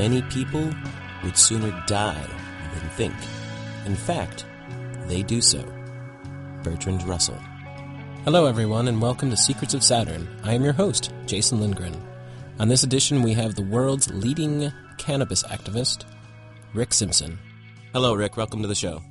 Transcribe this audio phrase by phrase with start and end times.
[0.00, 0.72] Many people
[1.22, 2.26] would sooner die
[2.72, 3.14] than think.
[3.84, 4.46] In fact,
[5.06, 5.62] they do so.
[6.62, 7.38] Bertrand Russell.
[8.24, 10.26] Hello, everyone, and welcome to Secrets of Saturn.
[10.42, 11.94] I am your host, Jason Lindgren.
[12.58, 16.06] On this edition, we have the world's leading cannabis activist,
[16.72, 17.38] Rick Simpson.
[17.92, 18.38] Hello, Rick.
[18.38, 19.02] Welcome to the show.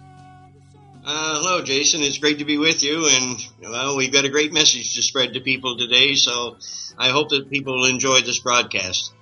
[1.06, 2.02] Uh, hello, Jason.
[2.02, 5.36] It's great to be with you, and well, we've got a great message to spread
[5.36, 6.16] to people today.
[6.16, 6.58] So,
[6.98, 9.14] I hope that people will enjoy this broadcast.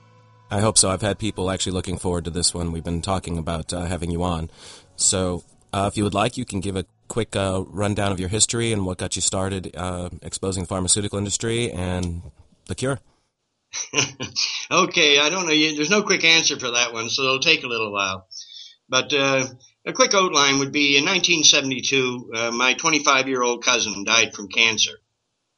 [0.50, 0.90] I hope so.
[0.90, 2.72] I've had people actually looking forward to this one.
[2.72, 4.50] We've been talking about uh, having you on.
[4.96, 8.30] So, uh, if you would like, you can give a quick uh, rundown of your
[8.30, 12.22] history and what got you started uh, exposing the pharmaceutical industry and
[12.68, 13.00] the cure.
[14.72, 15.76] okay, I don't know.
[15.76, 18.28] There's no quick answer for that one, so it'll take a little while.
[18.88, 19.46] But uh,
[19.86, 24.48] a quick outline would be in 1972, uh, my 25 year old cousin died from
[24.48, 24.94] cancer.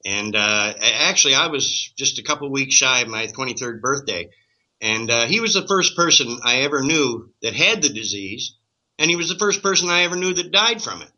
[0.03, 4.29] And actually, I was just a couple weeks shy of my 23rd birthday.
[4.82, 8.55] And uh, he was the first person I ever knew that had the disease.
[8.98, 11.12] And he was the first person I ever knew that died from it.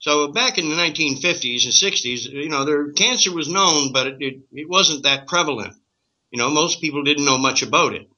[0.00, 4.16] So back in the 1950s and 60s, you know, there, cancer was known, but it,
[4.20, 5.74] it, it wasn't that prevalent.
[6.30, 8.08] You know, most people didn't know much about it.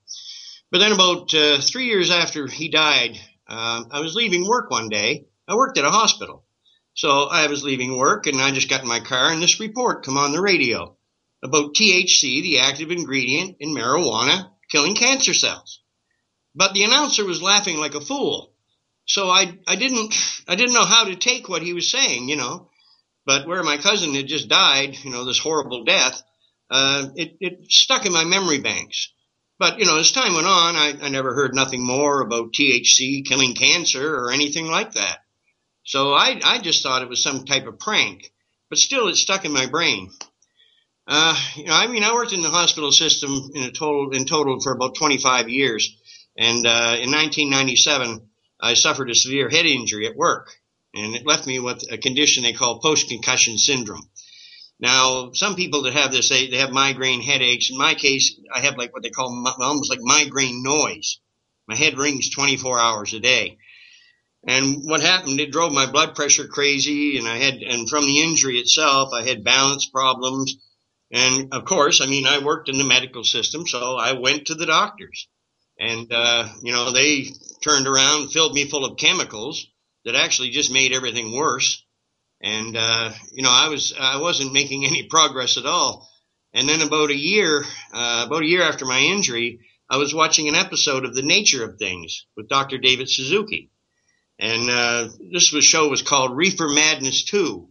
[0.71, 4.89] But then about uh, three years after he died, uh, I was leaving work one
[4.89, 5.27] day.
[5.49, 6.45] I worked at a hospital.
[6.95, 10.05] So I was leaving work and I just got in my car and this report
[10.05, 10.97] come on the radio
[11.43, 15.81] about THC, the active ingredient in marijuana, killing cancer cells.
[16.55, 18.53] But the announcer was laughing like a fool.
[19.07, 20.15] So I, I didn't,
[20.49, 22.71] I didn't know how to take what he was saying, you know.
[23.27, 26.23] But where my cousin had just died, you know, this horrible death,
[26.71, 29.13] uh, it, it stuck in my memory banks.
[29.59, 33.27] But, you know, as time went on, I, I never heard nothing more about THC
[33.27, 35.19] killing cancer or anything like that.
[35.85, 38.33] So I, I just thought it was some type of prank,
[38.69, 40.11] but still it stuck in my brain.
[41.13, 44.61] Uh, you know, I mean, I worked in the hospital system in total, in total
[44.61, 45.93] for about 25 years.
[46.39, 48.29] And, uh, in 1997,
[48.61, 50.53] I suffered a severe head injury at work
[50.95, 54.09] and it left me with a condition they call post-concussion syndrome.
[54.79, 57.71] Now, some people that have this, they, they have migraine headaches.
[57.71, 61.19] In my case, I have like what they call almost like migraine noise.
[61.67, 63.59] My head rings 24 hours a day.
[64.47, 68.23] And what happened, it drove my blood pressure crazy and I had, and from the
[68.23, 70.55] injury itself, I had balance problems.
[71.13, 74.55] And of course, I mean, I worked in the medical system, so I went to
[74.55, 75.29] the doctors
[75.81, 77.25] and, uh, you know, they
[77.65, 79.67] turned around, filled me full of chemicals
[80.05, 81.83] that actually just made everything worse.
[82.43, 86.07] And, uh, you know, I was, I wasn't making any progress at all.
[86.53, 90.49] And then about a year, uh, about a year after my injury, I was watching
[90.49, 92.77] an episode of The Nature of Things with Dr.
[92.77, 93.71] David Suzuki.
[94.39, 97.69] And, uh, this was, show was called Reefer Madness 2.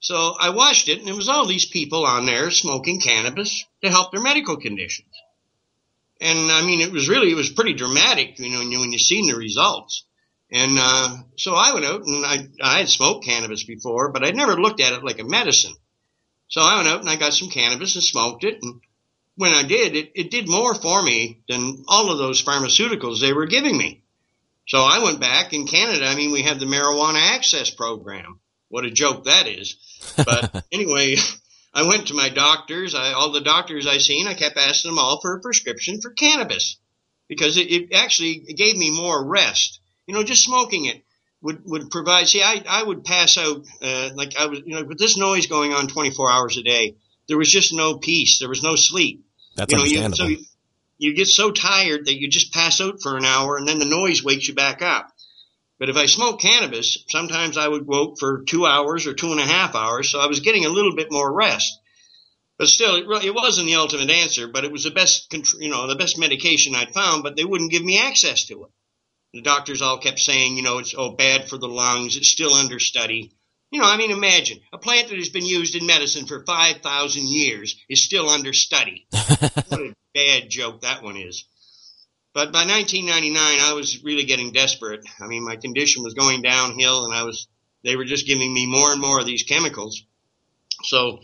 [0.00, 3.90] So I watched it and there was all these people on there smoking cannabis to
[3.90, 5.08] help their medical conditions.
[6.20, 8.92] And I mean, it was really, it was pretty dramatic, you know, when you, when
[8.92, 10.04] you seen the results.
[10.50, 14.36] And uh, so I went out and I, I had smoked cannabis before, but I'd
[14.36, 15.74] never looked at it like a medicine.
[16.48, 18.58] So I went out and I got some cannabis and smoked it.
[18.62, 18.80] And
[19.34, 23.32] when I did, it, it did more for me than all of those pharmaceuticals they
[23.32, 24.02] were giving me.
[24.68, 26.06] So I went back in Canada.
[26.06, 28.40] I mean, we have the marijuana access program.
[28.68, 29.76] What a joke that is.
[30.16, 31.16] But anyway,
[31.72, 32.94] I went to my doctors.
[32.94, 36.10] I, all the doctors I seen, I kept asking them all for a prescription for
[36.10, 36.78] cannabis
[37.28, 41.02] because it, it actually gave me more rest you know, just smoking it
[41.42, 44.84] would, would provide, see, I, I would pass out, uh, like I was, you know,
[44.84, 46.96] with this noise going on 24 hours a day,
[47.28, 48.38] there was just no peace.
[48.38, 49.24] There was no sleep.
[49.56, 50.30] That's you know, understandable.
[50.30, 50.40] You, so
[50.98, 53.78] you, you get so tired that you just pass out for an hour and then
[53.78, 55.10] the noise wakes you back up.
[55.78, 59.40] But if I smoked cannabis, sometimes I would woke for two hours or two and
[59.40, 60.10] a half hours.
[60.10, 61.78] So I was getting a little bit more rest.
[62.58, 65.68] But still, it, really, it wasn't the ultimate answer, but it was the best, you
[65.68, 68.70] know, the best medication I'd found, but they wouldn't give me access to it.
[69.34, 72.16] The doctors all kept saying, you know, it's oh bad for the lungs.
[72.16, 73.32] It's still under study.
[73.70, 76.78] You know, I mean, imagine a plant that has been used in medicine for five
[76.78, 79.06] thousand years is still under study.
[79.10, 81.44] what a bad joke that one is.
[82.36, 85.02] But by 1999, I was really getting desperate.
[85.22, 87.48] I mean, my condition was going downhill, and I was
[87.82, 90.04] they were just giving me more and more of these chemicals.
[90.82, 91.20] So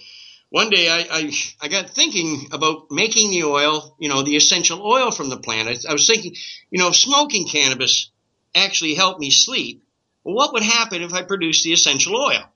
[0.49, 4.81] one day I, I, I, got thinking about making the oil, you know, the essential
[4.82, 5.69] oil from the plant.
[5.69, 6.35] I, I was thinking,
[6.70, 8.11] you know, smoking cannabis
[8.55, 9.85] actually helped me sleep,
[10.25, 12.50] well, what would happen if I produced the essential oil?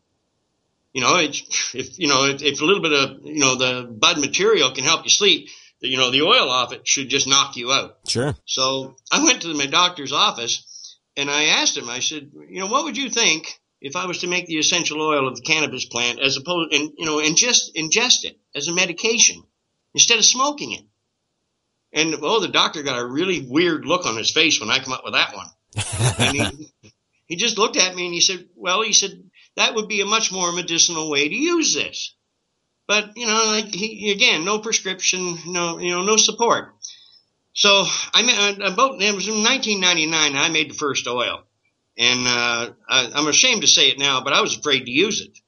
[0.94, 1.36] You know, it,
[1.74, 4.84] if, you know, if, if a little bit of, you know, the bud material can
[4.84, 5.50] help you sleep,
[5.80, 7.98] you know, the oil off it should just knock you out.
[8.06, 8.34] Sure.
[8.44, 12.66] So I went to my doctor's office and I asked him, I said, you know,
[12.66, 15.84] what would you think if I was to make the essential oil of the cannabis
[15.84, 19.42] plant as opposed, and you know, ingest ingest it as a medication
[19.94, 20.84] instead of smoking it.
[21.92, 24.92] And oh, the doctor got a really weird look on his face when I come
[24.92, 25.46] up with that one.
[26.18, 26.92] and he,
[27.26, 29.22] he just looked at me and he said, well, he said,
[29.56, 32.14] that would be a much more medicinal way to use this.
[32.86, 36.74] But, you know, like he, again, no prescription, no, you know, no support.
[37.52, 41.42] So I made, about, it was in 1999, I made the first oil.
[41.98, 45.20] And, uh, I, I'm ashamed to say it now, but I was afraid to use
[45.20, 45.38] it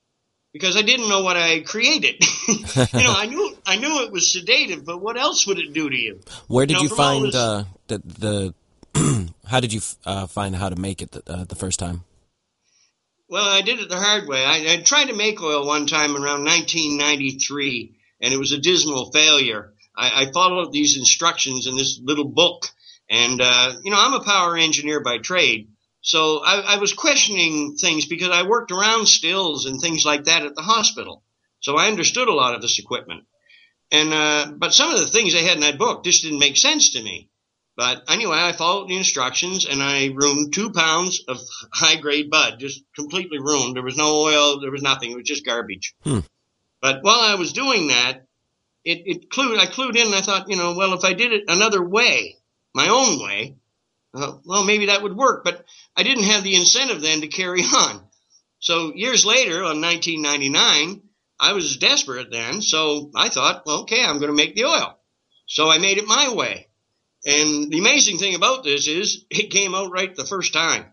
[0.53, 2.25] because I didn't know what I created.
[2.49, 5.89] you know, I knew I knew it was sedative, but what else would it do
[5.89, 6.21] to you?
[6.47, 8.55] Where did you, know, you find this, uh, the the?
[9.47, 12.03] how did you uh, find how to make it the, uh, the, first time?
[13.31, 14.43] Well, I did it the hard way.
[14.43, 19.13] I, I, tried to make oil one time around 1993, and it was a dismal
[19.13, 19.75] failure.
[19.95, 22.67] I, I followed these instructions in this little book,
[23.11, 25.69] and uh, you know, I'm a power engineer by trade.
[26.01, 30.45] So I, I, was questioning things because I worked around stills and things like that
[30.45, 31.23] at the hospital.
[31.61, 33.25] So I understood a lot of this equipment.
[33.91, 36.57] And, uh, but some of the things they had in that book just didn't make
[36.57, 37.29] sense to me.
[37.79, 41.39] But anyway, I followed the instructions and I ruined two pounds of
[41.73, 43.77] high grade bud, just completely ruined.
[43.77, 44.61] There was no oil.
[44.61, 45.13] There was nothing.
[45.13, 45.95] It was just garbage.
[46.03, 46.19] Hmm.
[46.83, 48.27] But while I was doing that,
[48.85, 51.33] it, it clued, I clued in and I thought, you know, well, if I did
[51.33, 52.39] it another way,
[52.75, 53.55] my own way,
[54.13, 55.65] uh, well, maybe that would work, but
[55.97, 58.05] I didn't have the incentive then to carry on.
[58.59, 61.03] So years later, on 1999,
[61.39, 64.99] I was desperate then, so I thought, well, okay, I'm going to make the oil.
[65.47, 66.68] So I made it my way.
[67.29, 70.87] And the amazing thing about this is it came out right the first time.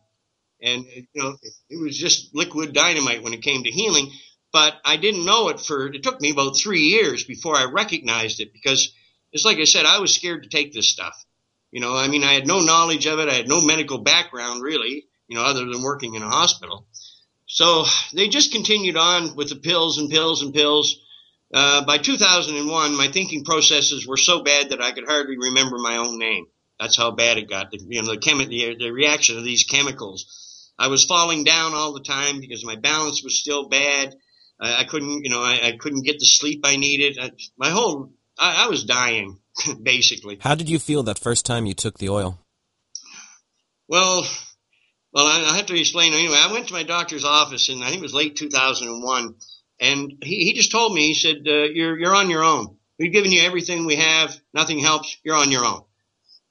[0.62, 1.38] And, you know,
[1.70, 4.12] it was just liquid dynamite when it came to healing.
[4.52, 8.42] But I didn't know it for, it took me about three years before I recognized
[8.42, 8.94] it because
[9.32, 11.16] it's like I said, I was scared to take this stuff.
[11.72, 13.30] You know, I mean, I had no knowledge of it.
[13.30, 16.86] I had no medical background really, you know, other than working in a hospital.
[17.46, 21.00] So they just continued on with the pills and pills and pills.
[21.54, 25.98] Uh, by 2001, my thinking processes were so bad that I could hardly remember my
[25.98, 26.48] own name.
[26.80, 27.72] That's how bad it got.
[27.72, 30.72] The, you know, the, chemi- the, the reaction of these chemicals.
[30.78, 34.16] I was falling down all the time because my balance was still bad.
[34.60, 37.18] I, I couldn't, you know, I, I, couldn't get the sleep I needed.
[37.22, 39.40] I, my whole, I, I was dying.
[39.82, 40.38] basically.
[40.42, 42.40] How did you feel that first time you took the oil?
[43.88, 44.26] Well,
[45.14, 46.38] well, I, I have to explain anyway.
[46.40, 49.36] I went to my doctor's office, and I think it was late 2001,
[49.80, 52.78] and he, he just told me, he said, uh, "You're you're on your own.
[52.98, 54.40] We've given you everything we have.
[54.54, 55.18] Nothing helps.
[55.24, 55.84] You're on your own."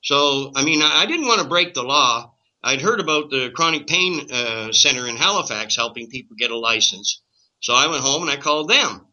[0.02, 2.34] So, I mean, I, didn't want to break the law.
[2.62, 7.22] I'd heard about the chronic pain uh, center in Halifax helping people get a license.
[7.60, 9.06] So I went home and I called them,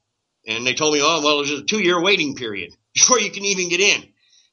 [0.45, 3.69] and they told me, "Oh, well, there's a two-year waiting period." before you can even
[3.69, 4.03] get in.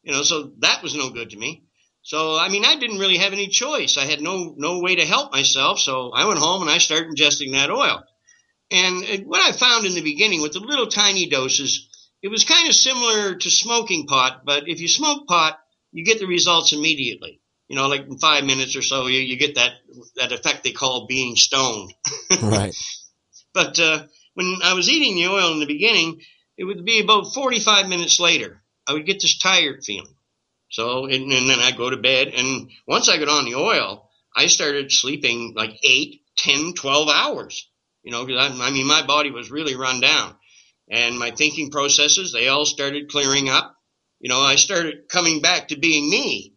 [0.03, 1.65] You know, so that was no good to me.
[2.03, 3.99] So, I mean, I didn't really have any choice.
[3.99, 5.79] I had no, no way to help myself.
[5.79, 8.03] So I went home and I started ingesting that oil.
[8.71, 11.89] And what I found in the beginning with the little tiny doses,
[12.23, 15.59] it was kind of similar to smoking pot, but if you smoke pot,
[15.93, 17.41] you get the results immediately.
[17.69, 19.73] You know, like in five minutes or so, you, you get that,
[20.17, 21.93] that effect they call being stoned.
[22.43, 22.75] right.
[23.53, 24.05] But, uh,
[24.35, 26.21] when I was eating the oil in the beginning,
[26.57, 28.63] it would be about 45 minutes later.
[28.87, 30.15] I would get this tired feeling.
[30.71, 32.29] So, and, and then I'd go to bed.
[32.29, 37.69] And once I got on the oil, I started sleeping like eight, ten, twelve hours.
[38.09, 40.35] You know, because I, I mean, my body was really run down.
[40.91, 43.77] And my thinking processes, they all started clearing up.
[44.19, 46.55] You know, I started coming back to being me.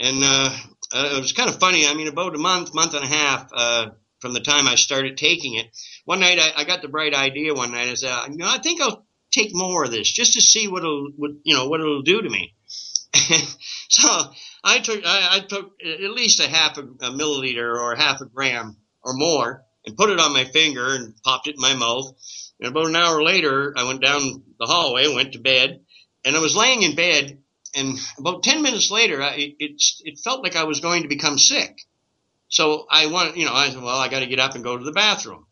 [0.00, 0.50] And, uh,
[0.92, 1.86] uh, it was kind of funny.
[1.86, 5.16] I mean, about a month, month and a half, uh, from the time I started
[5.16, 5.66] taking it,
[6.06, 7.86] one night I, I got the bright idea one night.
[7.86, 10.82] I said, you know, I think I'll take more of this just to see what
[10.82, 12.56] it'll, what, you know, what it'll do to me.
[13.88, 14.08] so
[14.64, 18.26] I took, I, I, took at least a half a, a milliliter or half a
[18.26, 22.14] gram or more and put it on my finger and popped it in my mouth.
[22.60, 25.80] And about an hour later, I went down the hallway, went to bed,
[26.24, 27.38] and I was laying in bed.
[27.74, 31.38] And about 10 minutes later, I, it, it felt like I was going to become
[31.38, 31.82] sick.
[32.48, 34.76] So I wanted, you know, I said, well, I got to get up and go
[34.76, 35.46] to the bathroom.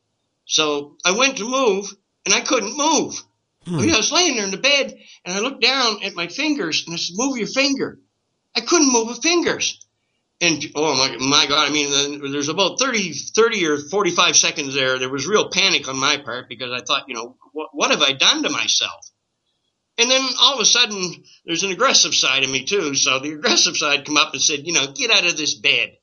[0.46, 1.92] So I went to move
[2.24, 3.20] and I couldn't move.
[3.66, 3.78] Hmm.
[3.78, 6.28] I, mean, I was laying there in the bed and I looked down at my
[6.28, 7.98] fingers and I said, move your finger.
[8.54, 9.84] I couldn't move my fingers.
[10.40, 14.98] And oh my, my God, I mean, there's about 30, 30 or 45 seconds there.
[14.98, 18.02] There was real panic on my part because I thought, you know, what, what have
[18.02, 19.10] I done to myself?
[19.98, 22.94] And then all of a sudden, there's an aggressive side of me too.
[22.94, 25.96] So the aggressive side come up and said, you know, get out of this bed.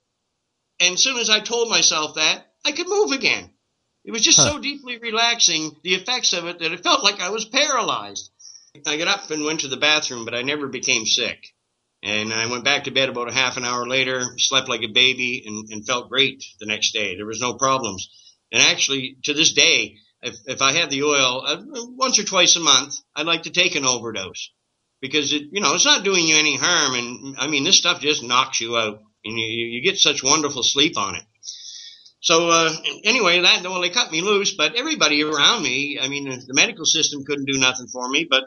[0.81, 3.49] And as soon as I told myself that, I could move again.
[4.03, 4.51] It was just huh.
[4.51, 8.29] so deeply relaxing, the effects of it, that it felt like I was paralyzed.
[8.85, 11.54] I got up and went to the bathroom, but I never became sick.
[12.05, 14.93] And I went back to bed about a half an hour later, slept like a
[14.93, 17.15] baby, and, and felt great the next day.
[17.15, 18.07] There was no problems.
[18.51, 21.57] And actually, to this day, if, if I have the oil uh,
[21.97, 24.51] once or twice a month, I'd like to take an overdose.
[25.01, 26.95] because it, you know, it's not doing you any harm.
[26.95, 30.63] And I mean, this stuff just knocks you out and you, you get such wonderful
[30.63, 31.23] sleep on it.
[32.21, 36.25] So, uh, anyway, that, well, they cut me loose, but everybody around me, I mean,
[36.25, 38.45] the medical system couldn't do nothing for me, but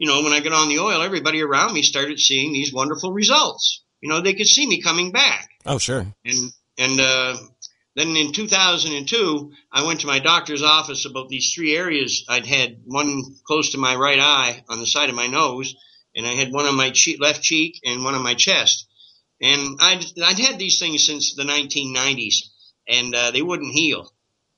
[0.00, 3.12] you know, when I got on the oil, everybody around me started seeing these wonderful
[3.12, 3.82] results.
[4.00, 5.50] You know, they could see me coming back.
[5.66, 6.06] Oh, sure.
[6.24, 7.36] And, and, uh,
[7.96, 12.24] then in 2002, I went to my doctor's office about these three areas.
[12.30, 15.74] I'd had one close to my right eye on the side of my nose,
[16.16, 18.86] and I had one on my cheek, left cheek and one on my chest.
[19.42, 22.36] And I'd, I'd had these things since the 1990s,
[22.88, 24.10] and uh, they wouldn't heal,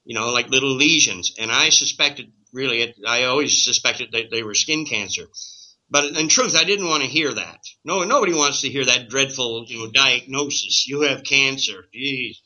[0.04, 1.34] you know, like little lesions.
[1.36, 5.24] And I suspected, really, I always suspected that they were skin cancer.
[5.90, 7.58] But in truth, I didn't want to hear that.
[7.84, 10.86] No, nobody wants to hear that dreadful, you know, diagnosis.
[10.88, 11.84] You have cancer.
[11.94, 12.36] Jeez.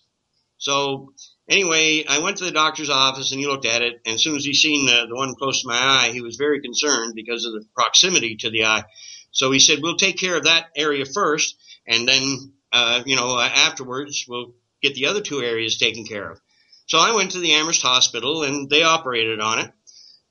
[0.59, 1.13] So
[1.49, 4.01] anyway, I went to the doctor's office and he looked at it.
[4.05, 6.37] And as soon as he seen the, the one close to my eye, he was
[6.37, 8.85] very concerned because of the proximity to the eye.
[9.31, 11.57] So he said, we'll take care of that area first.
[11.87, 16.41] And then, uh, you know, afterwards, we'll get the other two areas taken care of.
[16.87, 19.71] So I went to the Amherst Hospital and they operated on it.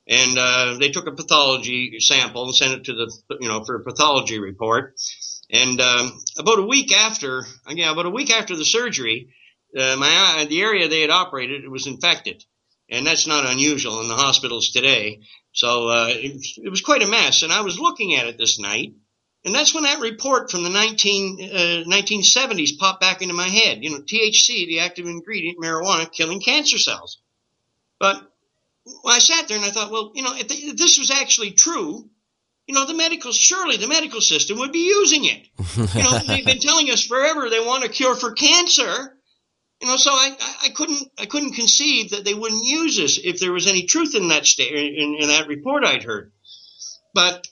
[0.08, 3.76] And uh, they took a pathology sample and sent it to the, you know, for
[3.76, 4.94] a pathology report.
[5.50, 9.34] And um, about a week after, yeah, about a week after the surgery,
[9.76, 12.44] uh, my the area they had operated, it was infected,
[12.88, 15.20] and that's not unusual in the hospitals today.
[15.52, 17.42] So uh, it, it, was quite a mess.
[17.42, 18.94] And I was looking at it this night,
[19.44, 23.82] and that's when that report from the 19, uh, 1970s popped back into my head.
[23.82, 27.20] You know, THC, the active ingredient, in marijuana, killing cancer cells.
[27.98, 28.20] But
[28.86, 31.10] well, I sat there and I thought, well, you know, if, they, if this was
[31.10, 32.08] actually true,
[32.66, 35.46] you know, the medical, surely the medical system would be using it.
[35.94, 39.12] You know, they've been telling us forever they want a cure for cancer.
[39.80, 43.40] You know, so I, I couldn't I couldn't conceive that they wouldn't use this if
[43.40, 46.32] there was any truth in that sta- in, in that report I'd heard.
[47.14, 47.46] But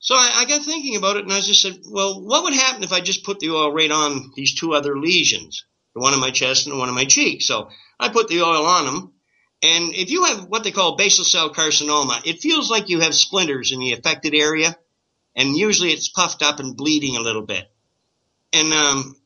[0.00, 2.82] so I, I got thinking about it, and I just said, well, what would happen
[2.82, 5.64] if I just put the oil right on these two other lesions,
[5.94, 7.42] the one on my chest and the one on my cheek?
[7.42, 7.68] So
[8.00, 9.11] I put the oil on them,
[9.62, 13.14] and if you have what they call basal cell carcinoma, it feels like you have
[13.14, 14.76] splinters in the affected area,
[15.36, 17.70] and usually it's puffed up and bleeding a little bit.
[18.52, 19.16] And um,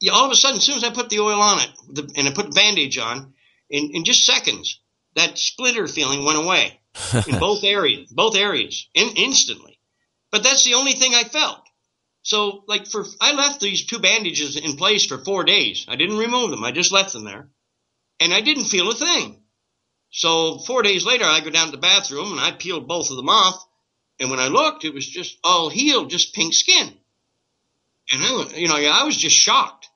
[0.00, 2.12] yeah, all of a sudden, as soon as I put the oil on it the,
[2.16, 3.34] and I put a bandage on,
[3.70, 4.80] in, in just seconds,
[5.14, 6.80] that splinter feeling went away
[7.26, 9.78] in both areas, both areas, in, instantly.
[10.30, 11.60] But that's the only thing I felt.
[12.22, 15.86] So, like for, I left these two bandages in place for four days.
[15.88, 16.64] I didn't remove them.
[16.64, 17.48] I just left them there,
[18.20, 19.40] and I didn't feel a thing.
[20.10, 23.16] So four days later, I go down to the bathroom and I peeled both of
[23.16, 23.64] them off.
[24.20, 26.92] And when I looked, it was just all healed, just pink skin.
[28.10, 29.88] And I, you know, yeah, I was just shocked.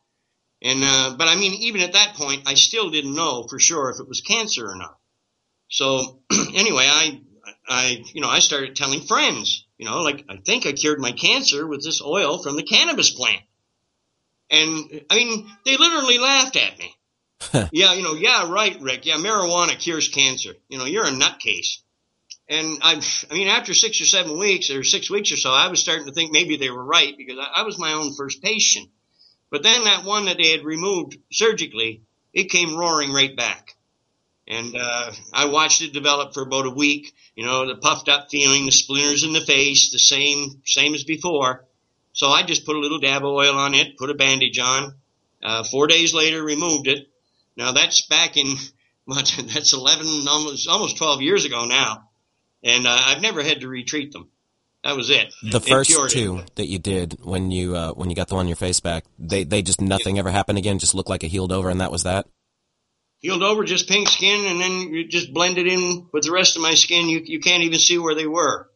[0.63, 3.91] And uh, but I mean, even at that point, I still didn't know for sure
[3.91, 4.97] if it was cancer or not.
[5.69, 6.21] So
[6.55, 7.21] anyway, I
[7.69, 11.13] I you know I started telling friends, you know, like I think I cured my
[11.13, 13.43] cancer with this oil from the cannabis plant.
[14.51, 16.95] And I mean, they literally laughed at me.
[17.73, 19.07] yeah, you know, yeah, right, Rick.
[19.07, 20.53] Yeah, marijuana cures cancer.
[20.69, 21.79] You know, you're a nutcase.
[22.49, 25.69] And I, I mean, after six or seven weeks or six weeks or so, I
[25.69, 28.43] was starting to think maybe they were right because I, I was my own first
[28.43, 28.91] patient.
[29.51, 33.77] But then that one that they had removed surgically, it came roaring right back.
[34.49, 37.15] And uh, I watched it develop for about a week.
[37.37, 41.05] You know, the puffed up feeling, the splinters in the face, the same same as
[41.05, 41.65] before.
[42.13, 44.95] So I just put a little dab of oil on it, put a bandage on.
[45.43, 47.09] Uh, four days later, removed it.
[47.57, 48.57] Now that's back in
[49.05, 49.33] what?
[49.53, 52.09] That's eleven, almost almost twelve years ago now,
[52.63, 54.29] and uh, I've never had to retreat them.
[54.85, 55.33] That was it.
[55.43, 58.47] The it first two that you did when you uh, when you got the one
[58.47, 60.21] on your face back, they they just nothing yeah.
[60.21, 60.79] ever happened again.
[60.79, 62.27] Just looked like it healed over, and that was that.
[63.21, 66.63] Healed over, just pink skin, and then you just blended in with the rest of
[66.63, 67.09] my skin.
[67.09, 68.69] You you can't even see where they were.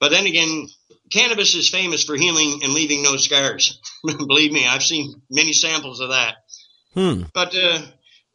[0.00, 0.68] But then again,
[1.12, 3.80] cannabis is famous for healing and leaving no scars.
[4.04, 6.36] Believe me, I've seen many samples of that.
[6.96, 7.22] Hmm.
[7.34, 7.82] But uh,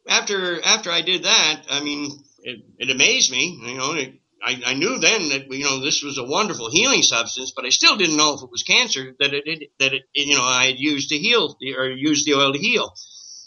[0.08, 3.58] after after I did that, I mean, it, it amazed me.
[3.66, 4.14] You know, it,
[4.44, 7.70] I, I, knew then that you know this was a wonderful healing substance, but I
[7.70, 10.66] still didn't know if it was cancer that it, it that it you know I
[10.66, 12.92] had used to heal or used the oil to heal.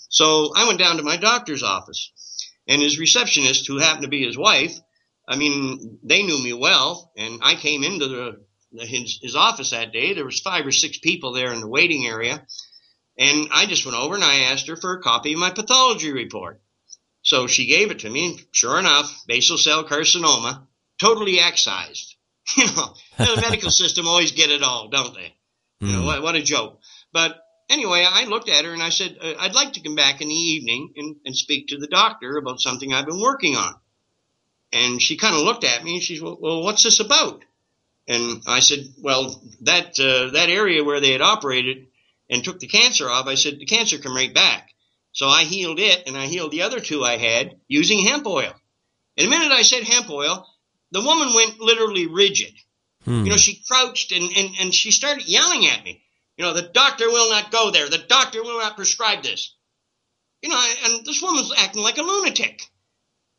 [0.10, 2.12] So I went down to my doctor's office,
[2.68, 4.78] and his receptionist, who happened to be his wife,
[5.28, 8.46] I mean, they knew me well, and I came into the
[8.78, 10.14] his, his office that day.
[10.14, 12.46] There was five or six people there in the waiting area,
[13.18, 16.12] and I just went over and I asked her for a copy of my pathology
[16.12, 16.62] report.
[17.22, 20.68] So she gave it to me, and sure enough, basal cell carcinoma
[21.00, 22.16] totally excised.
[22.58, 25.34] You know, the medical system always get it all, don't they?
[25.80, 26.06] You know, hmm.
[26.06, 26.80] what, what a joke.
[27.12, 30.22] But anyway, I looked at her and I said, uh, I'd like to come back
[30.22, 33.74] in the evening and, and speak to the doctor about something I've been working on.
[34.72, 37.44] And she kind of looked at me and she said, well, well, what's this about?
[38.08, 41.88] And I said, well, that uh, that area where they had operated
[42.30, 44.70] and took the cancer off, I said the cancer come right back.
[45.12, 48.54] So I healed it, and I healed the other two I had using hemp oil.
[49.18, 50.46] And the minute I said hemp oil,
[50.92, 52.54] the woman went literally rigid.
[53.06, 53.24] Hmm.
[53.24, 56.04] You know, she crouched and, and, and she started yelling at me.
[56.38, 57.88] You know, the doctor will not go there.
[57.88, 59.56] The doctor will not prescribe this.
[60.42, 62.62] You know, and this woman was acting like a lunatic.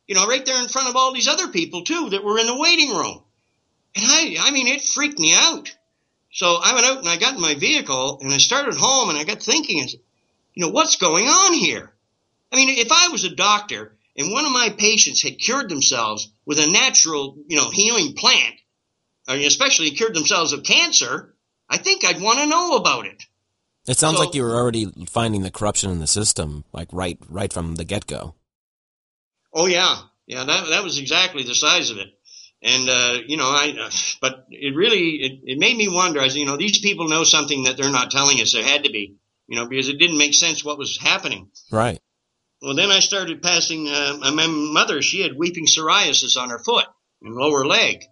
[0.07, 2.47] You know, right there in front of all these other people too that were in
[2.47, 3.23] the waiting room.
[3.95, 5.75] And I, I mean, it freaked me out.
[6.37, 9.17] So I went out and I got in my vehicle and I started home and
[9.17, 9.89] I got thinking,
[10.53, 11.95] you know, what's going on here?
[12.53, 16.31] I mean, if I was a doctor and one of my patients had cured themselves
[16.45, 18.55] with a natural, you know, healing plant,
[19.29, 21.35] mean, especially cured themselves of cancer,
[21.71, 23.25] I think I'd want to know about it.
[23.89, 27.19] It sounds so, like you were already finding the corruption in the system, like right,
[27.31, 28.35] right from the get go.
[29.55, 30.45] Oh yeah, yeah.
[30.45, 32.09] That that was exactly the size of it,
[32.63, 33.75] and uh, you know, I.
[33.79, 36.21] Uh, but it really it, it made me wonder.
[36.21, 38.53] I said, you know, these people know something that they're not telling us.
[38.53, 41.51] There had to be, you know, because it didn't make sense what was happening.
[41.71, 42.01] Right.
[42.63, 43.89] Well, then I started passing.
[43.89, 46.87] Uh, my mother, she had weeping psoriasis on her foot
[47.23, 48.05] and lower leg.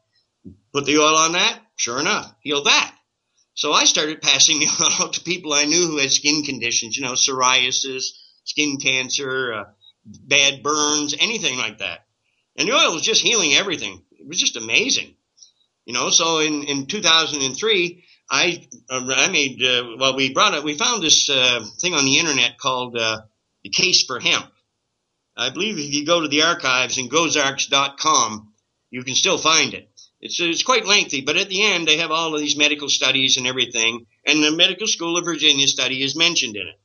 [0.72, 1.60] Put the oil on that.
[1.76, 2.94] Sure enough, healed that.
[3.54, 6.96] So I started passing the oil out to people I knew who had skin conditions,
[6.96, 8.04] you know, psoriasis,
[8.44, 9.64] skin cancer, uh,
[10.04, 12.06] bad burns, anything like that.
[12.56, 14.03] And the oil was just healing everything.
[14.24, 15.14] It was just amazing.
[15.84, 20.64] You know, so in, in 2003, I, uh, I made, uh, well, we brought it,
[20.64, 23.20] we found this, uh, thing on the internet called, uh,
[23.62, 24.46] the case for hemp.
[25.36, 28.54] I believe if you go to the archives in gozarks.com,
[28.90, 29.90] you can still find it.
[30.22, 33.36] It's, it's quite lengthy, but at the end, they have all of these medical studies
[33.36, 36.80] and everything, and the Medical School of Virginia study is mentioned in it.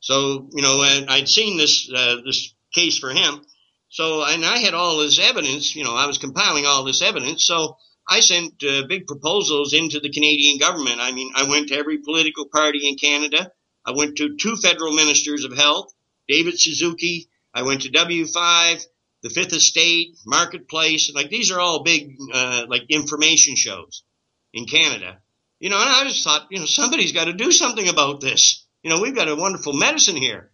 [0.00, 3.46] So, you know, I'd seen this, uh, this case for hemp.
[3.90, 7.44] So, and I had all this evidence, you know, I was compiling all this evidence.
[7.46, 7.76] So
[8.06, 11.00] I sent uh, big proposals into the Canadian government.
[11.00, 13.52] I mean, I went to every political party in Canada.
[13.84, 15.92] I went to two federal ministers of health,
[16.28, 17.28] David Suzuki.
[17.54, 18.84] I went to W5
[19.22, 24.04] the Fifth Estate, Marketplace, like these are all big uh, like information shows
[24.52, 25.18] in Canada.
[25.58, 28.64] You know, and I just thought, you know, somebody's got to do something about this.
[28.82, 30.50] You know, we've got a wonderful medicine here.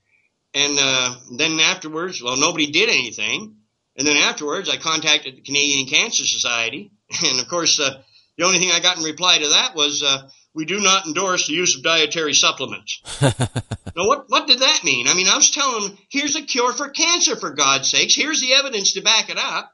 [0.55, 3.57] And uh, then afterwards, well, nobody did anything.
[3.97, 6.91] And then afterwards, I contacted the Canadian Cancer Society,
[7.25, 8.03] and of course, uh,
[8.37, 11.47] the only thing I got in reply to that was, uh, we do not endorse
[11.47, 13.01] the use of dietary supplements.
[13.23, 15.07] now, what, what did that mean?
[15.07, 18.15] I mean, I was telling them, here's a cure for cancer, for God's sakes.
[18.15, 19.71] Here's the evidence to back it up.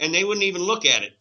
[0.00, 1.12] And they wouldn't even look at it.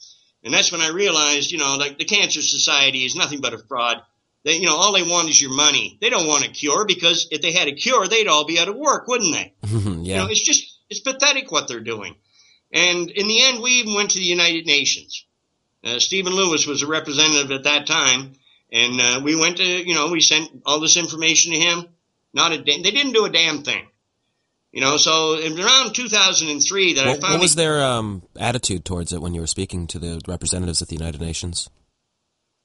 [0.44, 3.58] And that's when I realized, you know, like the Cancer Society is nothing but a
[3.58, 4.02] fraud.
[4.44, 5.98] They, you know, all they want is your money.
[6.02, 8.68] They don't want a cure because if they had a cure, they'd all be out
[8.68, 9.54] of work, wouldn't they?
[9.64, 9.80] yeah.
[10.04, 12.16] You know, it's just, it's pathetic what they're doing.
[12.72, 15.26] And in the end, we even went to the United Nations.
[15.84, 18.34] Uh, Stephen Lewis was a representative at that time,
[18.72, 21.88] and uh, we went to, you know, we sent all this information to him.
[22.34, 23.88] Not a, they didn't do a damn thing.
[24.72, 27.38] You know, so in around 2003 that what, I finally.
[27.38, 30.88] What was their um, attitude towards it when you were speaking to the representatives at
[30.88, 31.70] the United Nations?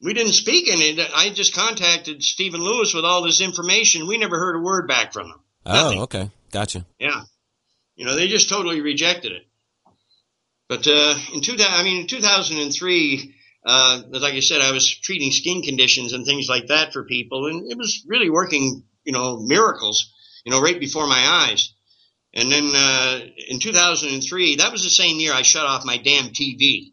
[0.00, 1.10] We didn't speak in it.
[1.14, 4.06] I just contacted Stephen Lewis with all this information.
[4.06, 5.40] We never heard a word back from them.
[5.66, 5.98] Nothing.
[5.98, 6.30] Oh, okay.
[6.52, 6.86] Gotcha.
[6.98, 7.22] Yeah.
[7.96, 9.42] You know, they just totally rejected it.
[10.68, 13.34] But uh, in 2000, I mean, in 2003,
[13.66, 17.46] uh, like I said, I was treating skin conditions and things like that for people,
[17.46, 20.12] and it was really working, you know, miracles,
[20.44, 21.72] you know, right before my eyes.
[22.34, 26.26] And then uh, in 2003, that was the same year I shut off my damn
[26.26, 26.92] TV,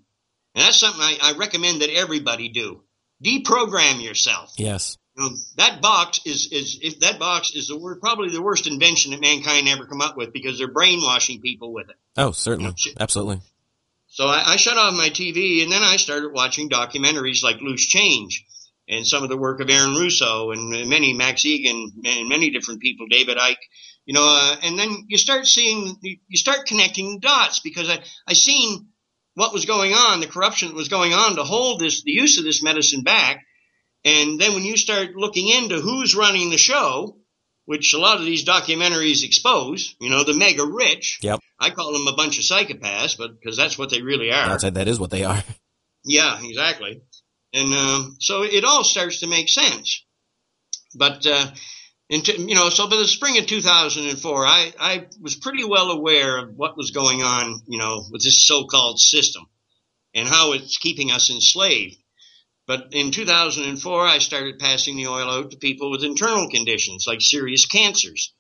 [0.56, 2.82] and that's something I, I recommend that everybody do.
[3.24, 4.54] Deprogram yourself.
[4.58, 4.98] Yes.
[5.18, 8.68] You know, that box is is if that box is the word probably the worst
[8.68, 11.96] invention that mankind ever come up with because they're brainwashing people with it.
[12.18, 13.40] Oh, certainly, you know, absolutely.
[14.08, 17.86] So I, I shut off my TV and then I started watching documentaries like Loose
[17.86, 18.46] Change
[18.88, 22.82] and some of the work of Aaron Russo and many Max Igan and many different
[22.82, 23.56] people, David Icke,
[24.06, 28.34] you know, uh, and then you start seeing, you start connecting dots because I, I
[28.34, 28.88] seen
[29.36, 32.38] what was going on, the corruption that was going on to hold this, the use
[32.38, 33.46] of this medicine back.
[34.04, 37.18] And then when you start looking into who's running the show,
[37.66, 41.20] which a lot of these documentaries expose, you know, the mega rich.
[41.22, 41.40] Yep.
[41.60, 44.50] I call them a bunch of psychopaths, but because that's what they really are.
[44.50, 45.44] That's, that is what they are.
[46.08, 47.02] Yeah, exactly.
[47.52, 50.06] And um, so it all starts to make sense.
[50.94, 51.48] But uh,
[52.10, 56.38] into, you know, so by the spring of 2004, I, I was pretty well aware
[56.38, 59.46] of what was going on, you know, with this so-called system
[60.14, 61.98] and how it's keeping us enslaved.
[62.68, 67.22] But in 2004, I started passing the oil out to people with internal conditions like
[67.22, 68.34] serious cancers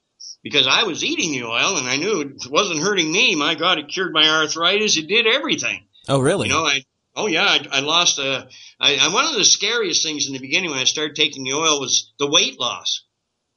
[0.43, 3.35] because I was eating the oil and I knew it wasn't hurting me.
[3.35, 4.97] My God, it cured my arthritis.
[4.97, 5.85] It did everything.
[6.07, 6.47] Oh, really?
[6.47, 6.83] You know, I,
[7.15, 8.19] Oh yeah, I, I lost.
[8.19, 8.45] Uh,
[8.79, 11.53] I, I, one of the scariest things in the beginning when I started taking the
[11.53, 13.04] oil was the weight loss.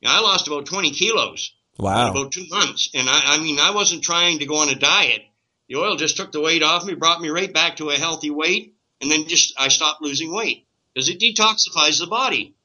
[0.06, 1.52] I lost about 20 kilos.
[1.78, 2.06] Wow.
[2.06, 4.74] In about two months, and I, I mean, I wasn't trying to go on a
[4.74, 5.22] diet.
[5.68, 8.30] The oil just took the weight off me, brought me right back to a healthy
[8.30, 12.56] weight, and then just I stopped losing weight because it detoxifies the body.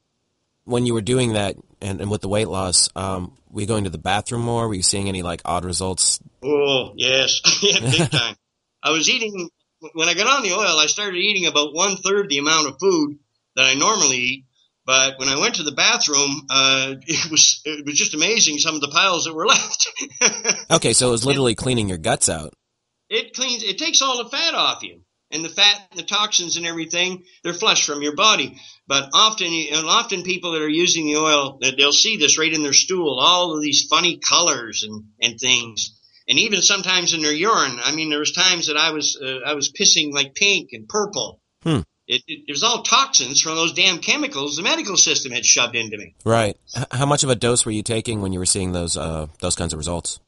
[0.64, 3.84] When you were doing that, and, and with the weight loss, um, were you going
[3.84, 4.66] to the bathroom more?
[4.66, 6.18] Were you seeing any like odd results?
[6.42, 8.34] Oh yes, yeah, big time.
[8.82, 9.48] I was eating
[9.92, 10.78] when I got on the oil.
[10.78, 13.18] I started eating about one third the amount of food
[13.54, 14.44] that I normally eat.
[14.86, 18.74] But when I went to the bathroom, uh, it was it was just amazing some
[18.74, 19.88] of the piles that were left.
[20.70, 22.52] okay, so it was literally cleaning your guts out.
[23.08, 23.62] It cleans.
[23.62, 27.24] It takes all the fat off you, and the fat, and the toxins, and everything.
[27.42, 28.58] They're flushed from your body.
[28.86, 32.62] But often, and often people that are using the oil, they'll see this right in
[32.62, 37.32] their stool, all of these funny colors and and things, and even sometimes in their
[37.32, 37.78] urine.
[37.82, 40.88] I mean, there was times that I was uh, I was pissing like pink and
[40.88, 41.40] purple.
[41.62, 41.80] Hmm.
[42.06, 45.74] It, it, it, was all toxins from those damn chemicals the medical system had shoved
[45.74, 46.14] into me.
[46.24, 46.56] Right.
[46.76, 49.28] H- how much of a dose were you taking when you were seeing those uh,
[49.40, 50.20] those kinds of results?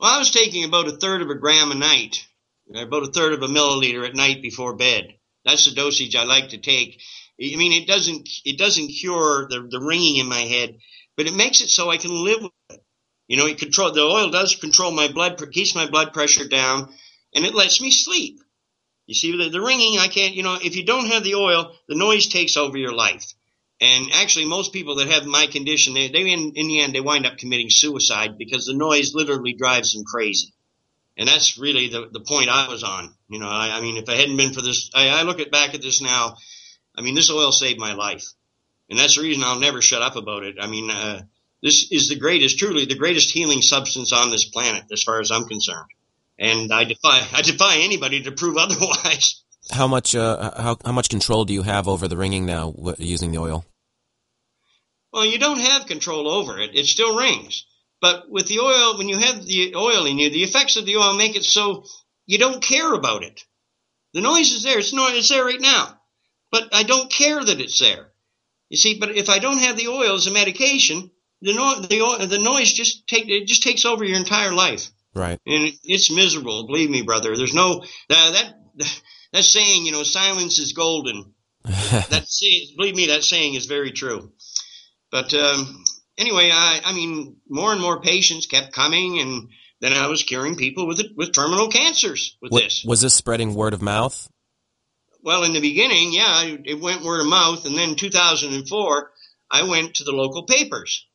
[0.00, 2.26] Well, I was taking about a third of a gram a night,
[2.74, 5.14] about a third of a milliliter at night before bed.
[5.44, 7.00] That's the dosage I like to take.
[7.40, 10.78] I mean, it doesn't it doesn't cure the the ringing in my head,
[11.16, 12.80] but it makes it so I can live with it.
[13.26, 16.94] You know, it control the oil does control my blood, keeps my blood pressure down,
[17.34, 18.40] and it lets me sleep.
[19.08, 21.74] You see, the, the ringing, I can't, you know, if you don't have the oil,
[21.88, 23.24] the noise takes over your life.
[23.80, 27.00] And actually, most people that have my condition, they, they in, in the end, they
[27.00, 30.52] wind up committing suicide because the noise literally drives them crazy.
[31.16, 33.14] And that's really the, the point I was on.
[33.30, 35.50] You know, I, I mean, if I hadn't been for this, I, I look at
[35.50, 36.36] back at this now.
[36.94, 38.26] I mean, this oil saved my life.
[38.90, 40.56] And that's the reason I'll never shut up about it.
[40.60, 41.22] I mean, uh,
[41.62, 45.30] this is the greatest, truly the greatest healing substance on this planet, as far as
[45.30, 45.88] I'm concerned
[46.38, 49.42] and I defy I defy anybody to prove otherwise.
[49.70, 53.32] How much uh, how how much control do you have over the ringing now using
[53.32, 53.64] the oil?
[55.12, 57.64] Well, you don't have control over it; it still rings.
[58.00, 60.96] But with the oil, when you have the oil in you, the effects of the
[60.96, 61.84] oil make it so
[62.26, 63.42] you don't care about it.
[64.14, 65.98] The noise is there; it's no, it's there right now,
[66.50, 68.12] but I don't care that it's there.
[68.70, 71.10] You see, but if I don't have the oil as a medication,
[71.42, 74.90] the no, the the noise just take it just takes over your entire life.
[75.14, 75.40] Right.
[75.46, 76.66] And it's miserable.
[76.66, 77.36] Believe me, brother.
[77.36, 79.00] There's no that that
[79.32, 79.86] that saying.
[79.86, 81.34] You know, silence is golden.
[81.64, 82.26] that
[82.76, 84.32] believe me, that saying is very true.
[85.10, 85.84] But um,
[86.16, 89.48] anyway, I I mean, more and more patients kept coming, and
[89.80, 92.84] then I was curing people with it, with terminal cancers with what, this.
[92.86, 94.28] Was this spreading word of mouth?
[95.22, 99.10] Well, in the beginning, yeah, it went word of mouth, and then 2004,
[99.50, 101.07] I went to the local papers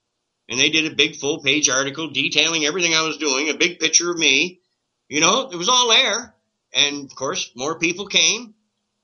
[0.49, 3.79] and they did a big full page article detailing everything I was doing, a big
[3.79, 4.61] picture of me.
[5.07, 6.33] You know, it was all there.
[6.73, 8.53] And of course, more people came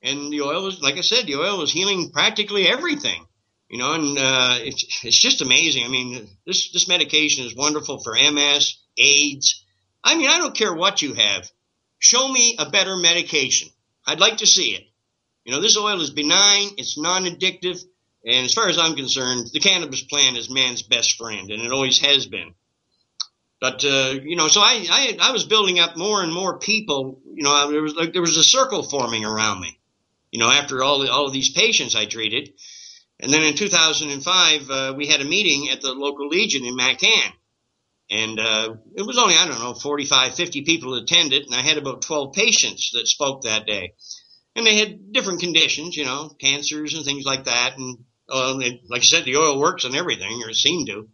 [0.02, 3.26] and the oil was, like I said, the oil was healing practically everything.
[3.68, 5.84] You know, and uh, it's it's just amazing.
[5.84, 9.64] I mean, this this medication is wonderful for MS, AIDS.
[10.02, 11.48] I mean, I don't care what you have.
[12.00, 13.68] Show me a better medication.
[14.04, 14.82] I'd like to see it.
[15.44, 16.70] You know, this oil is benign.
[16.78, 17.80] It's non-addictive.
[18.24, 21.72] And as far as I'm concerned, the cannabis plant is man's best friend, and it
[21.72, 22.54] always has been.
[23.60, 27.20] But uh, you know, so I, I I was building up more and more people.
[27.34, 29.78] You know, there was like there was a circle forming around me.
[30.30, 32.52] You know, after all the, all of these patients I treated,
[33.18, 37.32] and then in 2005 uh, we had a meeting at the local Legion in Maccan,
[38.10, 41.78] and uh, it was only I don't know 45, 50 people attended, and I had
[41.78, 43.94] about 12 patients that spoke that day,
[44.56, 47.98] and they had different conditions, you know, cancers and things like that, and
[48.30, 51.08] like I said, the oil works and everything, or seemed to.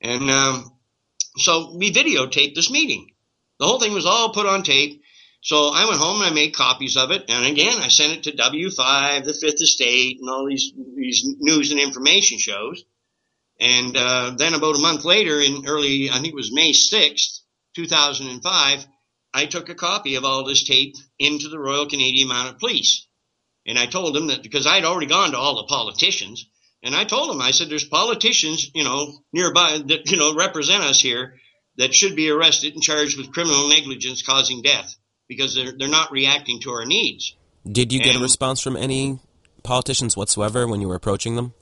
[0.00, 0.70] And um,
[1.36, 3.12] so we videotaped this meeting.
[3.58, 5.02] The whole thing was all put on tape.
[5.42, 8.22] So I went home and I made copies of it, and again I sent it
[8.24, 12.84] to W5, the Fifth Estate, and all these these news and information shows.
[13.60, 17.42] And uh, then about a month later, in early, I think it was May sixth,
[17.74, 18.84] two thousand and five,
[19.32, 23.05] I took a copy of all this tape into the Royal Canadian Mounted Police.
[23.66, 26.46] And I told him that because I'd already gone to all the politicians,
[26.82, 30.84] and I told him, I said, there's politicians, you know, nearby that, you know, represent
[30.84, 31.34] us here
[31.78, 34.94] that should be arrested and charged with criminal negligence causing death
[35.28, 37.34] because they're, they're not reacting to our needs.
[37.70, 39.18] Did you get a response from any
[39.64, 41.52] politicians whatsoever when you were approaching them?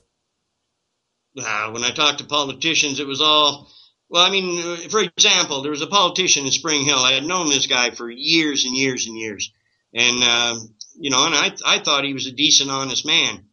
[1.37, 3.67] Uh, when I talked to politicians, it was all,
[4.09, 6.99] well, I mean, for example, there was a politician in Springhill.
[6.99, 9.51] I had known this guy for years and years and years.
[9.93, 10.55] And uh,
[10.99, 13.45] you know, and I I thought he was a decent, honest man.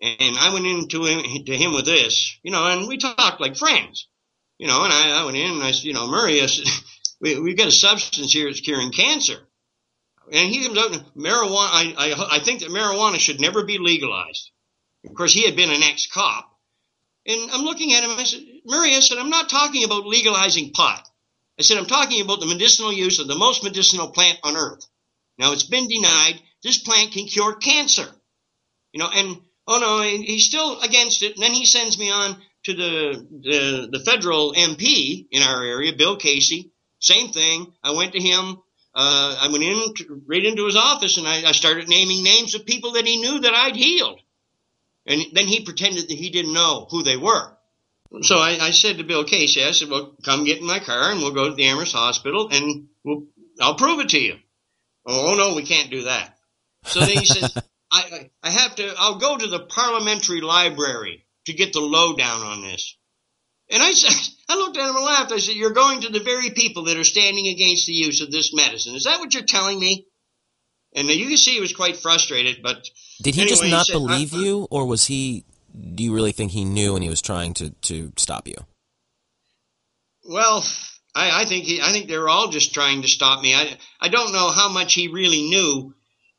[0.00, 3.56] And I went into him to him with this, you know, and we talked like
[3.56, 4.06] friends,
[4.56, 4.84] you know.
[4.84, 6.66] And I, I went in and I said, you know, Murray, I said,
[7.20, 9.38] we we've got a substance here that's curing cancer.
[10.32, 11.70] and he comes out and marijuana.
[11.72, 14.50] I, I, I think that marijuana should never be legalized.
[15.04, 16.48] Of course, he had been an ex-cop,
[17.26, 18.10] and I'm looking at him.
[18.10, 21.08] And I said, Murray, I said, I'm not talking about legalizing pot.
[21.58, 24.86] I said, I'm talking about the medicinal use of the most medicinal plant on earth.
[25.38, 26.40] Now, it's been denied.
[26.62, 28.06] This plant can cure cancer.
[28.92, 31.34] You know, and oh no, he's still against it.
[31.34, 35.92] And then he sends me on to the, the, the federal MP in our area,
[35.92, 36.72] Bill Casey.
[37.00, 37.72] Same thing.
[37.82, 38.58] I went to him.
[38.94, 42.54] Uh, I went in to, right into his office and I, I started naming names
[42.54, 44.20] of people that he knew that I'd healed.
[45.06, 47.52] And then he pretended that he didn't know who they were.
[48.22, 51.12] So I, I said to Bill Casey, I said, well, come get in my car
[51.12, 53.26] and we'll go to the Amherst Hospital and we'll,
[53.60, 54.36] I'll prove it to you.
[55.06, 56.37] Oh, no, we can't do that.
[56.84, 57.54] So then he says,
[57.92, 62.62] I, I have to, I'll go to the parliamentary library to get the lowdown on
[62.62, 62.96] this.
[63.70, 65.32] And I said, I looked at him and laughed.
[65.32, 68.30] I said, you're going to the very people that are standing against the use of
[68.30, 68.94] this medicine.
[68.94, 70.06] Is that what you're telling me?
[70.94, 72.88] And you can see he was quite frustrated, but.
[73.22, 75.44] Did he anyway, just not he said, believe you, or was he,
[75.94, 78.54] do you really think he knew and he was trying to, to stop you?
[80.24, 80.64] Well,
[81.14, 83.54] I, I think he, I think they were all just trying to stop me.
[83.54, 85.94] I, I don't know how much he really knew,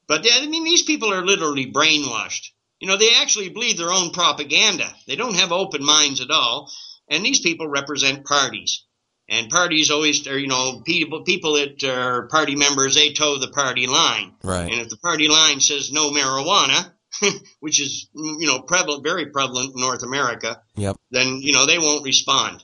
[0.09, 2.49] but I mean, these people are literally brainwashed.
[2.79, 4.89] You know, they actually believe their own propaganda.
[5.07, 6.71] They don't have open minds at all.
[7.09, 8.85] And these people represent parties.
[9.29, 13.51] And parties always, are, you know, people people that are party members, they toe the
[13.51, 14.33] party line.
[14.43, 14.71] Right.
[14.71, 16.91] And if the party line says no marijuana,
[17.59, 20.97] which is, you know, prevalent, very prevalent in North America, Yep.
[21.11, 22.63] then, you know, they won't respond.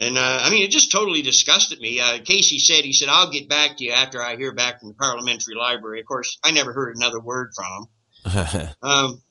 [0.00, 2.00] And, uh, I mean, it just totally disgusted me.
[2.00, 4.88] Uh, Casey said, he said, I'll get back to you after I hear back from
[4.88, 6.00] the parliamentary library.
[6.00, 8.68] Of course, I never heard another word from him.
[8.82, 9.22] Um,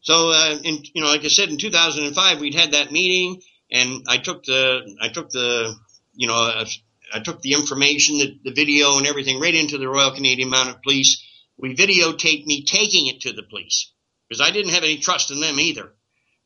[0.00, 4.04] so, uh, in, you know, like I said, in 2005, we'd had that meeting, and
[4.08, 5.74] I took the, I took the,
[6.14, 6.66] you know, I,
[7.14, 10.82] I took the information, the, the video, and everything right into the Royal Canadian Mounted
[10.82, 11.22] Police.
[11.56, 13.92] We videotaped me taking it to the police
[14.28, 15.92] because I didn't have any trust in them either.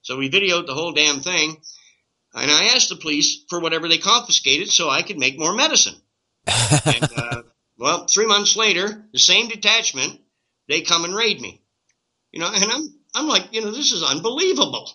[0.03, 1.57] So we videoed the whole damn thing,
[2.43, 5.95] and I asked the police for whatever they confiscated so I could make more medicine.
[6.47, 7.43] and, uh,
[7.79, 10.21] well, three months later, the same detachment,
[10.69, 11.63] they come and raid me.
[12.33, 14.91] You know, and I'm I'm like, you know, this is unbelievable.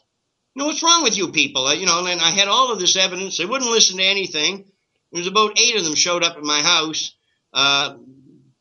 [0.53, 1.65] You know, what's wrong with you people?
[1.65, 3.37] Uh, you know, and I had all of this evidence.
[3.37, 4.65] They wouldn't listen to anything.
[5.11, 7.15] There was about eight of them showed up at my house.
[7.53, 7.95] Uh,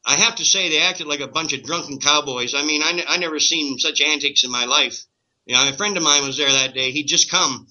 [0.07, 2.55] I have to say they acted like a bunch of drunken cowboys.
[2.55, 5.05] I mean, I, n- I never seen such antics in my life.
[5.45, 6.91] You know, a friend of mine was there that day.
[6.91, 7.67] He'd just come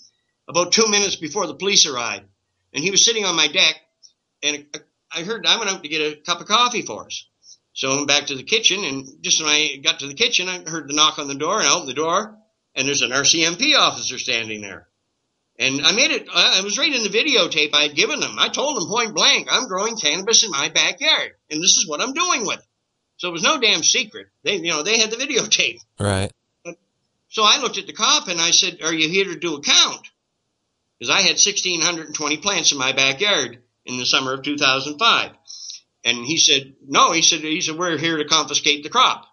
[0.50, 2.26] about two minutes before the police arrived,
[2.74, 3.76] and he was sitting on my deck,
[4.44, 4.66] and
[5.12, 7.26] I heard I went out to get a cup of coffee for us.
[7.74, 10.50] So I went back to the kitchen, and just when I got to the kitchen,
[10.50, 12.36] I heard the knock on the door, and I opened the door,
[12.76, 14.88] and there's an RCMP officer standing there.
[15.58, 18.38] And I made it, I was right in the videotape I had given them.
[18.40, 22.02] I told them point blank, I'm growing cannabis in my backyard, and this is what
[22.02, 22.66] I'm doing with it.
[23.18, 24.28] So it was no damn secret.
[24.44, 25.80] They, you know, they had the videotape.
[26.00, 26.32] right.
[27.32, 29.62] So I looked at the cop and I said, Are you here to do a
[29.62, 30.08] count?
[31.00, 35.32] Because I had 1,620 plants in my backyard in the summer of 2005.
[36.06, 39.26] And he said, No, he said, he said We're here to confiscate the crop.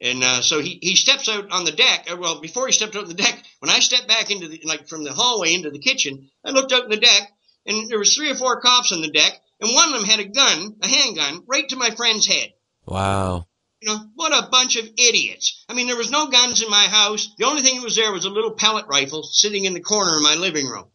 [0.00, 2.06] And uh, so he, he steps out on the deck.
[2.10, 4.60] uh, Well, before he stepped out on the deck, when I stepped back into the,
[4.64, 7.30] like from the hallway into the kitchen, I looked out on the deck
[7.64, 10.20] and there was three or four cops on the deck and one of them had
[10.20, 12.52] a gun, a handgun, right to my friend's head.
[12.84, 13.46] Wow.
[13.80, 15.64] You know, what a bunch of idiots.
[15.68, 17.34] I mean, there was no guns in my house.
[17.36, 20.16] The only thing that was there was a little pellet rifle sitting in the corner
[20.16, 20.86] of my living room.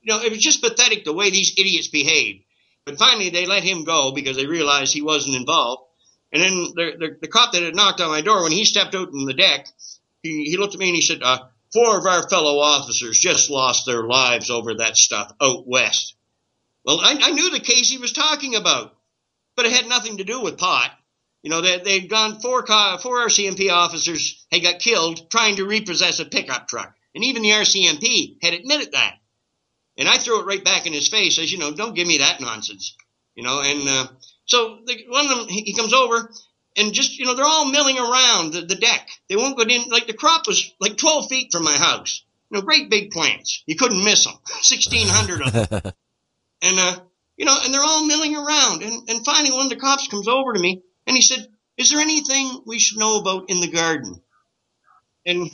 [0.00, 2.44] You know, it was just pathetic the way these idiots behaved.
[2.86, 5.82] But finally, they let him go because they realized he wasn't involved.
[6.32, 8.94] And then the, the, the cop that had knocked on my door, when he stepped
[8.94, 9.68] out on the deck,
[10.22, 11.38] he, he looked at me and he said, uh,
[11.72, 16.14] four of our fellow officers just lost their lives over that stuff out west.
[16.84, 18.94] Well, I, I knew the case he was talking about,
[19.56, 20.90] but it had nothing to do with pot.
[21.44, 25.66] You know, they, they'd gone, four, car, four RCMP officers had got killed trying to
[25.66, 26.96] repossess a pickup truck.
[27.14, 29.16] And even the RCMP had admitted that.
[29.98, 32.18] And I threw it right back in his face, as you know, don't give me
[32.18, 32.96] that nonsense.
[33.34, 34.06] You know, and uh,
[34.46, 36.30] so the, one of them, he, he comes over
[36.78, 39.06] and just, you know, they're all milling around the, the deck.
[39.28, 42.24] They won't go in, like the crop was like 12 feet from my house.
[42.48, 43.62] You know, great big plants.
[43.66, 44.32] You couldn't miss them.
[44.32, 45.92] 1,600 of them.
[46.62, 47.00] and, uh,
[47.36, 48.82] you know, and they're all milling around.
[48.82, 51.90] And, and finally one of the cops comes over to me and he said, is
[51.90, 54.20] there anything we should know about in the garden?
[55.26, 55.50] And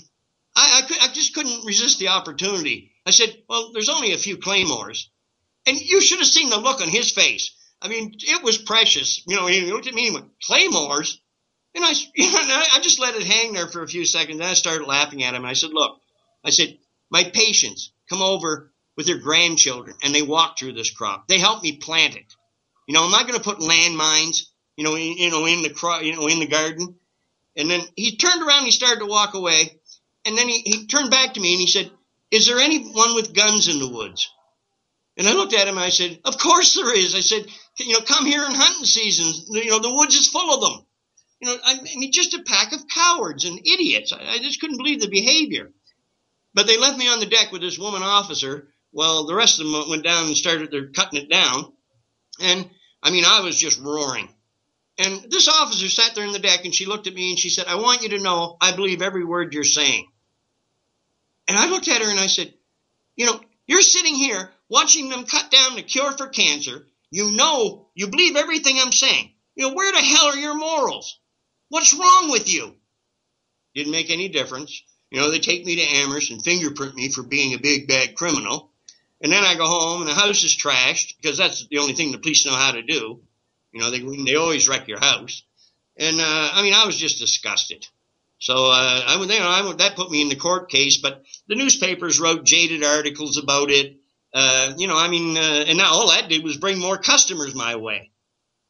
[0.55, 2.93] I, I, could, I just couldn't resist the opportunity.
[3.07, 5.11] I said, well, there's only a few claymores.
[5.67, 7.55] And you should have seen the look on his face.
[7.81, 9.23] I mean, it was precious.
[9.27, 11.21] You know, he looked at me and went, claymores?
[11.75, 14.39] And I, you know, I just let it hang there for a few seconds.
[14.39, 15.45] Then I started laughing at him.
[15.45, 15.99] I said, look,
[16.45, 16.77] I said,
[17.11, 21.27] my patients come over with their grandchildren and they walk through this crop.
[21.27, 22.35] They help me plant it.
[22.87, 24.43] You know, I'm not going to put landmines,
[24.81, 26.95] you know, in, you know, in the you know, in the garden.
[27.55, 29.79] And then he turned around and he started to walk away.
[30.25, 31.91] And then he, he turned back to me and he said,
[32.31, 34.31] Is there anyone with guns in the woods?
[35.19, 37.15] And I looked at him and I said, Of course there is.
[37.15, 37.45] I said,
[37.79, 39.35] You know, come here in hunting season.
[39.51, 40.87] You know, the woods is full of them.
[41.43, 44.15] You know, I mean, just a pack of cowards and idiots.
[44.15, 45.73] I, I just couldn't believe the behavior.
[46.55, 49.67] But they left me on the deck with this woman officer while the rest of
[49.67, 51.71] them went down and started their cutting it down.
[52.41, 52.71] And
[53.03, 54.31] I mean, I was just roaring.
[55.01, 57.49] And this officer sat there in the deck and she looked at me and she
[57.49, 60.07] said, I want you to know I believe every word you're saying.
[61.49, 62.53] And I looked at her and I said,
[63.17, 66.87] You know, you're sitting here watching them cut down the cure for cancer.
[67.11, 69.33] You know, you believe everything I'm saying.
[69.55, 71.19] You know, where the hell are your morals?
[71.71, 72.75] What's wrong with you?
[73.75, 74.83] Didn't make any difference.
[75.11, 78.17] You know, they take me to Amherst and fingerprint me for being a big bad
[78.17, 78.71] criminal.
[79.23, 82.13] And then I go home and the house is trashed because that's the only thing
[82.13, 83.23] the police know how to do.
[83.73, 85.43] You know, they they always wreck your house.
[85.97, 87.87] And uh, I mean, I was just disgusted.
[88.39, 90.97] So uh, I, you know, I, that put me in the court case.
[90.97, 93.97] But the newspapers wrote jaded articles about it.
[94.33, 97.55] Uh, you know, I mean, uh, and now all that did was bring more customers
[97.55, 98.11] my way.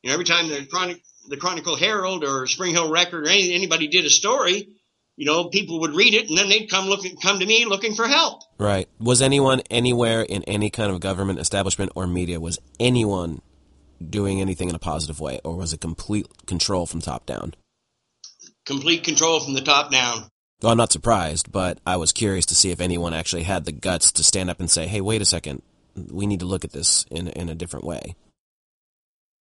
[0.02, 3.86] You know, every time the Chronic, the Chronicle Herald or Springhill Record or any, anybody
[3.86, 4.70] did a story,
[5.16, 7.94] you know, people would read it and then they'd come looking, come to me looking
[7.94, 8.42] for help.
[8.58, 8.88] Right.
[8.98, 12.40] Was anyone anywhere in any kind of government establishment or media?
[12.40, 13.42] Was anyone
[14.08, 17.54] doing anything in a positive way, or was it complete control from top down?
[18.66, 20.28] Complete control from the top down.
[20.62, 23.72] Well, I'm not surprised, but I was curious to see if anyone actually had the
[23.72, 25.62] guts to stand up and say, "Hey, wait a second,
[26.10, 28.14] we need to look at this in in a different way."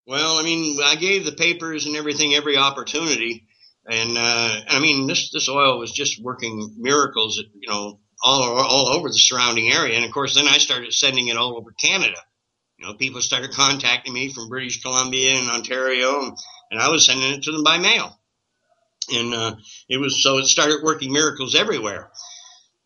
[0.07, 3.45] Well, I mean, I gave the papers and everything every opportunity,
[3.87, 8.89] and uh, I mean, this this oil was just working miracles, you know, all all
[8.89, 12.17] over the surrounding area, and of course, then I started sending it all over Canada.
[12.79, 16.37] You know, people started contacting me from British Columbia and Ontario, and,
[16.71, 18.17] and I was sending it to them by mail.
[19.11, 19.55] And uh,
[19.89, 22.09] it was so it started working miracles everywhere.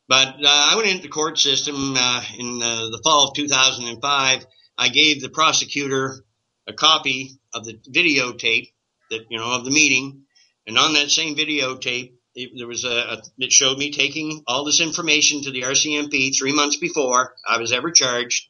[0.08, 4.45] But uh, I went into the court system uh, in the fall of 2005.
[4.79, 6.25] I gave the prosecutor
[6.67, 8.71] a copy of the videotape
[9.12, 10.23] that you know of the meeting,
[10.65, 14.65] and on that same videotape, it, there was a, a it showed me taking all
[14.65, 18.47] this information to the RCMP three months before I was ever charged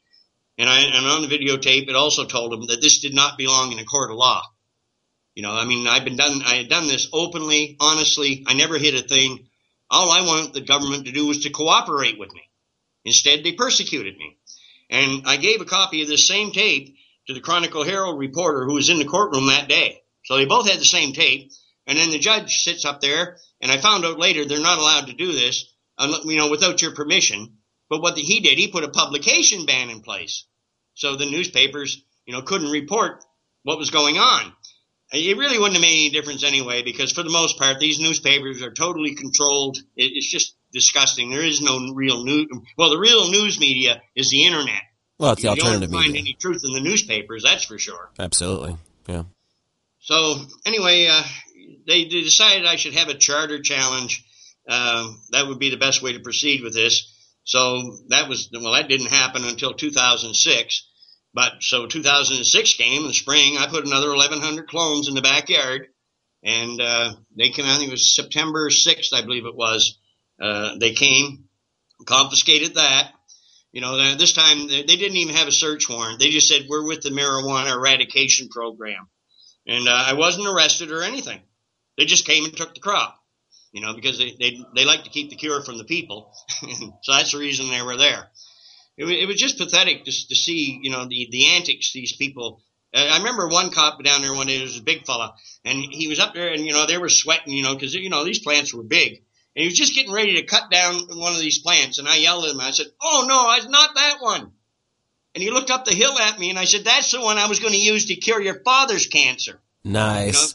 [0.58, 3.72] and I and on the videotape, it also told him that this did not belong
[3.72, 4.42] in a court of law.
[5.34, 6.42] You know, I mean, I've been done.
[6.44, 8.44] I had done this openly, honestly.
[8.46, 9.48] I never hid a thing.
[9.90, 12.42] All I wanted the government to do was to cooperate with me.
[13.04, 14.38] Instead, they persecuted me.
[14.90, 18.74] And I gave a copy of this same tape to the Chronicle Herald reporter who
[18.74, 20.02] was in the courtroom that day.
[20.24, 21.50] So they both had the same tape.
[21.86, 25.08] And then the judge sits up there, and I found out later they're not allowed
[25.08, 27.58] to do this, uh, you know, without your permission.
[27.88, 30.46] But what he did, he put a publication ban in place.
[30.94, 33.24] So the newspapers, you know, couldn't report
[33.62, 34.52] what was going on.
[35.12, 38.62] It really wouldn't have made any difference anyway, because for the most part, these newspapers
[38.62, 39.78] are totally controlled.
[39.96, 41.30] It's just disgusting.
[41.30, 42.48] There is no real news.
[42.76, 44.82] Well, the real news media is the internet.
[45.18, 46.22] Well, it's the you alternative don't find media.
[46.22, 48.10] any truth in the newspapers, that's for sure.
[48.18, 48.76] Absolutely.
[49.06, 49.24] Yeah.
[50.00, 51.22] So anyway, uh,
[51.86, 54.24] they, they decided I should have a charter challenge.
[54.68, 57.13] Um, that would be the best way to proceed with this.
[57.44, 60.88] So that was well, that didn't happen until 2006.
[61.34, 63.58] But so 2006 came in the spring.
[63.58, 65.88] I put another 1,100 clones in the backyard,
[66.42, 67.64] and uh, they came.
[67.66, 69.98] Think it was September 6th, I believe it was.
[70.40, 71.44] Uh, they came,
[72.06, 73.12] confiscated that.
[73.72, 76.20] You know, this time they didn't even have a search warrant.
[76.20, 79.08] They just said we're with the marijuana eradication program,
[79.66, 81.40] and uh, I wasn't arrested or anything.
[81.98, 83.23] They just came and took the crop
[83.74, 86.32] you know, because they, they, they like to keep the cure from the people.
[87.02, 88.28] so that's the reason they were there.
[88.96, 92.62] It, it was just pathetic to, to see, you know, the, the antics these people.
[92.94, 95.34] Uh, I remember one cop down there one day, was a big fella,
[95.64, 98.10] and he was up there, and, you know, they were sweating, you know, because, you
[98.10, 99.24] know, these plants were big.
[99.56, 102.18] And he was just getting ready to cut down one of these plants, and I
[102.18, 102.60] yelled at him.
[102.60, 104.52] I said, Oh, no, it's not that one.
[105.34, 107.48] And he looked up the hill at me, and I said, That's the one I
[107.48, 109.60] was going to use to cure your father's cancer.
[109.82, 110.26] Nice.
[110.26, 110.46] You know?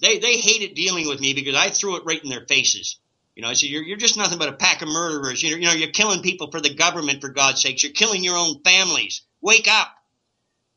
[0.00, 2.98] They they hated dealing with me because I threw it right in their faces.
[3.36, 5.42] You know, I said, you're, you're just nothing but a pack of murderers.
[5.42, 7.82] You know, you know, you're killing people for the government, for God's sakes.
[7.82, 9.22] You're killing your own families.
[9.40, 9.88] Wake up.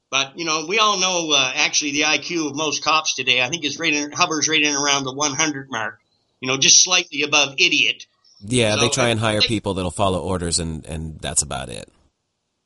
[0.10, 3.50] But, you know, we all know, uh, actually the IQ of most cops today, I
[3.50, 6.00] think is rated, hovers right in around the 100 mark.
[6.40, 8.06] You know, just slightly above idiot.
[8.42, 11.70] Yeah, So, they try and hire they- people that'll follow orders, and, and that's about
[11.70, 11.90] it.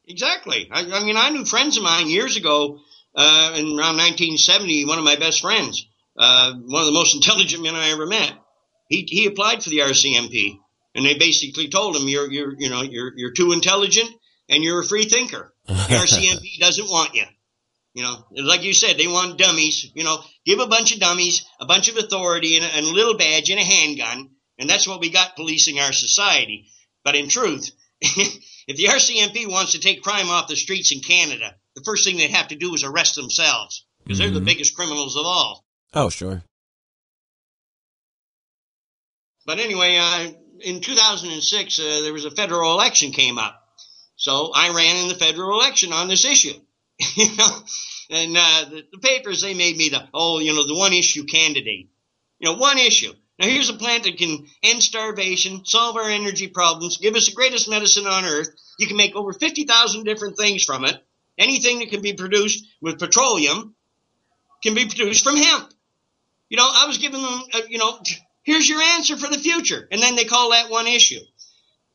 [0.05, 0.70] Exactly.
[0.72, 2.82] I, I mean, I knew friends of mine years ago,
[3.16, 5.88] uh, in around 1970, one of my best friends,
[6.18, 8.34] uh, one of the most intelligent men I ever met.
[8.89, 10.57] He, he applied for the RCMP
[10.95, 14.09] and they basically told him, you're, you're, you know, you're, you're too intelligent
[14.49, 15.53] and you're a free thinker.
[15.68, 17.26] The RCMP doesn't want you.
[17.93, 19.91] You know, like you said, they want dummies.
[19.95, 22.91] You know, give a bunch of dummies a bunch of authority and a, and a
[22.91, 26.68] little badge and a handgun, and that's what we got policing our society.
[27.03, 31.55] But in truth, if the RCMP wants to take crime off the streets in Canada,
[31.76, 34.26] the first thing they have to do is arrest themselves because mm-hmm.
[34.26, 34.45] they're the mm-hmm.
[34.45, 35.65] biggest criminals of all.
[35.93, 36.43] Oh, sure.
[39.45, 43.63] But anyway, uh, in 2006, uh, there was a federal election came up.
[44.17, 46.59] So I ran in the federal election on this issue.
[47.15, 47.59] you know,
[48.09, 51.25] and uh, the, the, papers they made me the oh you know the one issue
[51.25, 51.89] candidate.
[52.39, 53.13] You know, one issue.
[53.38, 57.35] Now here's a plant that can end starvation, solve our energy problems, give us the
[57.35, 58.49] greatest medicine on earth.
[58.79, 60.97] You can make over 50,000 different things from it.
[61.38, 63.75] Anything that can be produced with petroleum
[64.63, 65.71] can be produced from hemp.
[66.50, 68.00] You know, I was giving them, uh, you know,
[68.43, 69.88] here's your answer for the future.
[69.91, 71.20] And then they call that one issue.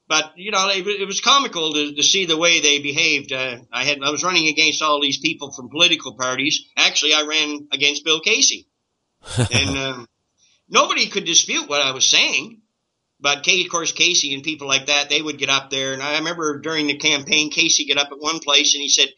[0.09, 3.33] But, you know, it, it was comical to, to, see the way they behaved.
[3.33, 6.67] Uh, I had, I was running against all these people from political parties.
[6.77, 8.67] Actually, I ran against Bill Casey.
[9.39, 10.09] and, um,
[10.69, 12.61] nobody could dispute what I was saying.
[13.21, 15.93] But of course, Casey and people like that, they would get up there.
[15.93, 19.09] And I remember during the campaign, Casey get up at one place and he said,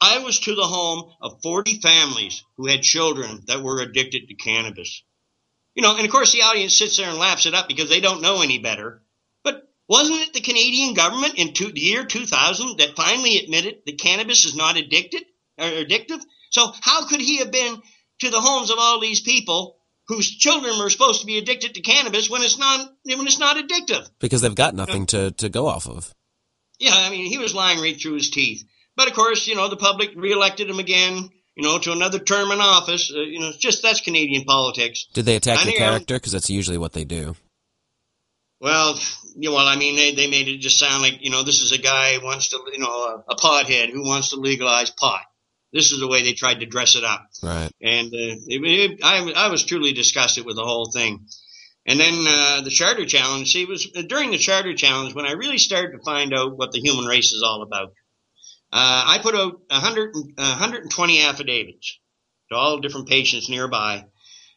[0.00, 4.34] I was to the home of 40 families who had children that were addicted to
[4.34, 5.02] cannabis.
[5.74, 8.00] You know, and of course the audience sits there and laughs it up because they
[8.00, 9.02] don't know any better.
[9.42, 14.00] But wasn't it the Canadian government in two, the year 2000 that finally admitted that
[14.00, 15.22] cannabis is not addicted
[15.56, 16.20] or addictive?
[16.50, 17.80] So how could he have been
[18.20, 19.76] to the homes of all these people
[20.06, 23.56] whose children were supposed to be addicted to cannabis when it's not when it's not
[23.56, 24.08] addictive?
[24.20, 26.14] Because they've got nothing to, to go off of.
[26.78, 28.64] Yeah, I mean he was lying right through his teeth.
[28.98, 32.50] But of course, you know, the public reelected him again, you know, to another term
[32.50, 33.12] in office.
[33.14, 35.06] Uh, you know, just that's Canadian politics.
[35.14, 36.16] Did they attack the character?
[36.16, 37.36] Because that's usually what they do.
[38.60, 38.98] Well,
[39.36, 41.62] you know, well, I mean, they, they made it just sound like, you know, this
[41.62, 44.90] is a guy who wants to, you know, a, a pothead who wants to legalize
[44.90, 45.22] pot.
[45.72, 47.24] This is the way they tried to dress it up.
[47.40, 47.70] Right.
[47.80, 51.24] And uh, it, it, I, I was truly disgusted with the whole thing.
[51.86, 53.48] And then uh, the Charter Challenge.
[53.48, 56.72] See, it was during the Charter Challenge when I really started to find out what
[56.72, 57.92] the human race is all about.
[58.70, 61.98] Uh, I put out 100, 120 affidavits
[62.50, 64.04] to all different patients nearby.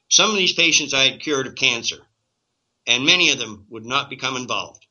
[0.10, 2.00] Some of these patients I had cured of cancer,
[2.86, 4.86] and many of them would not become involved.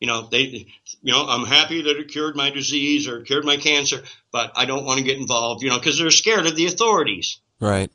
[0.00, 0.66] You know, they,
[1.02, 4.64] you know, I'm happy that it cured my disease or cured my cancer, but I
[4.64, 7.40] don't want to get involved, you know, because they're scared of the authorities.
[7.60, 7.88] Right.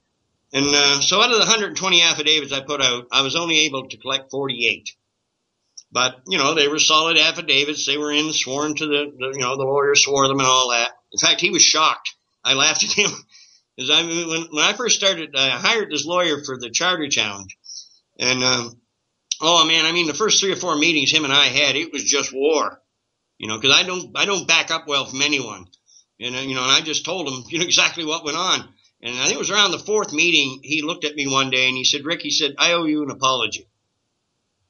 [0.53, 3.89] And uh, so out of the 120 affidavits I put out, I was only able
[3.89, 4.95] to collect 48.
[5.91, 7.85] But, you know, they were solid affidavits.
[7.85, 10.69] They were in, sworn to the, the you know, the lawyer swore them and all
[10.69, 10.91] that.
[11.13, 12.13] In fact, he was shocked.
[12.43, 13.09] I laughed at him
[13.77, 17.57] because I when, when I first started, I hired this lawyer for the charter challenge.
[18.19, 18.81] And, um,
[19.41, 21.93] oh man, I mean, the first three or four meetings him and I had, it
[21.93, 22.81] was just war,
[23.37, 25.67] you know, cause I don't, I don't back up well from anyone.
[26.19, 28.67] And, uh, you know, and I just told him, you know, exactly what went on.
[29.01, 31.67] And I think it was around the fourth meeting, he looked at me one day
[31.67, 33.66] and he said, Rick, he said, I owe you an apology.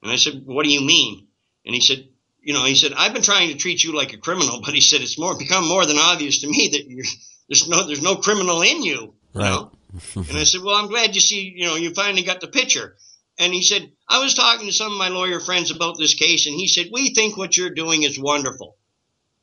[0.02, 1.28] And I said, what do you mean?
[1.66, 2.08] And he said,
[2.42, 4.82] you know, he said, I've been trying to treat you like a criminal, but he
[4.82, 7.06] said, it's more, become more than obvious to me that you're,
[7.50, 9.14] there's no, there's no criminal in you.
[9.34, 9.50] Right.
[9.50, 9.72] know?
[10.16, 12.96] and I said, well, I'm glad you see, you know, you finally got the picture.
[13.40, 16.48] And he said, I was talking to some of my lawyer friends about this case,
[16.48, 18.78] and he said, we think what you're doing is wonderful.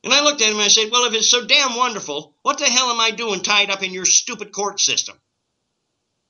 [0.03, 2.59] And I looked at him and I said, well, if it's so damn wonderful, what
[2.59, 5.19] the hell am I doing tied up in your stupid court system?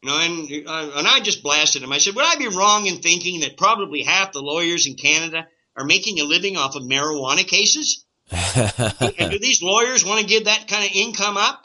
[0.05, 1.91] You know, and uh, and I just blasted him.
[1.91, 5.47] I said, would I be wrong in thinking that probably half the lawyers in Canada
[5.75, 8.05] are making a living off of marijuana cases?
[8.31, 11.63] and do these lawyers want to give that kind of income up?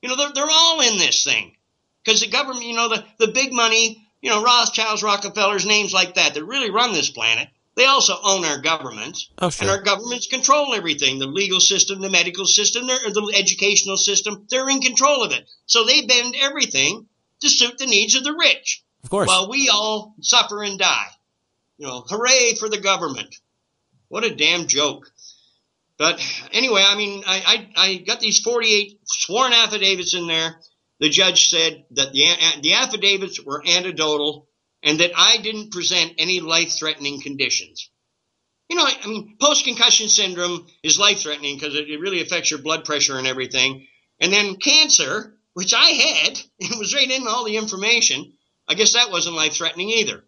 [0.00, 1.56] You know, they're, they're all in this thing
[2.04, 6.14] because the government, you know, the, the big money, you know, Rothschilds, Rockefellers, names like
[6.14, 7.48] that that really run this planet.
[7.74, 9.66] They also own our governments, oh, sure.
[9.66, 14.46] and our governments control everything: the legal system, the medical system, the educational system.
[14.48, 17.08] They're in control of it, so they bend everything
[17.40, 18.82] to suit the needs of the rich.
[19.04, 19.28] Of course.
[19.28, 21.06] While we all suffer and die.
[21.78, 23.34] You know, hooray for the government.
[24.08, 25.10] What a damn joke.
[25.98, 26.20] But
[26.52, 30.60] anyway, I mean, I, I, I got these 48 sworn affidavits in there.
[31.00, 34.48] The judge said that the, the affidavits were anecdotal
[34.82, 37.90] and that I didn't present any life threatening conditions.
[38.68, 42.50] You know, I mean, post concussion syndrome is life threatening because it, it really affects
[42.50, 43.86] your blood pressure and everything.
[44.20, 46.38] And then cancer, which I had.
[46.58, 48.34] It was right in all the information.
[48.68, 50.22] I guess that wasn't life threatening either.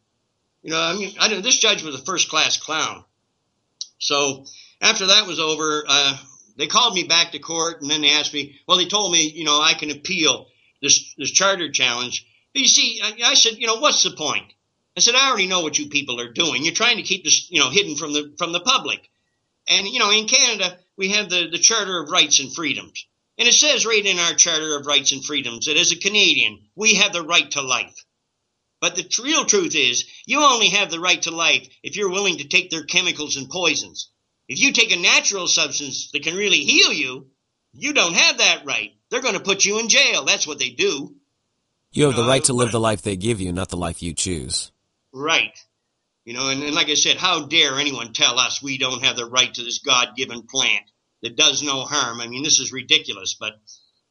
[0.63, 3.05] You know, I mean, I, this judge was a first class clown.
[3.99, 4.47] So
[4.81, 6.17] after that was over, uh,
[6.57, 9.29] they called me back to court and then they asked me, well, they told me,
[9.29, 10.49] you know, I can appeal
[10.81, 12.27] this, this charter challenge.
[12.55, 14.51] But you see, I, I said, you know, what's the point?
[14.97, 16.65] I said, I already know what you people are doing.
[16.65, 19.01] You're trying to keep this, you know, hidden from the, from the public.
[19.69, 23.05] And, you know, in Canada, we have the, the Charter of Rights and Freedoms.
[23.39, 26.59] And it says right in our Charter of Rights and Freedoms that as a Canadian,
[26.75, 28.05] we have the right to life.
[28.81, 32.39] But the real truth is, you only have the right to life if you're willing
[32.39, 34.11] to take their chemicals and poisons.
[34.49, 37.29] If you take a natural substance that can really heal you,
[37.73, 38.93] you don't have that right.
[39.11, 40.25] They're going to put you in jail.
[40.25, 41.15] That's what they do.
[41.93, 44.03] You have the right to live the uh, life they give you, not the life
[44.03, 44.73] you choose.
[45.13, 45.59] Right.
[46.25, 49.17] You know, and, and like I said, how dare anyone tell us we don't have
[49.17, 50.85] the right to this God given plant
[51.23, 52.21] that does no harm?
[52.21, 53.55] I mean, this is ridiculous, but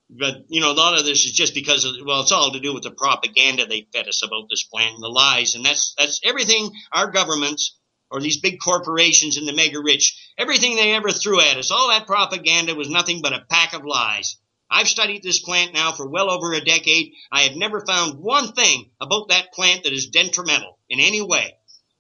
[0.10, 2.60] but you know, a lot of this is just because of well, it's all to
[2.60, 5.94] do with the propaganda they fed us about this plant and the lies, and that's
[5.98, 7.78] that's everything our governments
[8.10, 11.90] or these big corporations and the mega rich, everything they ever threw at us, all
[11.90, 14.38] that propaganda was nothing but a pack of lies.
[14.70, 17.14] I've studied this plant now for well over a decade.
[17.32, 21.56] I have never found one thing about that plant that is detrimental in any way.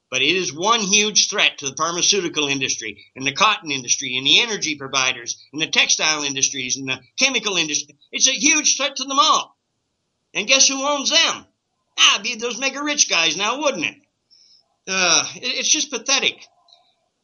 [0.09, 4.25] But it is one huge threat to the pharmaceutical industry and the cotton industry and
[4.25, 7.95] the energy providers and the textile industries and the chemical industry.
[8.11, 9.57] It's a huge threat to them all.
[10.33, 11.45] And guess who owns them?
[11.99, 13.95] Ah, be those mega rich guys now, wouldn't it?
[14.87, 16.45] Uh, it's just pathetic.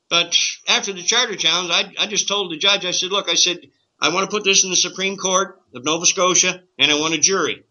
[0.09, 0.35] But
[0.67, 3.59] after the charter challenge, I, I just told the judge, I said, look, I said,
[3.99, 7.13] I want to put this in the Supreme Court of Nova Scotia, and I want
[7.13, 7.63] a jury.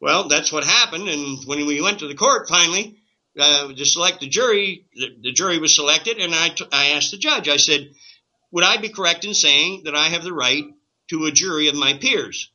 [0.00, 1.08] Well, that's what happened.
[1.08, 2.98] And when we went to the court finally
[3.38, 7.10] uh, to select the jury, the, the jury was selected, and I, t- I asked
[7.10, 7.90] the judge, I said,
[8.52, 10.64] would I be correct in saying that I have the right
[11.10, 12.50] to a jury of my peers?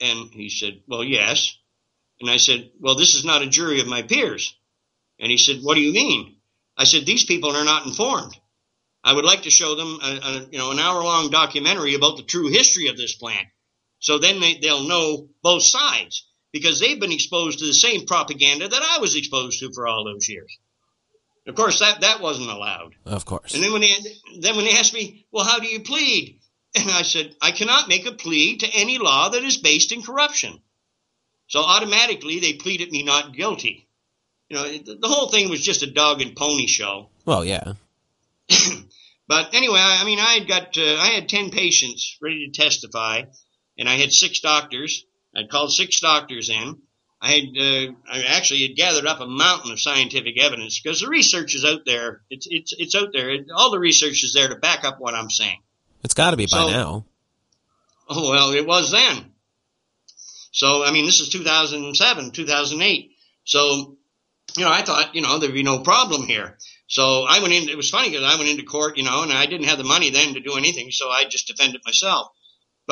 [0.00, 1.56] And he said, well, yes.
[2.20, 4.56] And I said, well, this is not a jury of my peers.
[5.20, 6.36] And he said, what do you mean?
[6.76, 8.34] I said, these people are not informed.
[9.04, 12.16] I would like to show them a, a you know an hour long documentary about
[12.16, 13.48] the true history of this plant,
[13.98, 18.68] so then they, they'll know both sides because they've been exposed to the same propaganda
[18.68, 20.58] that I was exposed to for all those years.
[21.46, 22.94] Of course, that that wasn't allowed.
[23.04, 23.54] Of course.
[23.54, 23.94] And then when they
[24.38, 26.38] then when they asked me, well, how do you plead?
[26.74, 30.02] And I said, I cannot make a plea to any law that is based in
[30.02, 30.58] corruption.
[31.48, 33.88] So automatically they pleaded me not guilty.
[34.48, 37.08] You know, the whole thing was just a dog and pony show.
[37.26, 37.74] Well, yeah.
[39.28, 43.22] but anyway, I mean, I had got uh, I had ten patients ready to testify,
[43.76, 45.04] and I had six doctors.
[45.36, 46.78] I'd called six doctors in.
[47.20, 51.08] I had uh, I actually had gathered up a mountain of scientific evidence because the
[51.08, 52.22] research is out there.
[52.30, 53.30] It's it's it's out there.
[53.30, 55.58] It, all the research is there to back up what I'm saying.
[56.02, 57.04] It's got to be so, by now.
[58.08, 59.32] Oh well, it was then.
[60.50, 63.10] So I mean, this is 2007, 2008.
[63.44, 63.96] So
[64.56, 66.58] you know, I thought you know there'd be no problem here.
[66.88, 67.68] So I went in.
[67.68, 69.84] It was funny because I went into court, you know, and I didn't have the
[69.84, 72.32] money then to do anything, so I just defended myself.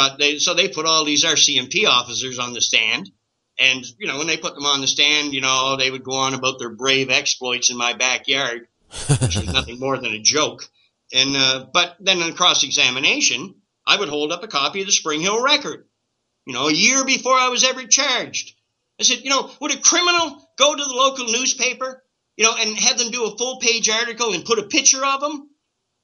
[0.01, 3.11] But they so they put all these RCMP officers on the stand,
[3.59, 6.13] and you know when they put them on the stand, you know they would go
[6.13, 8.67] on about their brave exploits in my backyard,
[9.09, 10.65] which was nothing more than a joke.
[11.13, 14.93] And uh, but then in cross examination, I would hold up a copy of the
[14.93, 15.87] Springhill record,
[16.47, 18.55] you know, a year before I was ever charged.
[18.99, 22.03] I said, you know, would a criminal go to the local newspaper
[22.41, 25.21] you know, and have them do a full page article and put a picture of
[25.21, 25.51] them?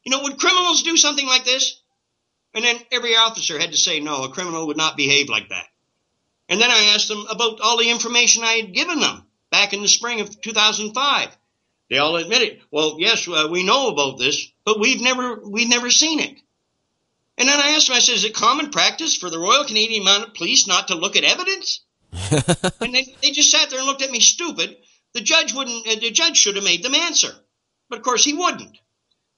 [0.05, 1.81] You know, would criminals do something like this?
[2.57, 5.67] And then every officer had to say, no, a criminal would not behave like that.
[6.49, 9.83] And then I asked them about all the information I had given them back in
[9.83, 11.37] the spring of 2005.
[11.89, 15.91] They all admitted, well, yes, uh, we know about this, but we've never, we've never
[15.91, 16.37] seen it.
[17.39, 20.05] And then I asked them, I said, is it common practice for the Royal Canadian
[20.05, 21.85] Mounted Police not to look at evidence?
[22.81, 24.77] and they, they just sat there and looked at me stupid
[25.17, 25.87] the judge wouldn't.
[25.87, 27.33] Uh, the judge should have made them answer,
[27.89, 28.77] but of course he wouldn't.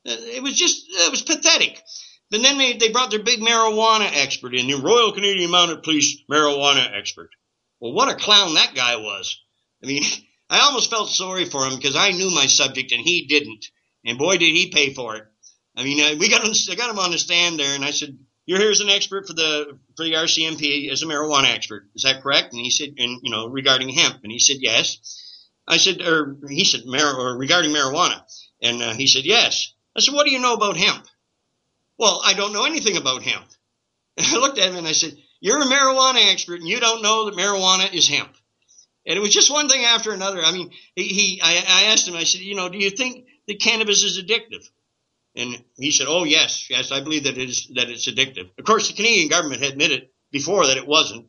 [0.04, 1.80] Uh, it was just it was pathetic.
[2.30, 6.18] But then they, they brought their big marijuana expert in, the Royal Canadian Mounted Police
[6.30, 7.30] marijuana expert.
[7.80, 9.40] Well, what a clown that guy was.
[9.82, 10.02] I mean,
[10.50, 13.66] I almost felt sorry for him because I knew my subject and he didn't.
[14.04, 15.24] And boy, did he pay for it.
[15.76, 17.90] I mean, uh, we got him, I got him on the stand there and I
[17.90, 21.88] said, you're here as an expert for the, for the RCMP as a marijuana expert.
[21.94, 22.52] Is that correct?
[22.52, 24.20] And he said, and, you know, regarding hemp.
[24.22, 25.44] And he said, yes.
[25.66, 28.22] I said, or he said, or regarding marijuana.
[28.62, 29.74] And uh, he said, yes.
[29.94, 31.06] I said, what do you know about hemp?
[31.98, 33.46] Well, I don't know anything about hemp.
[34.16, 37.02] And I looked at him and I said, you're a marijuana expert and you don't
[37.02, 38.34] know that marijuana is hemp.
[39.06, 40.42] And it was just one thing after another.
[40.42, 43.26] I mean, he, he I, I asked him, I said, you know, do you think
[43.46, 44.68] that cannabis is addictive?
[45.34, 48.50] And he said, oh, yes, yes, I believe that it is, that it's addictive.
[48.58, 51.28] Of course, the Canadian government had admitted before that it wasn't.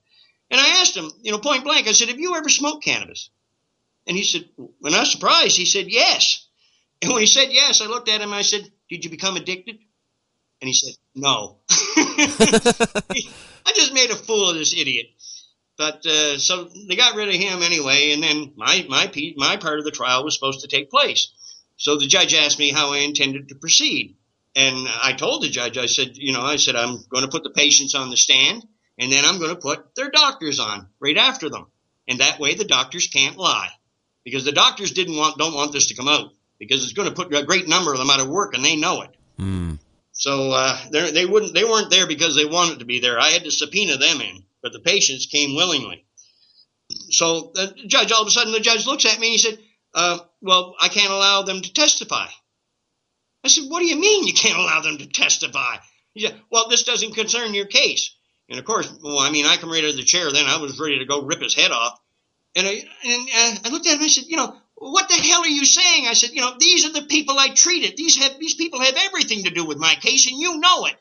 [0.51, 3.29] And I asked him, you know, point blank, I said, have you ever smoked cannabis?
[4.07, 4.49] And he said,
[4.79, 6.47] when I was surprised, he said, yes.
[7.01, 9.37] And when he said yes, I looked at him and I said, did you become
[9.37, 9.77] addicted?
[10.61, 11.57] And he said, no.
[11.69, 15.07] I just made a fool of this idiot.
[15.77, 19.79] But uh, so they got rid of him anyway, and then my my my part
[19.79, 21.31] of the trial was supposed to take place.
[21.79, 24.17] So the judge asked me how I intended to proceed,
[24.53, 27.43] And I told the judge, I said, you know, I said, I'm going to put
[27.43, 31.17] the patients on the stand and then I'm going to put their doctors on right
[31.17, 31.67] after them.
[32.07, 33.69] And that way the doctors can't lie
[34.25, 37.15] because the doctors didn't want, don't want this to come out because it's going to
[37.15, 39.15] put a great number of them out of work and they know it.
[39.39, 39.79] Mm.
[40.19, 43.17] So, uh, they wouldn't, they weren't there because they wanted to be there.
[43.17, 46.05] I had to subpoena them in, but the patients came willingly.
[47.09, 49.57] So the judge, all of a sudden the judge looks at me and he said,
[49.93, 52.27] uh, well, I can't allow them to testify.
[53.45, 55.77] I said, what do you mean you can't allow them to testify?
[56.13, 58.13] He said, well, this doesn't concern your case.
[58.49, 60.29] And of course, well, I mean, I come right out of the chair.
[60.31, 61.97] Then I was ready to go rip his head off.
[62.55, 62.71] And I,
[63.05, 65.65] and I looked at him and I said, you know, what the hell are you
[65.65, 66.07] saying?
[66.07, 67.97] I said, you know, these are the people I treated.
[67.97, 70.95] These have, these people have everything to do with my case and you know it.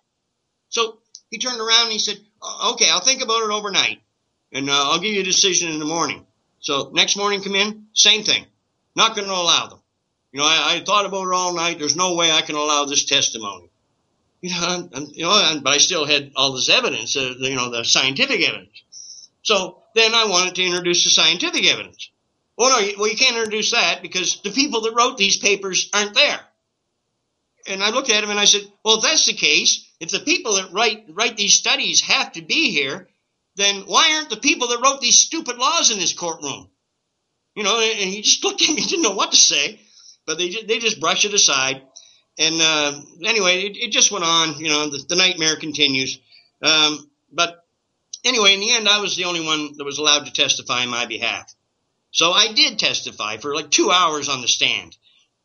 [0.68, 0.99] So
[1.31, 2.18] he turned around and he said,
[2.66, 4.01] okay, I'll think about it overnight
[4.53, 6.26] and uh, I'll give you a decision in the morning.
[6.61, 8.45] So next morning, come in, same thing.
[8.97, 9.79] Not going to allow them.
[10.33, 11.79] You know, I, I, thought about it all night.
[11.79, 13.70] There's no way I can allow this testimony.
[14.41, 17.57] You know, I'm, I'm, you know, but I still had all this evidence, uh, you
[17.57, 18.83] know, the scientific evidence.
[19.43, 22.11] So then I wanted to introduce the scientific evidence.
[22.59, 26.15] Well, no, well, you can't introduce that because the people that wrote these papers aren't
[26.15, 26.41] there.
[27.69, 30.19] And I looked at him and I said, well, if that's the case, if the
[30.19, 33.09] people that write write these studies have to be here,
[33.55, 36.69] then why aren't the people that wrote these stupid laws in this courtroom?
[37.55, 39.81] You know, and he just looked at me, didn't know what to say,
[40.27, 41.83] but they they just brushed it aside.
[42.41, 44.59] And uh, anyway, it, it, just went on.
[44.59, 46.19] You know, the, the nightmare continues.
[46.63, 47.65] Um, but
[48.25, 50.89] anyway, in the end, I was the only one that was allowed to testify in
[50.89, 51.53] my behalf.
[52.11, 54.97] So I did testify for like two hours on the stand.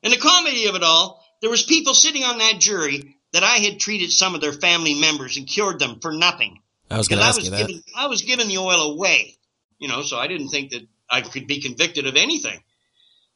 [0.01, 3.57] And the comedy of it all, there was people sitting on that jury that I
[3.57, 6.59] had treated some of their family members and cured them for nothing.
[6.89, 7.67] I was going to ask you that.
[7.67, 9.37] Giving, I was giving the oil away,
[9.79, 12.61] you know, so I didn't think that I could be convicted of anything.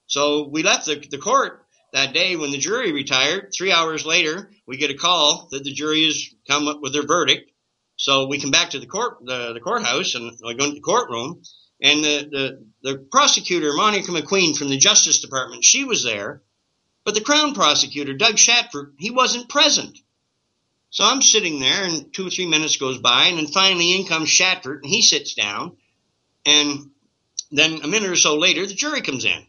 [0.05, 3.51] So we left the, the court that day when the jury retired.
[3.57, 7.05] Three hours later, we get a call that the jury has come up with their
[7.05, 7.51] verdict.
[7.95, 10.82] So we come back to the court, the, the courthouse, and I go into the
[10.82, 11.41] courtroom,
[11.82, 12.30] and the,
[12.82, 16.41] the, the prosecutor, Monica McQueen from the Justice Department, she was there,
[17.03, 19.97] but the Crown prosecutor, Doug Shatford, he wasn't present.
[20.89, 24.05] So I'm sitting there, and two or three minutes goes by, and then finally in
[24.05, 25.78] comes Shatford, and he sits down,
[26.45, 26.91] and
[27.51, 29.45] then a minute or so later, the jury comes in.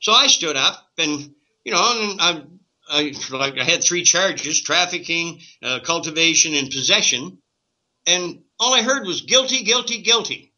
[0.00, 1.34] So I stood up, and
[1.64, 2.42] you know, and I,
[2.88, 7.38] I like I had three charges: trafficking, uh, cultivation, and possession.
[8.06, 10.51] And all I heard was guilty, guilty, guilty.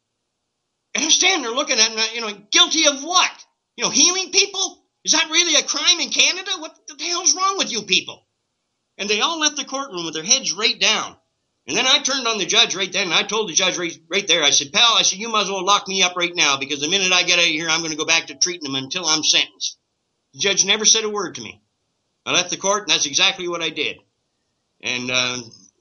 [0.95, 3.31] And I'm standing there looking at, him, you know, guilty of what?
[3.77, 4.85] You know, healing people?
[5.05, 6.51] Is that really a crime in Canada?
[6.59, 8.27] What the hell's wrong with you people?
[8.97, 11.17] And they all left the courtroom with their heads right down.
[11.67, 13.99] And then I turned on the judge right then, and I told the judge right,
[14.09, 16.35] right there, I said, pal, I said, you might as well lock me up right
[16.35, 18.35] now because the minute I get out of here, I'm going to go back to
[18.35, 19.79] treating them until I'm sentenced.
[20.35, 21.63] The judge never said a word to me.
[22.27, 23.97] I left the court, and that's exactly what I did.
[24.83, 25.39] And uh,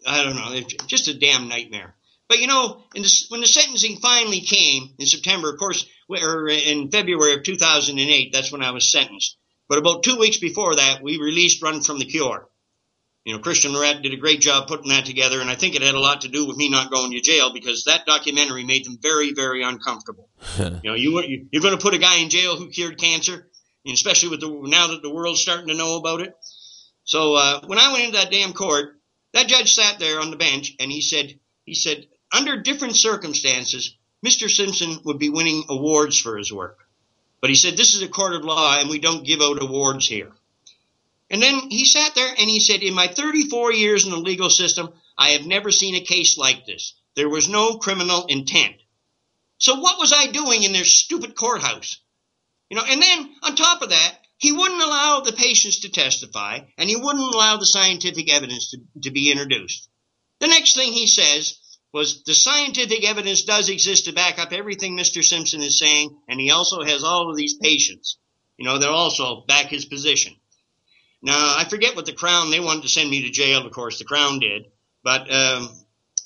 [0.08, 1.96] I don't know, just a damn nightmare.
[2.30, 6.90] But you know, the, when the sentencing finally came in September, of course, or in
[6.90, 9.38] February of 2008, that's when I was sentenced.
[9.68, 12.48] But about two weeks before that, we released Run from the Cure.
[13.26, 15.82] You know, Christian Laurette did a great job putting that together, and I think it
[15.82, 18.84] had a lot to do with me not going to jail because that documentary made
[18.86, 20.30] them very, very uncomfortable.
[20.60, 23.48] you know, you, you're going to put a guy in jail who cured cancer,
[23.88, 26.36] especially with the now that the world's starting to know about it.
[27.06, 29.00] So uh, when I went into that damn court,
[29.34, 33.96] that judge sat there on the bench and he said, he said, under different circumstances,
[34.26, 34.50] Mr.
[34.50, 36.80] Simpson would be winning awards for his work.
[37.40, 40.08] But he said, this is a court of law and we don't give out awards
[40.08, 40.32] here.
[41.30, 44.50] And then he sat there and he said, In my 34 years in the legal
[44.50, 46.94] system, I have never seen a case like this.
[47.16, 48.76] There was no criminal intent.
[49.58, 52.00] So what was I doing in their stupid courthouse?
[52.70, 56.60] You know, and then on top of that, he wouldn't allow the patients to testify
[56.78, 59.90] and he wouldn't allow the scientific evidence to, to be introduced.
[60.40, 61.58] The next thing he says
[61.94, 65.24] was the scientific evidence does exist to back up everything Mr.
[65.24, 68.18] Simpson is saying, and he also has all of these patients.
[68.58, 70.34] You know, they'll also back his position.
[71.22, 74.00] Now, I forget what the Crown, they wanted to send me to jail, of course,
[74.00, 74.66] the Crown did,
[75.04, 75.70] but um,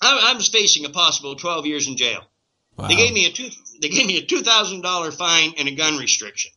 [0.02, 2.24] I, I, was facing a possible 12 years in jail.
[2.78, 2.88] Wow.
[2.88, 3.50] They gave me a two,
[3.82, 6.52] they gave me a $2,000 fine and a gun restriction.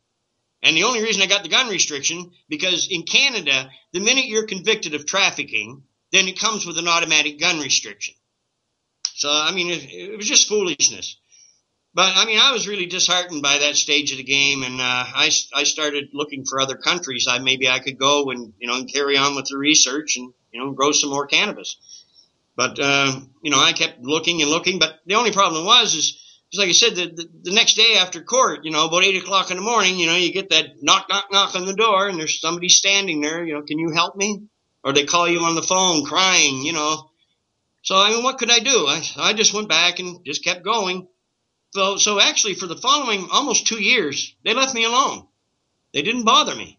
[0.62, 4.46] And the only reason I got the gun restriction, because in Canada, the minute you're
[4.46, 5.82] convicted of trafficking,
[6.12, 8.14] then it comes with an automatic gun restriction.
[9.20, 11.18] So, I mean, it, it was just foolishness.
[11.92, 15.04] But I mean, I was really disheartened by that stage of the game, and uh,
[15.14, 17.26] I I started looking for other countries.
[17.28, 20.32] I maybe I could go and you know and carry on with the research and
[20.52, 21.76] you know grow some more cannabis.
[22.56, 24.78] But uh, you know, I kept looking and looking.
[24.78, 26.12] But the only problem was is
[26.50, 29.22] just like I said, the, the, the next day after court, you know, about eight
[29.22, 32.08] o'clock in the morning, you know, you get that knock, knock, knock on the door,
[32.08, 33.44] and there's somebody standing there.
[33.44, 34.48] You know, can you help me?
[34.82, 37.09] or they call you on the phone crying, you know.
[37.82, 38.86] So I mean, what could I do?
[38.86, 41.08] I I just went back and just kept going.
[41.72, 45.26] So so actually, for the following almost two years, they left me alone.
[45.92, 46.78] They didn't bother me.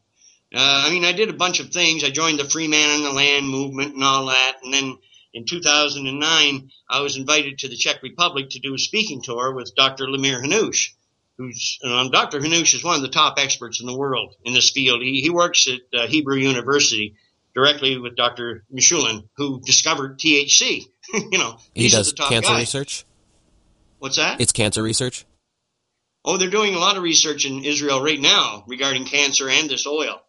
[0.54, 2.04] Uh, I mean, I did a bunch of things.
[2.04, 4.97] I joined the Free Man on the Land movement and all that, and then
[5.34, 9.74] in 2009, I was invited to the Czech Republic to do a speaking tour with
[9.76, 10.08] Dr.
[10.08, 10.89] Lumír Hanuš,
[11.38, 12.39] who's um, Dr.
[12.39, 15.02] Hanuš is one of the top experts in the world in this field.
[15.02, 17.16] He, he works at uh, Hebrew University
[17.54, 18.64] directly with Dr.
[18.74, 20.86] Mechoulam, who discovered THC.
[21.14, 22.60] you know, he does cancer guys.
[22.60, 23.06] research.
[23.99, 24.41] What's that?
[24.41, 25.26] It's cancer research.
[26.24, 29.88] Oh, they're doing a lot of research in Israel right now regarding cancer and this
[29.88, 30.22] oil.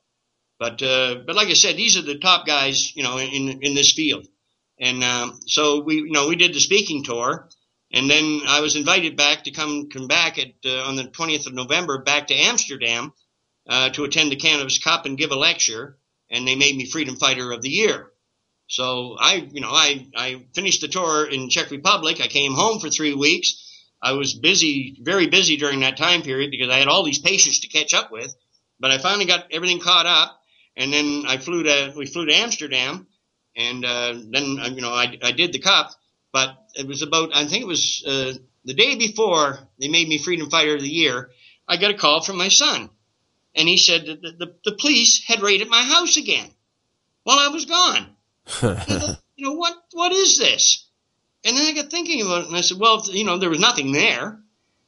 [0.58, 3.74] But uh, but like I said, these are the top guys, you know, in in
[3.74, 4.26] this field.
[4.78, 7.48] And um, so we, you know, we did the speaking tour,
[7.92, 11.46] and then I was invited back to come come back at uh, on the 20th
[11.46, 13.12] of November back to Amsterdam
[13.68, 15.98] uh, to attend the Cannabis Cup and give a lecture,
[16.32, 18.10] and they made me Freedom Fighter of the Year.
[18.66, 22.20] So I, you know, I I finished the tour in Czech Republic.
[22.20, 23.68] I came home for three weeks.
[24.02, 27.60] I was busy, very busy during that time period because I had all these patients
[27.60, 28.34] to catch up with.
[28.80, 30.40] But I finally got everything caught up,
[30.76, 33.06] and then I flew to we flew to Amsterdam
[33.56, 35.90] and uh, then uh, you know I, I did the cup,
[36.32, 38.32] but it was about I think it was uh,
[38.64, 41.30] the day before they made me Freedom Fighter of the Year.
[41.68, 42.90] I got a call from my son,
[43.54, 46.48] and he said that the, the, the police had raided my house again
[47.24, 48.06] while I was gone.
[49.36, 50.86] you know what what is this?
[51.44, 53.58] And then I got thinking about it, and I said, well, you know, there was
[53.58, 54.38] nothing there.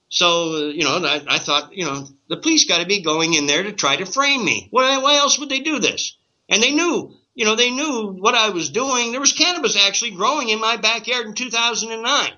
[0.08, 3.46] So, you know, I, I thought, you know, the police got to be going in
[3.46, 4.68] there to try to frame me.
[4.70, 6.16] Why, why else would they do this?
[6.48, 9.10] And they knew you know, they knew what I was doing.
[9.10, 12.30] There was cannabis actually growing in my backyard in 2009.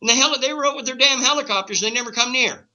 [0.00, 1.80] And the hell, they were out with their damn helicopters.
[1.80, 2.68] They never come near.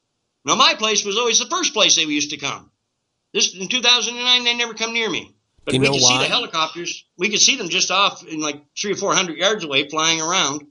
[0.44, 2.71] Now, my place was always the first place they used to come.
[3.34, 5.36] This in 2009, they never come near me.
[5.64, 6.00] But we could why?
[6.00, 7.06] see the helicopters.
[7.18, 10.20] We could see them just off in like three or four hundred yards away, flying
[10.20, 10.66] around.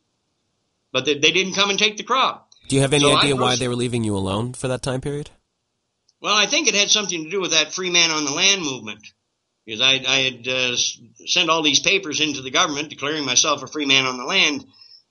[0.92, 2.50] But they, they didn't come and take the crop.
[2.68, 5.00] Do you have any so idea why they were leaving you alone for that time
[5.00, 5.30] period?
[6.20, 8.62] Well, I think it had something to do with that free man on the land
[8.62, 9.00] movement
[9.64, 10.76] because I, I had uh,
[11.26, 14.64] sent all these papers into the government declaring myself a free man on the land,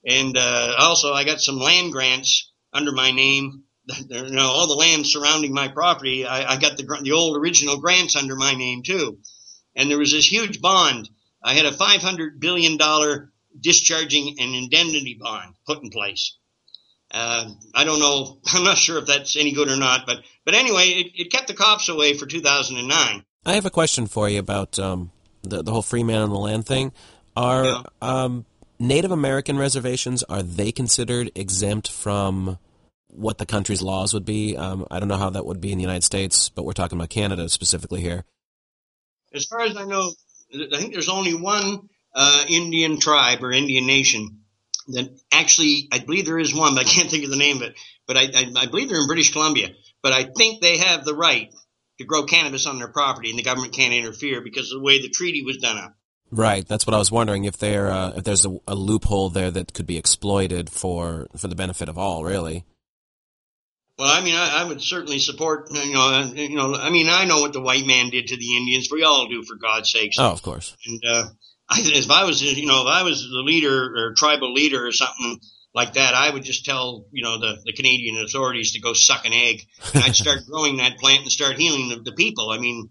[0.06, 3.64] and uh, also I got some land grants under my name.
[4.08, 7.80] You know, all the land surrounding my property, I, I got the the old original
[7.80, 9.18] grants under my name too,
[9.74, 11.08] and there was this huge bond.
[11.42, 16.36] I had a five hundred billion dollar discharging and indemnity bond put in place.
[17.10, 18.38] Uh, I don't know.
[18.46, 21.48] I'm not sure if that's any good or not, but but anyway, it, it kept
[21.48, 23.24] the cops away for 2009.
[23.46, 25.10] I have a question for you about um,
[25.42, 26.92] the the whole free man on the land thing.
[27.36, 27.82] Are yeah.
[28.02, 28.44] um,
[28.78, 32.58] Native American reservations are they considered exempt from
[33.12, 34.56] what the country's laws would be?
[34.56, 36.98] Um, I don't know how that would be in the United States, but we're talking
[36.98, 38.24] about Canada specifically here.
[39.32, 40.12] As far as I know,
[40.54, 44.40] I think there's only one uh, Indian tribe or Indian nation
[44.88, 47.62] that actually, I believe there is one, but I can't think of the name of
[47.62, 47.78] it.
[48.06, 49.70] But I, I, I believe they're in British Columbia.
[50.02, 51.52] But I think they have the right
[51.98, 55.00] to grow cannabis on their property, and the government can't interfere because of the way
[55.00, 55.94] the treaty was done up.
[56.32, 56.66] Right.
[56.66, 59.74] That's what I was wondering if there uh, if there's a, a, loophole there that
[59.74, 62.64] could be exploited for for the benefit of all, really.
[64.00, 65.68] Well, I mean, I, I would certainly support.
[65.70, 66.74] You know, uh, you know.
[66.74, 68.88] I mean, I know what the white man did to the Indians.
[68.90, 70.16] We all do, for God's sakes.
[70.18, 70.74] Oh, of course.
[70.86, 71.28] And uh,
[71.68, 74.92] I, if I was, you know, if I was the leader or tribal leader or
[74.92, 75.38] something,
[75.74, 79.26] like that, I would just tell, you know, the, the Canadian authorities to go suck
[79.26, 79.66] an egg.
[79.92, 82.48] And I'd start growing that plant and start healing the, the people.
[82.48, 82.88] I mean,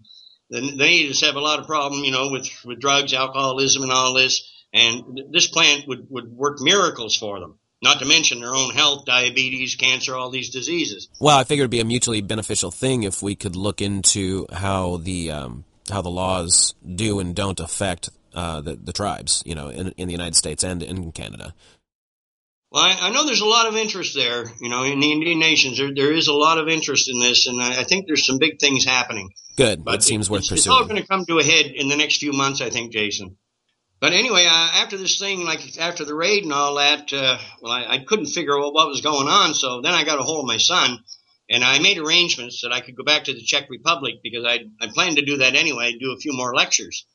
[0.48, 3.90] the, the natives have a lot of problem, you know, with, with drugs, alcoholism and
[3.90, 4.48] all this.
[4.72, 7.58] And this plant would, would work miracles for them.
[7.82, 11.08] Not to mention their own health, diabetes, cancer, all these diseases.
[11.18, 14.98] Well, I figured it'd be a mutually beneficial thing if we could look into how
[14.98, 19.68] the um, how the laws do and don't affect uh, the the tribes, you know,
[19.68, 21.54] in, in the United States and in Canada.
[22.70, 25.40] Well, I, I, know there's a lot of interest there, you know, in the Indian
[25.40, 25.78] nations.
[25.78, 28.38] There, there is a lot of interest in this, and I, I think there's some
[28.38, 29.30] big things happening.
[29.56, 29.84] Good.
[29.84, 30.76] But it seems it, worth it's, pursuing.
[30.76, 32.92] It's all going to come to a head in the next few months, I think,
[32.92, 33.36] Jason.
[34.00, 37.72] But anyway, uh, after this thing, like after the raid and all that, uh, well,
[37.72, 39.54] I, I couldn't figure out what was going on.
[39.54, 40.98] So then I got a hold of my son,
[41.50, 44.60] and I made arrangements that I could go back to the Czech Republic because I
[44.80, 47.06] I planned to do that anyway, do a few more lectures.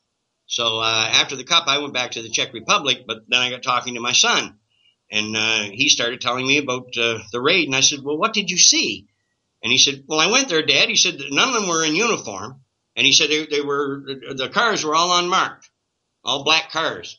[0.46, 3.50] So uh, after the cup, I went back to the Czech Republic, but then I
[3.50, 4.58] got talking to my son
[5.10, 7.68] and uh, he started telling me about uh, the raid.
[7.68, 9.06] And I said, Well, what did you see?
[9.62, 10.88] And he said, Well, I went there, Dad.
[10.88, 12.60] He said, None of them were in uniform.
[12.96, 15.68] And he said, they, they were, the cars were all unmarked,
[16.26, 17.18] all black cars.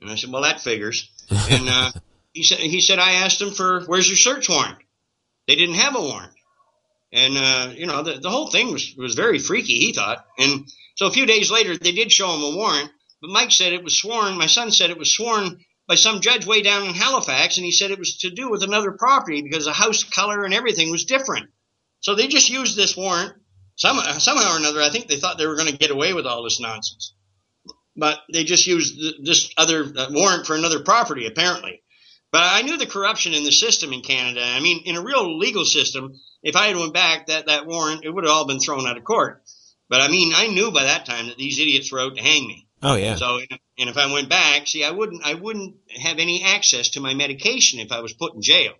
[0.00, 1.10] And I said, Well, that figures.
[1.30, 1.92] and uh,
[2.34, 4.78] he said, he said, I asked him for, Where's your search warrant?
[5.46, 6.32] They didn't have a warrant.
[7.12, 10.24] And, uh, you know, the, the whole thing was, was very freaky, he thought.
[10.38, 12.90] And so a few days later, they did show him a warrant.
[13.20, 14.38] But Mike said it was sworn.
[14.38, 17.72] My son said it was sworn by some judge way down in Halifax, and he
[17.72, 21.04] said it was to do with another property because the house color and everything was
[21.04, 21.50] different.
[21.98, 23.34] So they just used this warrant
[23.76, 24.82] some, somehow or another.
[24.82, 27.14] I think they thought they were going to get away with all this nonsense,
[27.96, 31.82] but they just used this other uh, warrant for another property apparently.
[32.32, 34.42] But I knew the corruption in the system in Canada.
[34.44, 38.04] I mean, in a real legal system, if I had went back, that that warrant
[38.04, 39.42] it would have all been thrown out of court.
[39.88, 42.46] But I mean, I knew by that time that these idiots were out to hang
[42.46, 42.68] me.
[42.82, 43.16] Oh yeah.
[43.16, 43.40] So,
[43.78, 47.14] and if I went back, see, I wouldn't, I wouldn't have any access to my
[47.14, 48.72] medication if I was put in jail.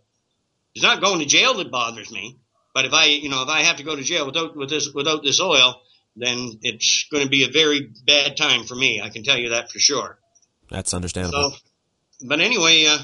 [0.74, 2.38] It's not going to jail that bothers me,
[2.72, 4.90] but if I, you know, if I have to go to jail without with this
[4.94, 5.82] without this oil,
[6.16, 9.00] then it's going to be a very bad time for me.
[9.00, 10.18] I can tell you that for sure.
[10.68, 11.52] That's understandable.
[11.52, 12.98] So, but anyway, uh,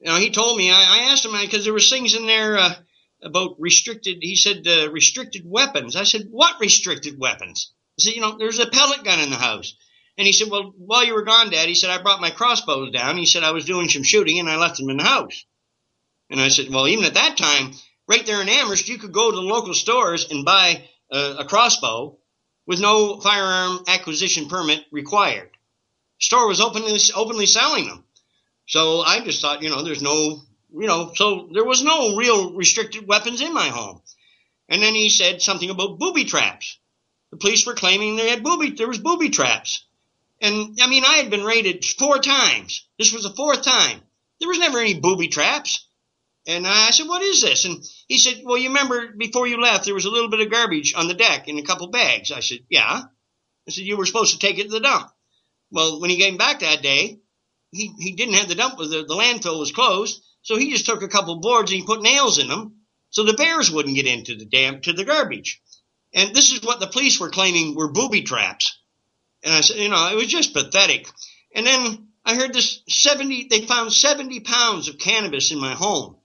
[0.00, 0.70] you know, he told me.
[0.70, 2.58] I, I asked him because there was things in there.
[2.58, 2.74] Uh,
[3.22, 4.18] about restricted.
[4.20, 5.96] He said uh, restricted weapons.
[5.96, 7.72] I said, what restricted weapons?
[7.98, 9.74] I said, you know, there's a pellet gun in the house.
[10.16, 12.92] And he said, well, while you were gone, Dad, he said, I brought my crossbows
[12.92, 13.16] down.
[13.16, 15.44] He said, I was doing some shooting and I left them in the house.
[16.30, 17.72] And I said, well, even at that time,
[18.08, 21.44] right there in Amherst, you could go to the local stores and buy a, a
[21.44, 22.17] crossbow
[22.68, 25.50] with no firearm acquisition permit required.
[26.20, 28.04] Store was openly, openly selling them.
[28.66, 30.42] So I just thought, you know, there's no
[30.74, 34.00] you know, so there was no real restricted weapons in my home.
[34.68, 36.78] And then he said something about booby traps.
[37.30, 39.84] The police were claiming they had booby, there was booby traps.
[40.40, 42.86] And I mean, I had been raided four times.
[42.98, 44.00] This was the fourth time.
[44.40, 45.86] There was never any booby traps.
[46.46, 47.64] And I said, what is this?
[47.64, 50.50] And he said, well, you remember before you left, there was a little bit of
[50.50, 52.32] garbage on the deck in a couple bags.
[52.32, 53.02] I said, yeah.
[53.66, 55.10] I said, you were supposed to take it to the dump.
[55.70, 57.18] Well, when he came back that day,
[57.70, 60.22] he, he didn't have the dump, the, the landfill was closed.
[60.40, 62.76] So he just took a couple boards and he put nails in them
[63.10, 65.60] so the bears wouldn't get into the damn to the garbage.
[66.14, 68.78] And this is what the police were claiming were booby traps.
[69.42, 71.08] And I said, you know, it was just pathetic.
[71.54, 76.17] And then I heard this 70, they found 70 pounds of cannabis in my home.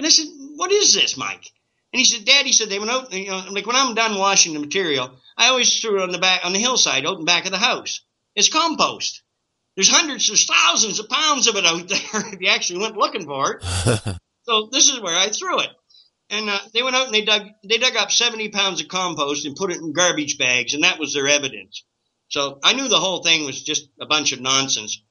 [0.00, 1.44] And I said, what is this, Mike?
[1.92, 4.16] And he said, Dad, he said, they went out, you know, like when I'm done
[4.16, 7.26] washing the material, I always threw it on the back, on the hillside out in
[7.26, 8.00] back of the house.
[8.34, 9.22] It's compost.
[9.76, 13.26] There's hundreds, there's thousands of pounds of it out there if you actually went looking
[13.26, 13.62] for it.
[14.44, 15.70] so this is where I threw it.
[16.30, 19.44] And uh, they went out and they dug they dug up 70 pounds of compost
[19.44, 21.84] and put it in garbage bags, and that was their evidence.
[22.28, 25.02] So I knew the whole thing was just a bunch of nonsense.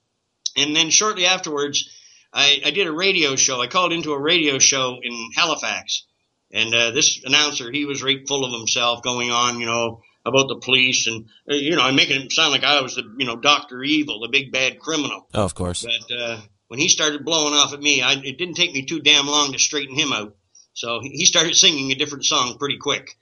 [0.57, 1.91] And then shortly afterwards,
[2.33, 3.61] I, I did a radio show.
[3.61, 6.05] I called into a radio show in Halifax,
[6.51, 10.47] and uh, this announcer he was right full of himself, going on, you know, about
[10.47, 13.25] the police and uh, you know, I'm making it sound like I was the you
[13.25, 15.27] know Doctor Evil, the big bad criminal.
[15.33, 15.85] Oh, of course.
[15.85, 19.01] But uh, when he started blowing off at me, I, it didn't take me too
[19.01, 20.35] damn long to straighten him out.
[20.73, 23.17] So he started singing a different song pretty quick.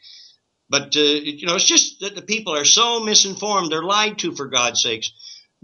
[0.69, 4.33] But uh, you know, it's just that the people are so misinformed; they're lied to
[4.33, 5.11] for God's sakes.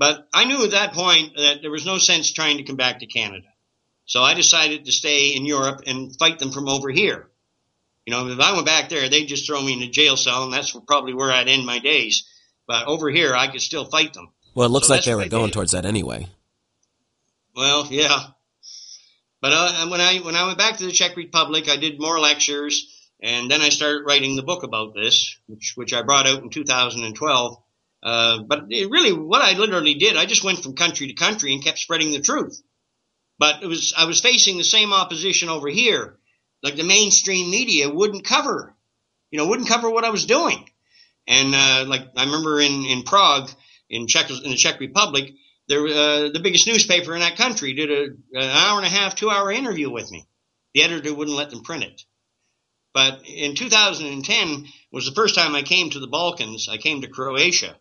[0.03, 2.99] But I knew at that point that there was no sense trying to come back
[2.99, 3.47] to Canada.
[4.03, 7.29] So I decided to stay in Europe and fight them from over here.
[8.05, 10.43] You know, if I went back there, they'd just throw me in a jail cell,
[10.43, 12.25] and that's probably where I'd end my days.
[12.67, 14.33] But over here, I could still fight them.
[14.53, 16.27] Well, it looks so like they were going towards that anyway.
[17.55, 18.25] Well, yeah.
[19.39, 22.19] But uh, when I when I went back to the Czech Republic, I did more
[22.19, 26.43] lectures, and then I started writing the book about this, which which I brought out
[26.43, 27.62] in 2012.
[28.03, 31.53] Uh, but it really, what I literally did, I just went from country to country
[31.53, 32.61] and kept spreading the truth.
[33.39, 36.19] But it was I was facing the same opposition over here
[36.63, 38.73] like the mainstream media wouldn't cover,
[39.29, 40.67] you know, wouldn't cover what I was doing.
[41.27, 43.51] And uh, like I remember in in Prague,
[43.89, 45.33] in Czech in the Czech Republic,
[45.67, 48.03] there uh, the biggest newspaper in that country did a,
[48.39, 50.25] an hour and a half, two hour interview with me.
[50.73, 52.01] The editor wouldn't let them print it.
[52.93, 56.69] But in 2010 was the first time I came to the Balkans.
[56.69, 57.75] I came to Croatia.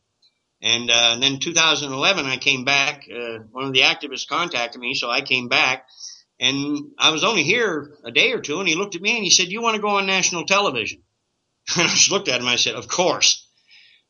[0.62, 3.08] And, uh, and then 2011, I came back.
[3.12, 5.86] Uh, one of the activists contacted me, so I came back
[6.42, 9.22] and I was only here a day or two, and he looked at me and
[9.22, 11.02] he said, "You want to go on national television?"
[11.76, 12.48] And I just looked at him.
[12.48, 13.46] I said, "Of course."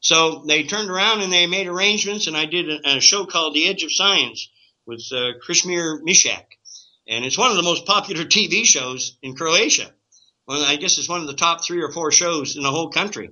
[0.01, 3.55] So they turned around and they made arrangements, and I did a, a show called
[3.55, 4.49] The Edge of Science
[4.87, 6.47] with uh, Krešimir Mišak,
[7.07, 9.93] and it's one of the most popular TV shows in Croatia.
[10.49, 12.89] Well, I guess it's one of the top three or four shows in the whole
[12.89, 13.29] country.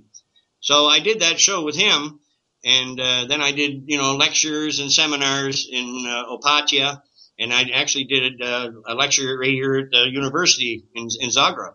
[0.60, 2.20] So I did that show with him,
[2.64, 7.02] and uh, then I did you know lectures and seminars in uh, Opatija
[7.40, 11.74] and I actually did uh, a lecture right here at the university in, in Zagreb.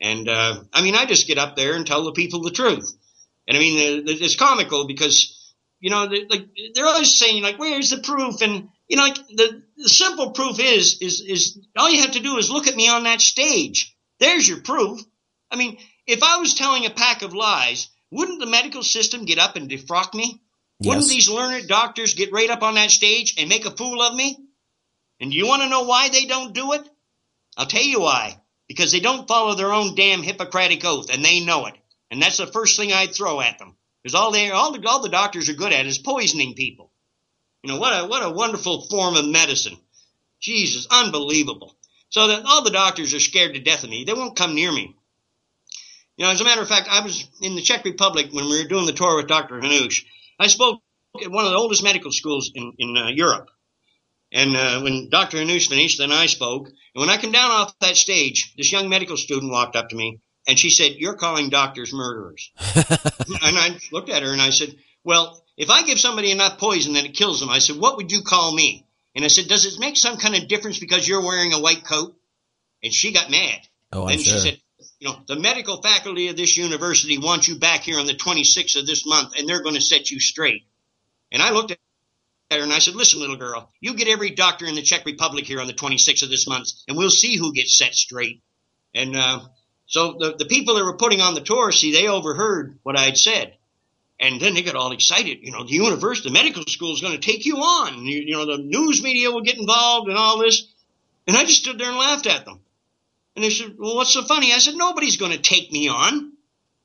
[0.00, 2.94] And uh, I mean, I just get up there and tell the people the truth.
[3.48, 5.36] And I mean, it's comical because
[5.80, 9.16] you know, they, like they're always saying like, "Where's the proof?" And you know, like
[9.16, 12.76] the, the simple proof is is is all you have to do is look at
[12.76, 13.96] me on that stage.
[14.18, 15.00] There's your proof.
[15.50, 19.38] I mean, if I was telling a pack of lies, wouldn't the medical system get
[19.38, 20.40] up and defrock me?
[20.80, 20.88] Yes.
[20.88, 24.14] Wouldn't these learned doctors get right up on that stage and make a fool of
[24.14, 24.38] me?
[25.20, 26.88] And do you want to know why they don't do it?
[27.56, 28.40] I'll tell you why.
[28.68, 31.74] Because they don't follow their own damn Hippocratic oath, and they know it.
[32.10, 33.76] And that's the first thing I'd throw at them.
[34.02, 36.90] Because all they, all the, all the doctors are good at is poisoning people.
[37.62, 39.76] You know what a what a wonderful form of medicine.
[40.40, 41.76] Jesus, unbelievable.
[42.08, 44.04] So that all the doctors are scared to death of me.
[44.04, 44.96] They won't come near me.
[46.20, 48.62] You know, as a matter of fact, I was in the Czech Republic when we
[48.62, 49.58] were doing the tour with Dr.
[49.58, 50.04] Hanuš.
[50.38, 50.82] I spoke
[51.18, 53.48] at one of the oldest medical schools in, in uh, Europe.
[54.30, 55.38] And uh, when Dr.
[55.38, 56.66] Hanuš finished, then I spoke.
[56.66, 59.96] And when I came down off that stage, this young medical student walked up to
[59.96, 62.50] me and she said, You're calling doctors murderers.
[62.76, 66.92] and I looked at her and I said, Well, if I give somebody enough poison
[66.94, 68.86] that it kills them, I said, What would you call me?
[69.16, 71.86] And I said, Does it make some kind of difference because you're wearing a white
[71.86, 72.14] coat?
[72.82, 73.60] And she got mad.
[73.90, 74.34] Oh, I'm and sure.
[74.34, 74.60] she said,
[75.00, 78.78] you know, the medical faculty of this university wants you back here on the 26th
[78.78, 80.64] of this month, and they're going to set you straight.
[81.32, 81.78] And I looked at
[82.50, 85.46] her and I said, listen, little girl, you get every doctor in the Czech Republic
[85.46, 88.42] here on the 26th of this month, and we'll see who gets set straight.
[88.94, 89.40] And uh,
[89.86, 93.16] so the, the people that were putting on the tour, see, they overheard what I'd
[93.16, 93.56] said.
[94.18, 95.38] And then they got all excited.
[95.40, 98.04] You know, the university, the medical school is going to take you on.
[98.04, 100.66] You, you know, the news media will get involved and all this.
[101.26, 102.60] And I just stood there and laughed at them.
[103.36, 104.52] And they said, Well, what's so funny?
[104.52, 106.32] I said, Nobody's going to take me on.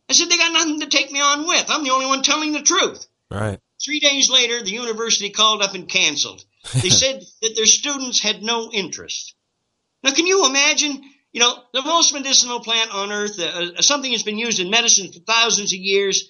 [0.09, 1.65] I said, They got nothing to take me on with.
[1.69, 3.05] I'm the only one telling the truth.
[3.29, 3.59] Right.
[3.83, 6.43] Three days later, the university called up and canceled.
[6.81, 9.35] They said that their students had no interest.
[10.03, 11.01] Now, can you imagine?
[11.31, 15.11] You know, the most medicinal plant on earth, uh, something that's been used in medicine
[15.11, 16.29] for thousands of years,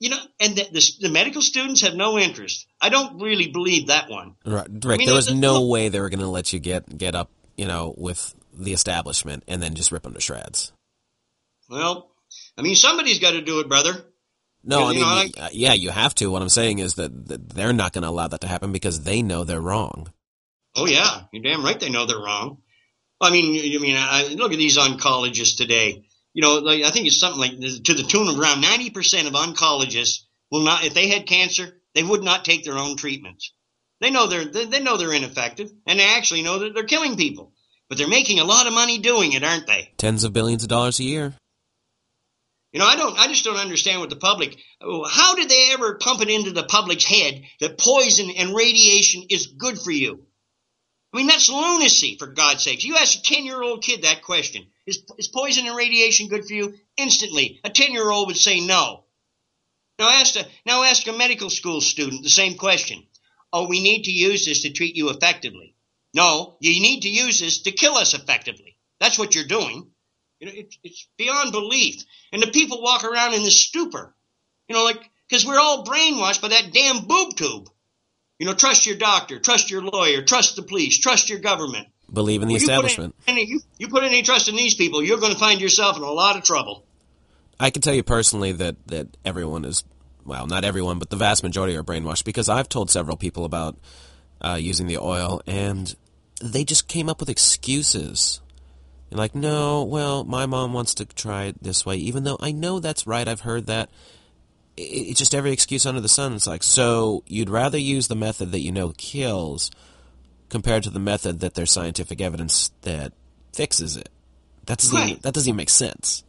[0.00, 2.66] you know, and the, the, the, medical students have no interest.
[2.78, 4.34] I don't really believe that one.
[4.44, 4.84] Right, Rick.
[4.84, 7.14] I mean, there was no look, way they were going to let you get get
[7.14, 10.72] up, you know, with the establishment and then just rip them to shreds.
[11.68, 12.10] Well,
[12.58, 13.92] I mean, somebody's got to do it, brother.
[14.62, 16.30] No, I mean, uh, yeah, you have to.
[16.30, 19.02] What I'm saying is that, that they're not going to allow that to happen because
[19.02, 20.10] they know they're wrong.
[20.74, 21.78] Oh yeah, you're damn right.
[21.78, 22.58] They know they're wrong.
[23.20, 26.06] I mean, you mean I, look at these oncologists today.
[26.32, 27.52] You know, like, I think it's something like
[27.84, 32.02] to the tune of around 90% of oncologists will not, if they had cancer, they
[32.02, 33.52] would not take their own treatments.
[34.00, 37.53] They know they're they know they're ineffective, and they actually know that they're killing people.
[37.88, 39.92] But they're making a lot of money doing it, aren't they?
[39.98, 41.34] Tens of billions of dollars a year.
[42.72, 45.94] You know, I don't, I just don't understand what the public, how did they ever
[45.94, 50.26] pump it into the public's head that poison and radiation is good for you?
[51.12, 52.84] I mean, that's lunacy, for God's sakes.
[52.84, 56.44] You ask a 10 year old kid that question is, is poison and radiation good
[56.44, 56.74] for you?
[56.96, 59.04] Instantly, a 10 year old would say no.
[60.00, 63.04] Now ask, a, now ask a medical school student the same question.
[63.52, 65.73] Oh, we need to use this to treat you effectively.
[66.14, 68.76] No, you need to use this to kill us effectively.
[69.00, 69.88] That's what you're doing.
[70.38, 72.04] You know, it, it's beyond belief.
[72.32, 74.14] And the people walk around in this stupor.
[74.68, 77.68] You know, like, because we're all brainwashed by that damn boob tube.
[78.38, 81.88] You know, trust your doctor, trust your lawyer, trust the police, trust your government.
[82.12, 83.14] Believe in the well, establishment.
[83.18, 85.60] You put, any, you, you put any trust in these people, you're going to find
[85.60, 86.84] yourself in a lot of trouble.
[87.58, 89.84] I can tell you personally that, that everyone is,
[90.24, 93.78] well, not everyone, but the vast majority are brainwashed because I've told several people about
[94.40, 95.94] uh, using the oil, and
[96.42, 98.40] they just came up with excuses.
[99.10, 102.52] And like, no, well, my mom wants to try it this way, even though I
[102.52, 103.26] know that's right.
[103.26, 103.90] I've heard that.
[104.76, 106.32] It's just every excuse under the sun.
[106.34, 109.70] It's like, so you'd rather use the method that you know kills
[110.48, 113.12] compared to the method that there's scientific evidence that
[113.52, 114.08] fixes it.
[114.66, 115.08] That doesn't, right.
[115.10, 116.24] even, that doesn't even make sense.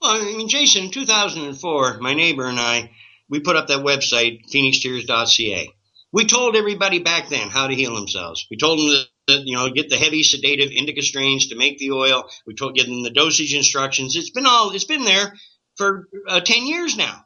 [0.00, 2.92] Well, I mean, Jason, in 2004, my neighbor and I,
[3.28, 5.72] we put up that website, phoenixtears.ca.
[6.12, 8.46] We told everybody back then how to heal themselves.
[8.50, 11.92] We told them that you know, get the heavy sedative indica strains to make the
[11.92, 12.28] oil.
[12.46, 14.14] We told, give them the dosage instructions.
[14.16, 15.34] It's been all, it's been there
[15.76, 17.24] for uh, 10 years now.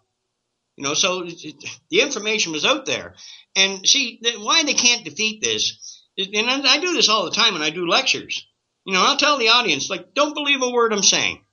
[0.76, 1.54] You know, so it,
[1.90, 3.14] the information was out there.
[3.54, 7.32] And see, the, why they can't defeat this, and I, I do this all the
[7.32, 8.46] time when I do lectures.
[8.86, 11.44] You know, I'll tell the audience, like, don't believe a word I'm saying.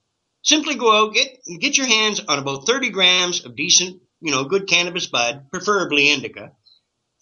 [0.42, 1.28] Simply go out, get,
[1.60, 6.10] get your hands on about 30 grams of decent, you know, good cannabis bud, preferably
[6.10, 6.52] indica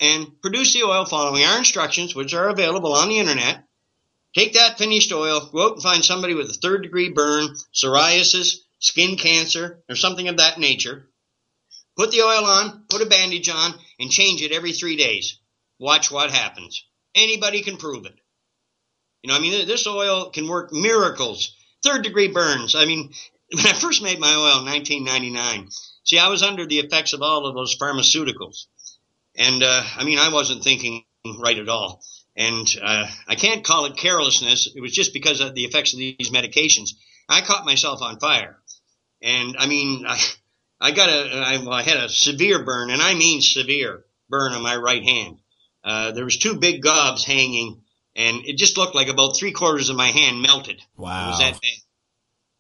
[0.01, 3.65] and produce the oil following our instructions, which are available on the internet.
[4.35, 8.57] Take that finished oil, go out and find somebody with a third degree burn, psoriasis,
[8.79, 11.09] skin cancer, or something of that nature.
[11.97, 15.39] Put the oil on, put a bandage on, and change it every three days.
[15.79, 16.85] Watch what happens.
[17.15, 18.15] Anybody can prove it.
[19.23, 21.55] You know, I mean, this oil can work miracles.
[21.83, 22.75] Third degree burns.
[22.75, 23.13] I mean,
[23.55, 25.69] when I first made my oil in 1999,
[26.05, 28.67] see, I was under the effects of all of those pharmaceuticals.
[29.37, 31.05] And uh, I mean, I wasn't thinking
[31.39, 32.03] right at all.
[32.37, 34.71] And uh, I can't call it carelessness.
[34.75, 36.91] It was just because of the effects of these medications.
[37.29, 38.59] I caught myself on fire.
[39.23, 40.21] And I mean, I,
[40.81, 44.53] I got a, I, well, I had a severe burn, and I mean severe burn
[44.53, 45.39] on my right hand.
[45.83, 47.81] Uh, there was two big gobs hanging,
[48.15, 50.83] and it just looked like about three quarters of my hand melted.
[50.97, 51.27] Wow.
[51.27, 51.81] It was that bad.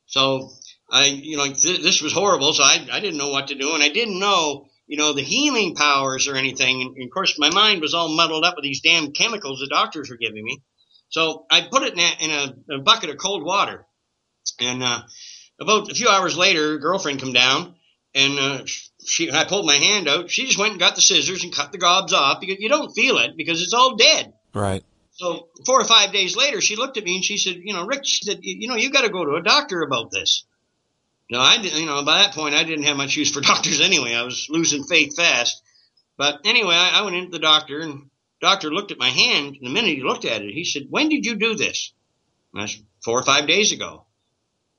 [0.07, 0.51] So
[0.91, 2.53] I, you know, th- this was horrible.
[2.53, 5.22] So I, I didn't know what to do, and I didn't know, you know, the
[5.22, 6.80] healing powers or anything.
[6.82, 9.68] And, and of course, my mind was all muddled up with these damn chemicals the
[9.68, 10.62] doctors were giving me.
[11.09, 13.87] So I put it in a, in a, a bucket of cold water,
[14.61, 15.03] and uh,
[15.61, 17.74] about a few hours later, a girlfriend come down,
[18.14, 18.66] and uh,
[19.07, 20.30] she, I pulled my hand out.
[20.30, 22.93] She just went and got the scissors and cut the gobs off because you don't
[22.93, 24.32] feel it because it's all dead.
[24.53, 24.84] Right.
[25.12, 27.87] So four or five days later, she looked at me and she said, "You know,
[27.87, 30.45] Rick, she said, you know, you got to go to a doctor about this."
[31.31, 31.81] No, I didn't.
[31.81, 34.14] You know, by that point, I didn't have much use for doctors anyway.
[34.14, 35.62] I was losing faith fast.
[36.16, 38.11] But anyway, I, I went into the doctor, and
[38.41, 39.57] doctor looked at my hand.
[39.57, 41.93] And the minute he looked at it, he said, "When did you do this?"
[42.53, 44.05] And I said, four or five days ago.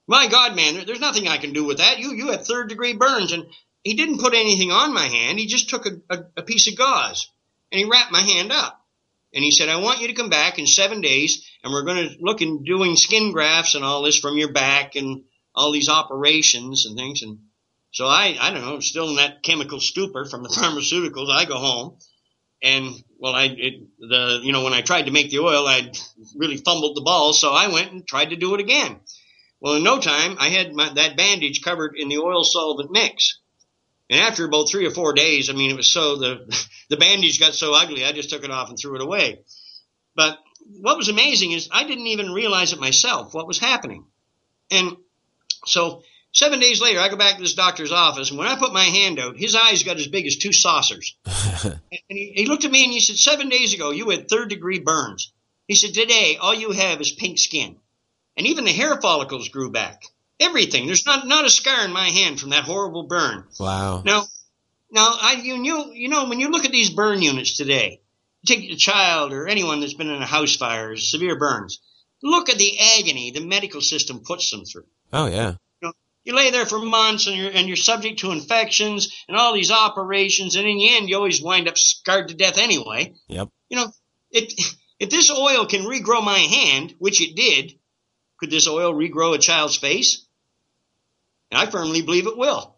[0.08, 2.00] My God, man, there, there's nothing I can do with that.
[2.00, 3.46] You you had third degree burns, and
[3.88, 5.40] he didn't put anything on my hand.
[5.40, 7.30] He just took a, a, a piece of gauze
[7.72, 8.86] and he wrapped my hand up.
[9.34, 12.10] And he said, I want you to come back in seven days and we're going
[12.10, 15.24] to look in doing skin grafts and all this from your back and
[15.58, 17.24] all these operations and things.
[17.24, 17.40] And
[17.92, 21.30] so I, I don't know, still in that chemical stupor from the pharmaceuticals.
[21.30, 21.98] I go home
[22.62, 25.98] and well, I, it, the, you know, when I tried to make the oil, I'd
[26.36, 27.34] really fumbled the ball.
[27.34, 29.00] So I went and tried to do it again.
[29.60, 33.40] Well, in no time, I had my, that bandage covered in the oil solvent mix.
[34.10, 37.40] And after about three or four days, I mean, it was so the the bandage
[37.40, 39.40] got so ugly, I just took it off and threw it away.
[40.16, 40.38] But
[40.82, 44.06] what was amazing is I didn't even realize it myself what was happening.
[44.70, 44.98] And
[45.68, 46.04] so
[46.34, 48.84] seven days later, I go back to this doctor's office, and when I put my
[48.84, 51.16] hand out, his eyes got as big as two saucers.
[51.26, 54.50] and he, he looked at me and he said, Seven days ago, you had third
[54.50, 55.34] degree burns.
[55.68, 57.78] He said, Today, all you have is pink skin.
[58.38, 60.04] And even the hair follicles grew back.
[60.40, 60.86] Everything.
[60.86, 63.46] There's not not a scar in my hand from that horrible burn.
[63.60, 64.04] Wow.
[64.06, 64.26] Now,
[64.92, 68.02] now I you you you know when you look at these burn units today,
[68.46, 71.80] take a child or anyone that's been in a house fire, severe burns.
[72.22, 74.86] Look at the agony the medical system puts them through.
[75.14, 75.56] Oh yeah.
[75.82, 75.94] You, know,
[76.24, 79.72] you lay there for months and you're and you're subject to infections and all these
[79.72, 83.14] operations, and in the end, you always wind up scarred to death anyway.
[83.28, 83.50] Yep.
[83.70, 83.92] You know,
[84.32, 87.78] if if this oil can regrow my hand, which it did,
[88.40, 90.26] could this oil regrow a child's face?
[91.52, 92.76] And I firmly believe it will.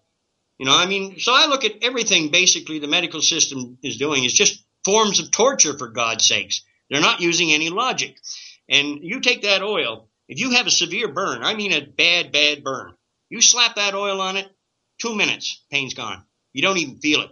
[0.57, 4.25] You know, I mean, so I look at everything basically the medical system is doing
[4.25, 6.63] is just forms of torture for God's sakes.
[6.89, 8.17] They're not using any logic.
[8.67, 12.31] And you take that oil, if you have a severe burn, I mean a bad,
[12.31, 12.93] bad burn,
[13.29, 14.47] you slap that oil on it,
[14.99, 16.23] two minutes, pain's gone.
[16.53, 17.31] You don't even feel it.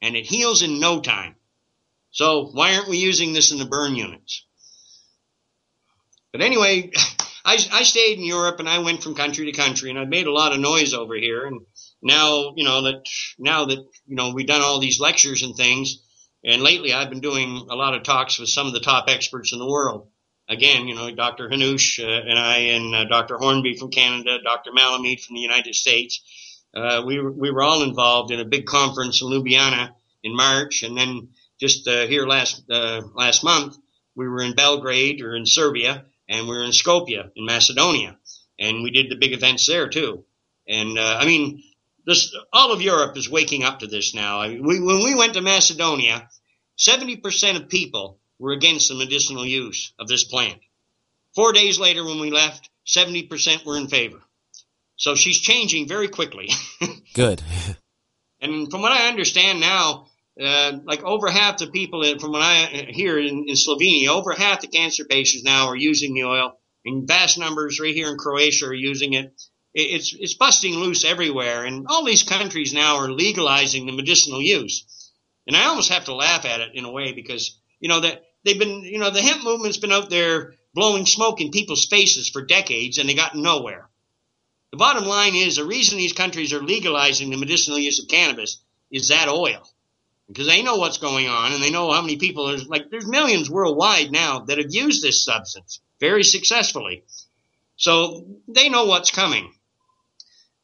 [0.00, 1.34] And it heals in no time.
[2.12, 4.46] So why aren't we using this in the burn units?
[6.32, 6.92] But anyway,
[7.44, 10.28] I, I stayed in Europe and I went from country to country and I made
[10.28, 11.44] a lot of noise over here.
[11.44, 11.62] And
[12.00, 13.04] now, you know, that
[13.38, 16.02] now that, you know, we've done all these lectures and things.
[16.44, 19.52] And lately I've been doing a lot of talks with some of the top experts
[19.52, 20.08] in the world.
[20.48, 21.48] Again, you know, Dr.
[21.48, 23.36] Hanuš uh, and I and uh, Dr.
[23.36, 24.72] Hornby from Canada, Dr.
[24.72, 26.22] Melamede from the United States.
[26.74, 29.90] Uh, we, we were all involved in a big conference in Ljubljana
[30.22, 30.82] in March.
[30.82, 31.28] And then
[31.60, 33.76] just here last, last month,
[34.14, 38.16] we were in Belgrade or in Serbia and we were in Skopje in Macedonia,
[38.58, 40.24] and we did the big events there too.
[40.68, 41.62] And I mean,
[42.06, 44.40] this all of Europe is waking up to this now.
[44.40, 46.28] I mean, we, when we went to Macedonia,
[46.76, 50.60] seventy percent of people were against the medicinal use of this plant.
[51.34, 54.20] Four days later, when we left, seventy percent were in favor.
[54.96, 56.50] So she's changing very quickly.
[57.14, 57.42] Good.
[58.40, 60.08] and from what I understand now,
[60.40, 64.60] uh, like over half the people, from what I hear in, in Slovenia, over half
[64.60, 66.58] the cancer patients now are using the oil.
[66.84, 69.32] In vast numbers right here in Croatia are using it.
[69.74, 74.84] It's it's busting loose everywhere, and all these countries now are legalizing the medicinal use.
[75.46, 78.24] And I almost have to laugh at it in a way because you know that
[78.44, 82.28] they've been you know the hemp movement's been out there blowing smoke in people's faces
[82.28, 83.88] for decades, and they got nowhere.
[84.70, 88.60] The bottom line is the reason these countries are legalizing the medicinal use of cannabis
[88.90, 89.62] is that oil.
[90.28, 93.06] Because they know what's going on and they know how many people there's like there's
[93.06, 97.04] millions worldwide now that have used this substance very successfully.
[97.76, 99.54] So they know what's coming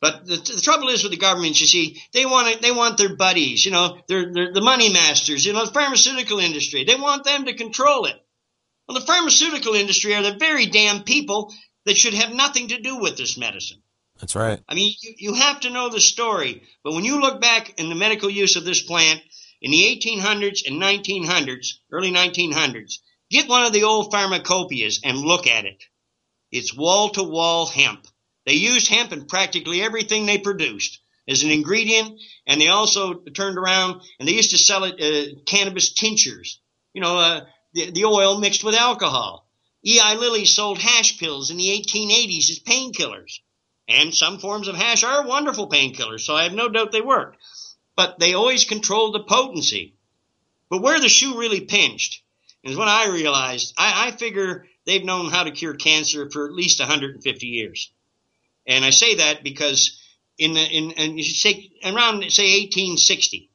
[0.05, 2.98] but the, the trouble is with the governments you see they want it, they want
[2.98, 6.94] their buddies you know they're, they're the money masters you know the pharmaceutical industry they
[6.94, 8.16] want them to control it
[8.86, 11.52] well the pharmaceutical industry are the very damn people
[11.86, 13.81] that should have nothing to do with this medicine
[14.20, 14.60] That's right.
[14.68, 16.62] I mean, you, you have to know the story.
[16.85, 19.20] But when you look back in the medical use of this plant,
[19.60, 22.98] in the 1800s and 1900s, early 1900s,
[23.31, 25.82] get one of the old pharmacopoeias and look at it.
[26.52, 28.06] It's wall to wall hemp.
[28.47, 31.01] They used hemp in practically everything they produced.
[31.27, 35.41] as an ingredient, and they also turned around and they used to sell it uh,
[35.47, 36.61] cannabis tinctures.
[36.93, 39.49] You know, uh, the, the oil mixed with alcohol.
[39.87, 43.41] Eli Lilly sold hash pills in the 1880s as painkillers.
[43.89, 47.37] And some forms of hash are wonderful painkillers, so I have no doubt they work.
[47.97, 49.95] But they always controlled the potency.
[50.71, 52.23] But where the shoe really pinched
[52.62, 56.55] is when I realized I, I figure they've known how to cure cancer for at
[56.55, 57.93] least 150 years.
[58.66, 60.01] And I say that because
[60.39, 63.51] in the, in, and you should say around say 1860.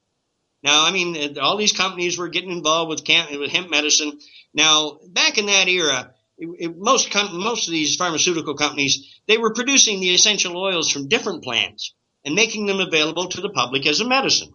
[0.62, 4.20] Now, I mean, uh, all these companies were getting involved with, camp, with hemp medicine.
[4.54, 9.38] Now, back in that era, it, it, most com- most of these pharmaceutical companies they
[9.38, 11.94] were producing the essential oils from different plants
[12.26, 14.54] and making them available to the public as a medicine.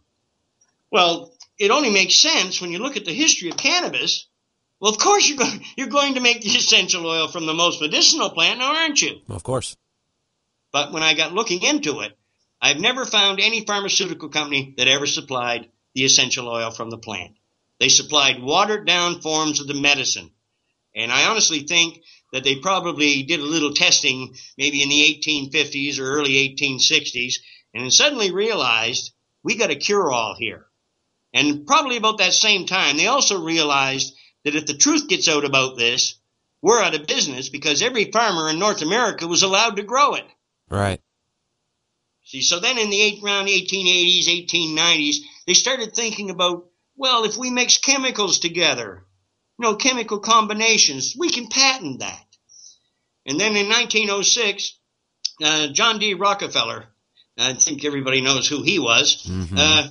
[0.90, 4.26] Well, it only makes sense when you look at the history of cannabis.
[4.80, 7.80] Well, of course you're going, you're going to make the essential oil from the most
[7.80, 9.20] medicinal plant, aren't you?
[9.28, 9.76] Of course.
[10.74, 12.18] But when I got looking into it,
[12.60, 17.36] I've never found any pharmaceutical company that ever supplied the essential oil from the plant.
[17.78, 20.32] They supplied watered down forms of the medicine.
[20.92, 22.02] And I honestly think
[22.32, 27.34] that they probably did a little testing maybe in the 1850s or early 1860s
[27.72, 29.12] and suddenly realized
[29.44, 30.66] we got a cure all here.
[31.32, 35.44] And probably about that same time, they also realized that if the truth gets out
[35.44, 36.16] about this,
[36.60, 40.24] we're out of business because every farmer in North America was allowed to grow it.
[40.70, 41.00] Right.
[42.24, 45.16] See, so then in the around 1880s, 1890s,
[45.46, 46.66] they started thinking about,
[46.96, 49.04] well, if we mix chemicals together,
[49.58, 52.26] you know, chemical combinations, we can patent that.
[53.26, 54.78] And then in 1906,
[55.42, 56.14] uh, John D.
[56.14, 56.86] Rockefeller,
[57.38, 59.56] I think everybody knows who he was, mm-hmm.
[59.56, 59.88] uh,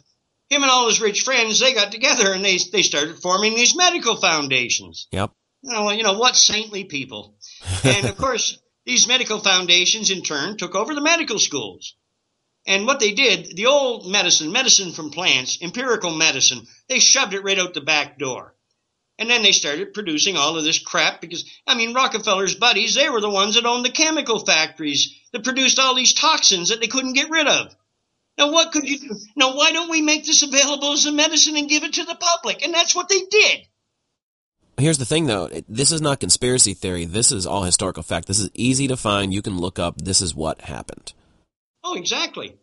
[0.50, 3.76] him and all his rich friends, they got together and they, they started forming these
[3.76, 5.08] medical foundations.
[5.12, 5.32] Yep.
[5.64, 7.38] You know, you know what saintly people.
[7.84, 11.96] And of course, these medical foundations in turn took over the medical schools.
[12.66, 17.44] And what they did, the old medicine, medicine from plants, empirical medicine, they shoved it
[17.44, 18.56] right out the back door.
[19.20, 23.10] And then they started producing all of this crap because, I mean, Rockefeller's buddies, they
[23.10, 26.88] were the ones that owned the chemical factories that produced all these toxins that they
[26.88, 27.76] couldn't get rid of.
[28.38, 29.16] Now, what could you do?
[29.36, 32.16] Now, why don't we make this available as a medicine and give it to the
[32.16, 32.64] public?
[32.64, 33.68] And that's what they did.
[34.78, 35.50] Here's the thing, though.
[35.70, 37.06] This is not conspiracy theory.
[37.06, 38.28] This is all historical fact.
[38.28, 39.34] This is easy to find.
[39.34, 40.02] You can look up.
[40.02, 41.14] This is what happened.
[41.84, 42.58] Oh, exactly.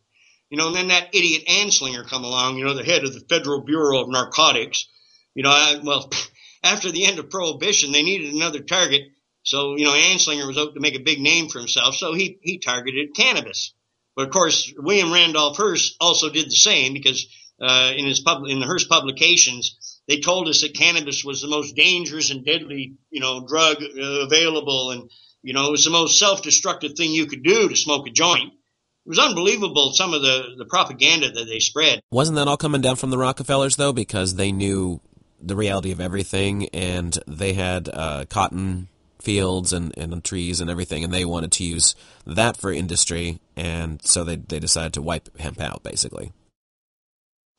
[0.51, 3.21] You know, and then that idiot Anslinger come along, you know, the head of the
[3.21, 4.89] Federal Bureau of Narcotics.
[5.35, 6.11] You know, I, well,
[6.65, 9.03] after the end of Prohibition, they needed another target.
[9.43, 12.39] So, you know, Anslinger was out to make a big name for himself, so he,
[12.43, 13.73] he targeted cannabis.
[14.15, 17.27] But of course, William Randolph Hearst also did the same because
[17.61, 21.47] uh, in his pub- in the Hearst publications, they told us that cannabis was the
[21.47, 25.09] most dangerous and deadly, you know, drug uh, available, and
[25.41, 28.53] you know, it was the most self-destructive thing you could do to smoke a joint.
[28.53, 32.01] It was unbelievable some of the the propaganda that they spread.
[32.11, 35.01] Wasn't that all coming down from the Rockefellers though, because they knew
[35.41, 38.89] the reality of everything, and they had uh, cotton
[39.23, 41.95] fields and, and trees and everything, and they wanted to use
[42.27, 46.33] that for industry, and so they they decided to wipe hemp out, basically.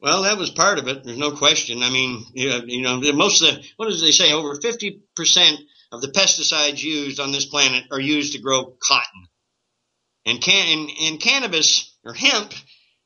[0.01, 1.03] Well, that was part of it.
[1.03, 1.83] There's no question.
[1.83, 4.33] I mean, you know, most of the what does they say?
[4.33, 5.59] Over fifty percent
[5.91, 9.27] of the pesticides used on this planet are used to grow cotton,
[10.25, 12.51] and can and, and cannabis or hemp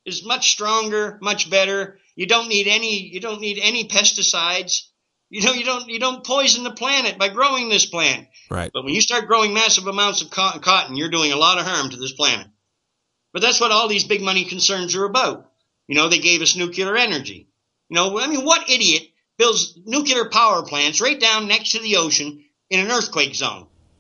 [0.06, 2.00] is much stronger, much better.
[2.16, 3.02] You don't need any.
[3.02, 4.84] You don't need any pesticides.
[5.30, 8.28] You know, you don't you don't poison the planet by growing this plant.
[8.50, 8.72] Right.
[8.74, 11.90] But when you start growing massive amounts of cotton, you're doing a lot of harm
[11.90, 12.48] to this planet.
[13.34, 15.52] But that's what all these big money concerns are about.
[15.88, 17.48] You know, they gave us nuclear energy.
[17.90, 19.04] You know, I mean, what idiot
[19.38, 23.68] builds nuclear power plants right down next to the ocean in an earthquake zone?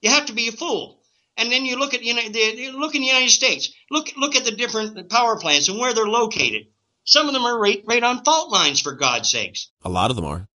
[0.00, 1.00] you have to be a fool.
[1.36, 3.72] And then you look at you know, the, look in the United States.
[3.90, 6.66] Look look at the different power plants and where they're located.
[7.04, 9.70] Some of them are right, right on fault lines, for God's sakes.
[9.84, 10.48] A lot of them are.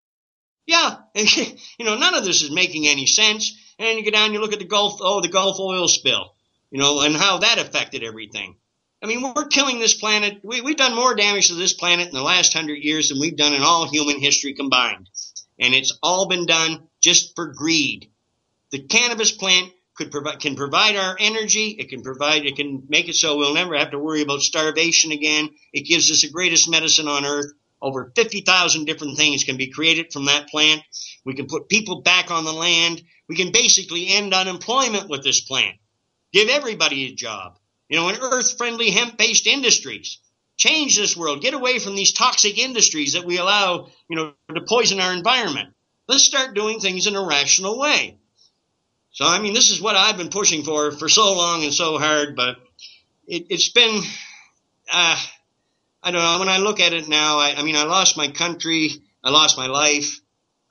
[0.66, 0.98] Yeah.
[1.14, 3.56] you know, none of this is making any sense.
[3.78, 6.34] And then you go down, you look at the Gulf, oh, the Gulf oil spill,
[6.70, 8.56] you know, and how that affected everything.
[9.02, 10.40] I mean, we're killing this planet.
[10.43, 13.36] We, we've done more damage to this planet in the last hundred years than we've
[13.36, 15.09] done in all human history combined.
[15.59, 18.10] And it's all been done just for greed.
[18.73, 21.68] The cannabis plant could provide can provide our energy.
[21.78, 25.12] It can provide it can make it so we'll never have to worry about starvation
[25.12, 25.51] again.
[25.73, 27.52] It gives us the greatest medicine on earth.
[27.81, 30.82] Over 50,000 different things can be created from that plant.
[31.24, 33.02] We can put people back on the land.
[33.28, 35.77] We can basically end unemployment with this plant.
[36.32, 37.59] Give everybody a job.
[37.88, 40.18] You know, in earth friendly hemp based industries.
[40.56, 41.42] Change this world.
[41.42, 45.74] Get away from these toxic industries that we allow, you know, to poison our environment.
[46.08, 48.18] Let's start doing things in a rational way.
[49.10, 51.98] So, I mean, this is what I've been pushing for for so long and so
[51.98, 52.56] hard, but
[53.26, 54.02] it, has been,
[54.92, 55.16] uh,
[56.02, 56.38] I don't know.
[56.38, 58.90] When I look at it now, I, I mean, I lost my country,
[59.22, 60.20] I lost my life.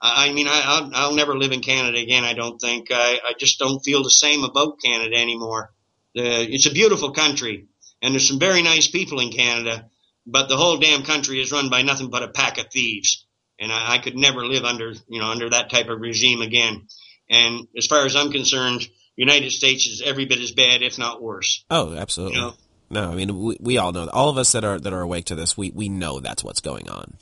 [0.02, 2.24] I, I mean, I, will I'll never live in Canada again.
[2.24, 2.90] I don't think.
[2.92, 5.74] I, I just don't feel the same about Canada anymore.
[6.16, 7.68] It's a beautiful country,
[8.02, 9.90] and there's some very nice people in Canada,
[10.26, 13.26] but the whole damn country is run by nothing but a pack of thieves.
[13.60, 16.88] And I, I could never live under, you know, under that type of regime again.
[17.30, 21.22] And as far as I'm concerned, United States is every bit as bad, if not
[21.22, 21.64] worse.
[21.70, 22.38] Oh, absolutely.
[22.38, 22.54] You know?
[22.90, 24.08] No, I mean we, we all know.
[24.10, 26.62] All of us that are that are awake to this, we we know that's what's
[26.62, 27.16] going on.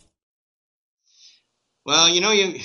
[1.85, 2.59] Well, you know, you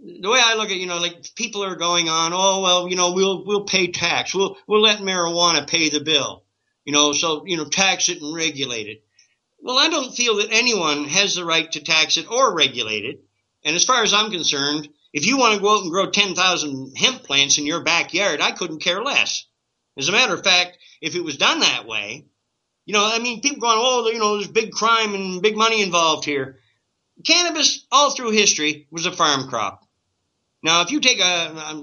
[0.00, 2.96] the way I look at, you know, like people are going on, oh well, you
[2.96, 6.44] know, we'll we'll pay tax, we'll we'll let marijuana pay the bill,
[6.84, 9.04] you know, so you know, tax it and regulate it.
[9.60, 13.24] Well, I don't feel that anyone has the right to tax it or regulate it.
[13.64, 16.96] And as far as I'm concerned, if you want to go out and grow 10,000
[16.96, 19.46] hemp plants in your backyard, I couldn't care less.
[19.96, 22.26] As a matter of fact, if it was done that way,
[22.86, 25.82] you know, I mean, people going, oh, you know, there's big crime and big money
[25.82, 26.60] involved here.
[27.24, 29.87] Cannabis, all through history, was a farm crop.
[30.62, 31.24] Now, if you take a,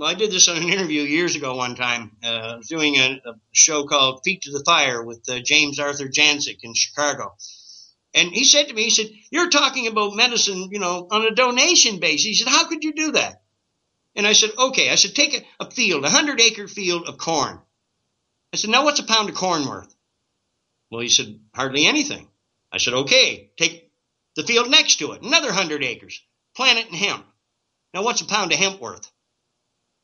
[0.04, 3.86] I did this on an interview years ago one time, uh, doing a, a show
[3.86, 7.36] called Feet to the Fire with uh, James Arthur Jancic in Chicago.
[8.14, 11.36] And he said to me, he said, You're talking about medicine, you know, on a
[11.36, 12.26] donation basis.
[12.26, 13.44] He said, How could you do that?
[14.16, 14.90] And I said, Okay.
[14.90, 17.60] I said, Take a, a field, a hundred acre field of corn.
[18.54, 19.94] I said, Now what's a pound of corn worth?
[20.90, 22.28] Well, he said, Hardly anything.
[22.72, 23.52] I said, Okay.
[23.58, 23.92] Take
[24.36, 26.22] the field next to it, another hundred acres,
[26.56, 27.26] plant it in hemp.
[27.96, 29.10] Now what's a pound of hemp worth?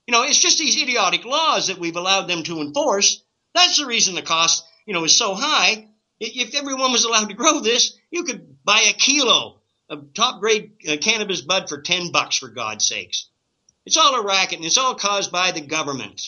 [0.07, 3.21] You know, it's just these idiotic laws that we've allowed them to enforce.
[3.53, 5.89] That's the reason the cost, you know, is so high
[6.21, 9.59] if everyone was allowed to grow this, you could buy a kilo
[9.89, 13.27] of top grade uh, cannabis bud for 10 bucks for God's sakes.
[13.85, 16.21] It's all a racket and it's all caused by the government.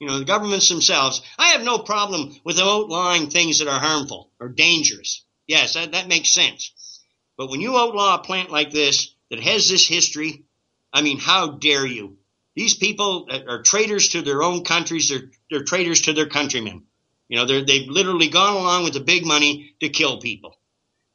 [0.00, 1.20] You know, the governments themselves.
[1.38, 5.24] I have no problem with outlawing things that are harmful or dangerous.
[5.46, 7.02] Yes, that, that makes sense.
[7.36, 10.44] But when you outlaw a plant like this that has this history,
[10.92, 12.18] I mean, how dare you?
[12.54, 15.08] These people are traitors to their own countries.
[15.08, 16.84] They're, they're traitors to their countrymen.
[17.28, 20.56] You know, they've literally gone along with the big money to kill people.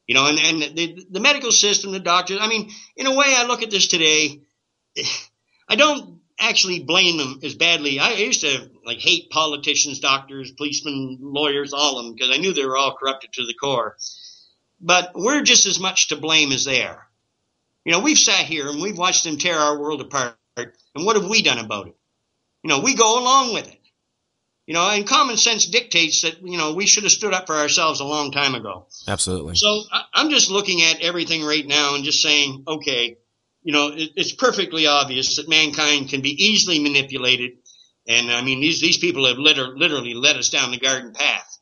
[0.08, 3.26] You know, and, and the, the medical system, the doctors, I mean, in a way,
[3.28, 4.42] I look at this today,
[5.70, 8.00] I don't actually blame them as badly.
[8.00, 12.54] I used to like hate politicians, doctors, policemen, lawyers, all of them, because I knew
[12.54, 13.98] they were all corrupted to the core.
[14.82, 17.08] But we're just as much to blame as they are.
[17.86, 20.38] You know, we've sat here and we've watched them tear our world apart.
[20.56, 21.96] And what have we done about it?
[22.64, 23.80] You know, we go along with it.
[24.66, 27.56] You know, and common sense dictates that, you know, we should have stood up for
[27.56, 28.88] ourselves a long time ago.
[29.08, 29.56] Absolutely.
[29.56, 29.84] So
[30.14, 33.18] I'm just looking at everything right now and just saying, okay,
[33.62, 37.58] you know, it's perfectly obvious that mankind can be easily manipulated.
[38.08, 41.58] And I mean, these, these people have liter- literally led us down the garden path.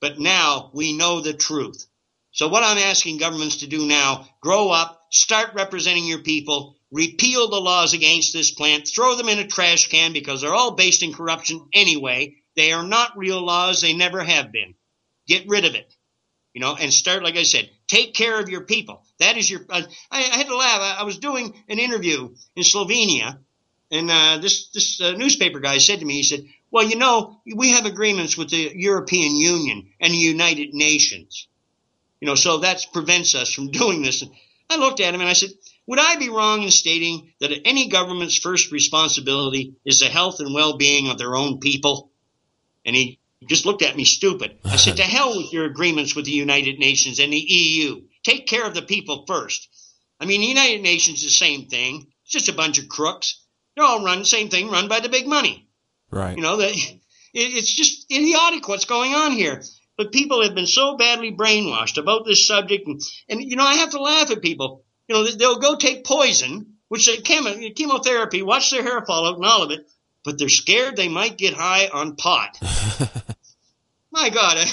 [0.00, 1.86] But now we know the truth.
[2.32, 7.48] So what I'm asking governments to do now, grow up, start representing your people, repeal
[7.48, 11.02] the laws against this plant, throw them in a trash can because they're all based
[11.02, 13.80] in corruption anyway, they are not real laws.
[13.80, 14.74] They never have been.
[15.26, 15.92] Get rid of it.
[16.52, 19.04] You know, and start, like I said, take care of your people.
[19.20, 20.80] That is your, uh, I, I, had to laugh.
[20.80, 23.38] I, I, was doing an interview in Slovenia
[23.92, 27.40] and, uh, this, this uh, newspaper guy said to me, he said, well, you know,
[27.56, 31.48] we have agreements with the European Union and the United Nations.
[32.20, 34.24] You know, so that prevents us from doing this.
[34.70, 35.50] I looked at him and I said,
[35.86, 40.54] would I be wrong in stating that any government's first responsibility is the health and
[40.54, 42.12] well-being of their own people?
[42.86, 44.58] And he just looked at me stupid.
[44.64, 48.02] I said, to hell with your agreements with the United Nations and the EU.
[48.22, 49.68] Take care of the people first.
[50.20, 52.06] I mean, the United Nations is the same thing.
[52.22, 53.42] It's just a bunch of crooks.
[53.74, 55.66] They're all run, the same thing, run by the big money.
[56.10, 56.36] Right.
[56.36, 56.72] You know, that
[57.34, 59.62] it's just idiotic what's going on here.
[60.00, 62.86] But people have been so badly brainwashed about this subject.
[62.86, 64.84] And, and you know, I have to laugh at people.
[65.08, 69.36] You know, they'll go take poison, which they chemo, chemotherapy, watch their hair fall out
[69.36, 69.86] and all of it
[70.24, 72.58] but they're scared they might get high on pot.
[74.10, 74.66] My God, uh,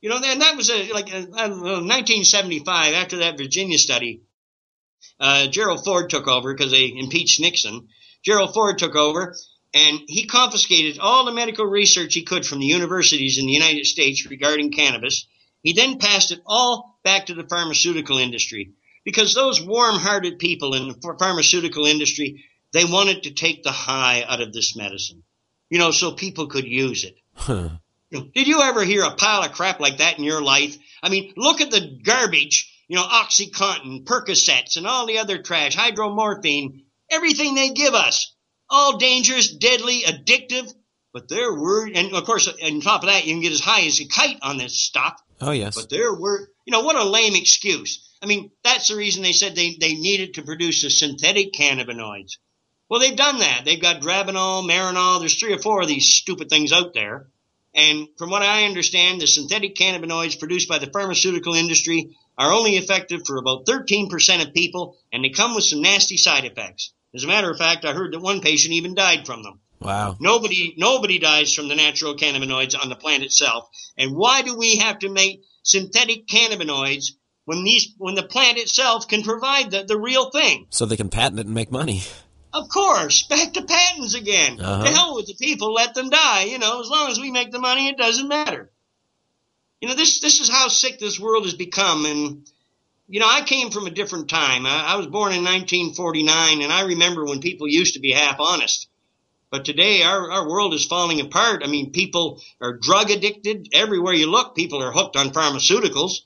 [0.00, 1.48] you know, and that was a, like a, uh,
[1.82, 4.22] 1975 after that Virginia study.
[5.18, 7.88] Uh, Gerald Ford took over because they impeached Nixon.
[8.24, 9.36] Gerald Ford took over
[9.72, 13.86] and he confiscated all the medical research he could from the universities in the United
[13.86, 15.26] States regarding cannabis.
[15.62, 18.72] He then passed it all back to the pharmaceutical industry
[19.04, 24.40] because those warm-hearted people in the pharmaceutical industry they wanted to take the high out
[24.40, 25.24] of this medicine,
[25.68, 27.16] you know, so people could use it.
[27.34, 27.70] Huh.
[28.10, 30.76] Did you ever hear a pile of crap like that in your life?
[31.02, 35.76] I mean, look at the garbage, you know, Oxycontin, Percocets, and all the other trash,
[35.76, 38.34] hydromorphine, everything they give us.
[38.70, 40.72] All dangerous, deadly, addictive.
[41.12, 41.96] but they're worried.
[41.96, 44.38] And of course, on top of that, you can get as high as a kite
[44.42, 45.20] on this stuff.
[45.40, 45.74] Oh, yes.
[45.74, 46.48] But they're worried.
[46.66, 48.08] You know, what a lame excuse.
[48.22, 52.36] I mean, that's the reason they said they, they needed to produce the synthetic cannabinoids.
[52.88, 53.62] Well, they've done that.
[53.64, 55.20] They've got Dronabinol, Marinol.
[55.20, 57.28] There's three or four of these stupid things out there.
[57.74, 62.76] And from what I understand, the synthetic cannabinoids produced by the pharmaceutical industry are only
[62.76, 66.92] effective for about 13% of people, and they come with some nasty side effects.
[67.14, 69.60] As a matter of fact, I heard that one patient even died from them.
[69.80, 70.16] Wow.
[70.20, 73.68] Nobody, nobody dies from the natural cannabinoids on the plant itself.
[73.96, 77.12] And why do we have to make synthetic cannabinoids
[77.46, 80.66] when these, when the plant itself can provide the, the real thing?
[80.70, 82.02] So they can patent it and make money.
[82.52, 84.60] Of course, back to patents again.
[84.60, 84.82] Uh-huh.
[84.82, 86.44] The hell with the people, let them die.
[86.44, 88.70] You know, as long as we make the money, it doesn't matter.
[89.80, 92.04] You know, this this is how sick this world has become.
[92.04, 92.46] And
[93.10, 94.66] you know, I came from a different time.
[94.66, 98.38] I, I was born in 1949, and I remember when people used to be half
[98.38, 98.88] honest.
[99.50, 101.62] But today, our, our world is falling apart.
[101.64, 103.68] I mean, people are drug addicted.
[103.72, 106.20] Everywhere you look, people are hooked on pharmaceuticals.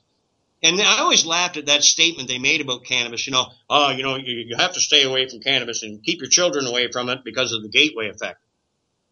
[0.61, 3.25] And I always laughed at that statement they made about cannabis.
[3.25, 6.21] You know, oh, you know, you, you have to stay away from cannabis and keep
[6.21, 8.39] your children away from it because of the gateway effect.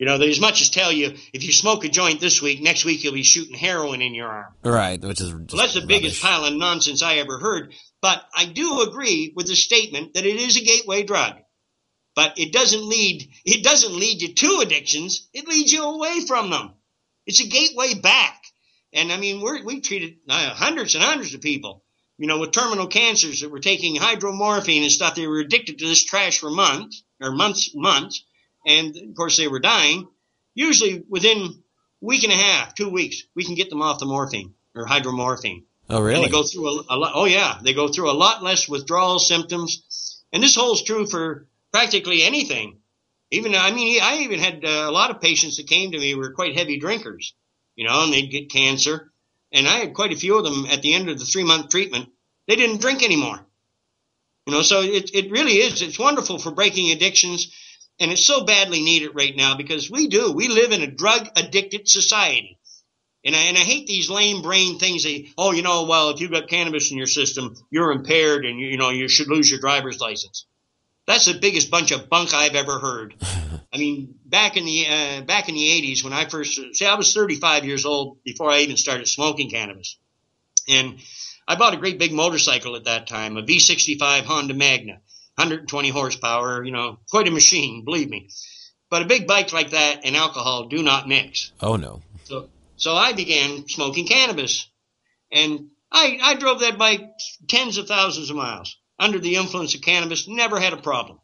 [0.03, 2.61] You know, they as much as tell you if you smoke a joint this week,
[2.61, 4.53] next week you'll be shooting heroin in your arm.
[4.61, 5.87] Right, which is well, that's the rubbish.
[5.87, 7.73] biggest pile of nonsense I ever heard.
[8.01, 11.35] But I do agree with the statement that it is a gateway drug.
[12.17, 15.29] But it doesn't lead it doesn't lead you to addictions.
[15.33, 16.73] It leads you away from them.
[17.25, 18.43] It's a gateway back.
[18.91, 21.85] And I mean, we're, we treated uh, hundreds and hundreds of people,
[22.17, 25.15] you know, with terminal cancers that were taking hydromorphine and stuff.
[25.15, 28.25] They were addicted to this trash for months or months, months.
[28.65, 30.07] And of course they were dying.
[30.55, 31.49] Usually within a
[32.01, 35.63] week and a half, two weeks, we can get them off the morphine or hydromorphine.
[35.89, 36.25] Oh, And really?
[36.25, 37.11] they go through a, a lot.
[37.15, 41.47] Oh yeah, they go through a lot less withdrawal symptoms, and this holds true for
[41.71, 42.77] practically anything.
[43.31, 46.11] Even I mean, I even had uh, a lot of patients that came to me
[46.11, 47.33] who were quite heavy drinkers,
[47.75, 49.11] you know, and they'd get cancer,
[49.51, 51.69] and I had quite a few of them at the end of the three month
[51.69, 52.09] treatment.
[52.47, 53.45] They didn't drink anymore,
[54.45, 54.61] you know.
[54.61, 55.81] So it it really is.
[55.81, 57.51] It's wonderful for breaking addictions,
[57.99, 60.31] and it's so badly needed right now because we do.
[60.31, 62.59] We live in a drug addicted society.
[63.25, 65.03] And I, and I hate these lame brain things.
[65.03, 68.59] They, oh, you know, well, if you've got cannabis in your system, you're impaired and
[68.59, 70.45] you, you know, you should lose your driver's license.
[71.05, 73.15] That's the biggest bunch of bunk I've ever heard.
[73.73, 76.95] I mean, back in the, uh, back in the eighties when I first, see, I
[76.95, 79.97] was 35 years old before I even started smoking cannabis.
[80.67, 80.99] And
[81.47, 84.99] I bought a great big motorcycle at that time, a V65 Honda Magna,
[85.35, 88.29] 120 horsepower, you know, quite a machine, believe me.
[88.89, 91.51] But a big bike like that and alcohol do not mix.
[91.61, 92.01] oh, no.
[92.25, 94.69] So, so I began smoking cannabis,
[95.31, 97.01] and I, I drove that bike
[97.47, 100.27] tens of thousands of miles under the influence of cannabis.
[100.27, 101.19] Never had a problem.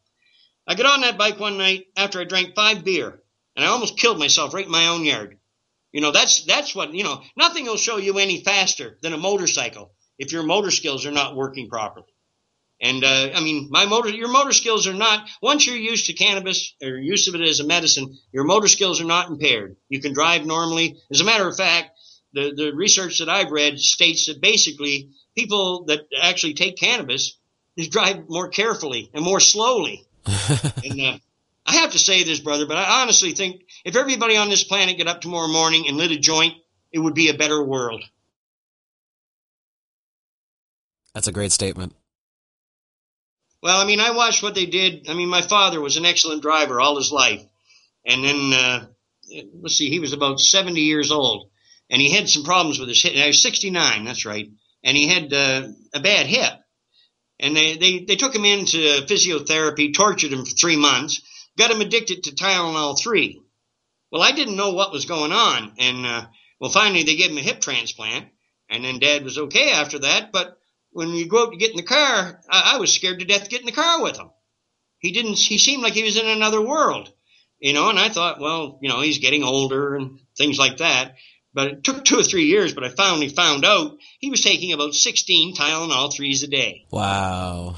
[0.66, 3.22] I got on that bike one night after I drank five beer,
[3.56, 5.38] and I almost killed myself right in my own yard.
[5.92, 7.22] You know, that's that's what you know.
[7.36, 11.34] Nothing will show you any faster than a motorcycle if your motor skills are not
[11.34, 12.06] working properly.
[12.80, 15.28] And uh, I mean, my motor, your motor skills are not.
[15.42, 19.00] Once you're used to cannabis or use of it as a medicine, your motor skills
[19.02, 19.76] are not impaired.
[19.88, 20.96] You can drive normally.
[21.10, 21.90] As a matter of fact,
[22.32, 27.36] the the research that I've read states that basically people that actually take cannabis
[27.76, 30.06] is drive more carefully and more slowly.
[30.26, 31.18] and uh,
[31.66, 34.96] I have to say this, brother, but I honestly think if everybody on this planet
[34.96, 36.54] get up tomorrow morning and lit a joint,
[36.92, 38.02] it would be a better world.
[41.14, 41.94] That's a great statement.
[43.62, 45.08] Well, I mean, I watched what they did.
[45.08, 47.42] I mean, my father was an excellent driver all his life.
[48.06, 48.86] And then, uh,
[49.60, 51.50] let's see, he was about 70 years old
[51.90, 53.14] and he had some problems with his hip.
[53.16, 54.48] I was 69, that's right.
[54.82, 56.52] And he had uh, a bad hip.
[57.38, 61.20] And they, they, they took him into physiotherapy, tortured him for three months,
[61.58, 63.42] got him addicted to Tylenol 3.
[64.12, 65.72] Well, I didn't know what was going on.
[65.78, 66.26] And, uh,
[66.60, 68.26] well, finally they gave him a hip transplant.
[68.68, 70.32] And then dad was okay after that.
[70.32, 70.59] But
[70.92, 73.44] when you go out to get in the car, I, I was scared to death
[73.44, 74.30] to get in the car with him.
[74.98, 77.12] He didn't, he seemed like he was in another world,
[77.58, 81.14] you know, and I thought, well, you know, he's getting older and things like that.
[81.52, 84.72] But it took two or three years, but I finally found out he was taking
[84.72, 86.86] about 16 Tylenol 3s a day.
[86.90, 87.76] Wow.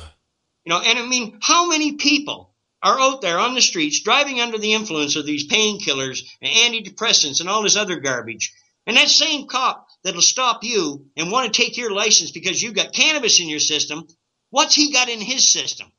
[0.64, 2.52] You know, and I mean, how many people
[2.82, 7.40] are out there on the streets driving under the influence of these painkillers and antidepressants
[7.40, 8.52] and all this other garbage?
[8.86, 12.74] And that same cop that'll stop you and want to take your license because you've
[12.74, 14.06] got cannabis in your system,
[14.50, 15.90] what's he got in his system?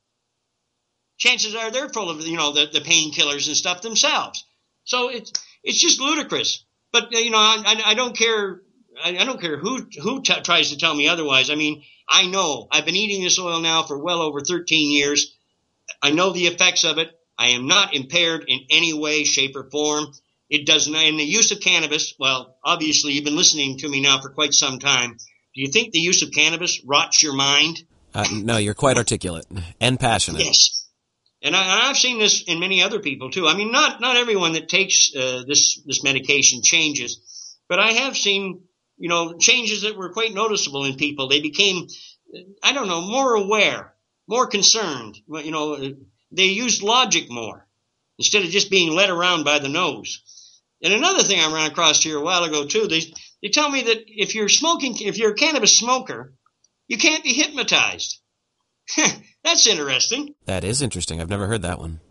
[1.17, 4.45] Chances are they're full of, you know, the, the painkillers and stuff themselves.
[4.84, 5.31] So it's,
[5.63, 6.65] it's just ludicrous.
[6.91, 8.61] But, you know, I, I, I don't care.
[9.03, 11.49] I, I don't care who, who t- tries to tell me otherwise.
[11.49, 15.35] I mean, I know I've been eating this oil now for well over 13 years.
[16.01, 17.09] I know the effects of it.
[17.38, 20.13] I am not impaired in any way, shape, or form.
[20.53, 21.03] It does not.
[21.03, 24.53] And the use of cannabis, well, obviously you've been listening to me now for quite
[24.53, 25.17] some time.
[25.55, 27.84] Do you think the use of cannabis rots your mind?
[28.13, 29.47] Uh, no, you're quite articulate
[29.81, 30.45] and passionate.
[30.45, 30.88] Yes.
[31.41, 33.47] And, I, have seen this in many other people too.
[33.47, 38.15] I mean, not not everyone that takes uh, this this medication changes, but I have
[38.15, 38.61] seen
[38.97, 41.27] you know changes that were quite noticeable in people.
[41.27, 41.88] They became,
[42.61, 43.93] I don't know, more aware,
[44.27, 45.17] more concerned.
[45.27, 45.95] You know,
[46.31, 47.67] they used logic more
[48.17, 50.21] instead of just being led around by the nose.
[50.84, 53.01] And another thing I ran across here a while ago too, they
[53.41, 56.34] they tell me that if you're smoking, if you're a cannabis smoker,
[56.88, 58.19] you can't be hypnotized.
[59.43, 60.35] That's interesting.
[60.45, 61.22] That is interesting.
[61.22, 62.01] I've never heard that one.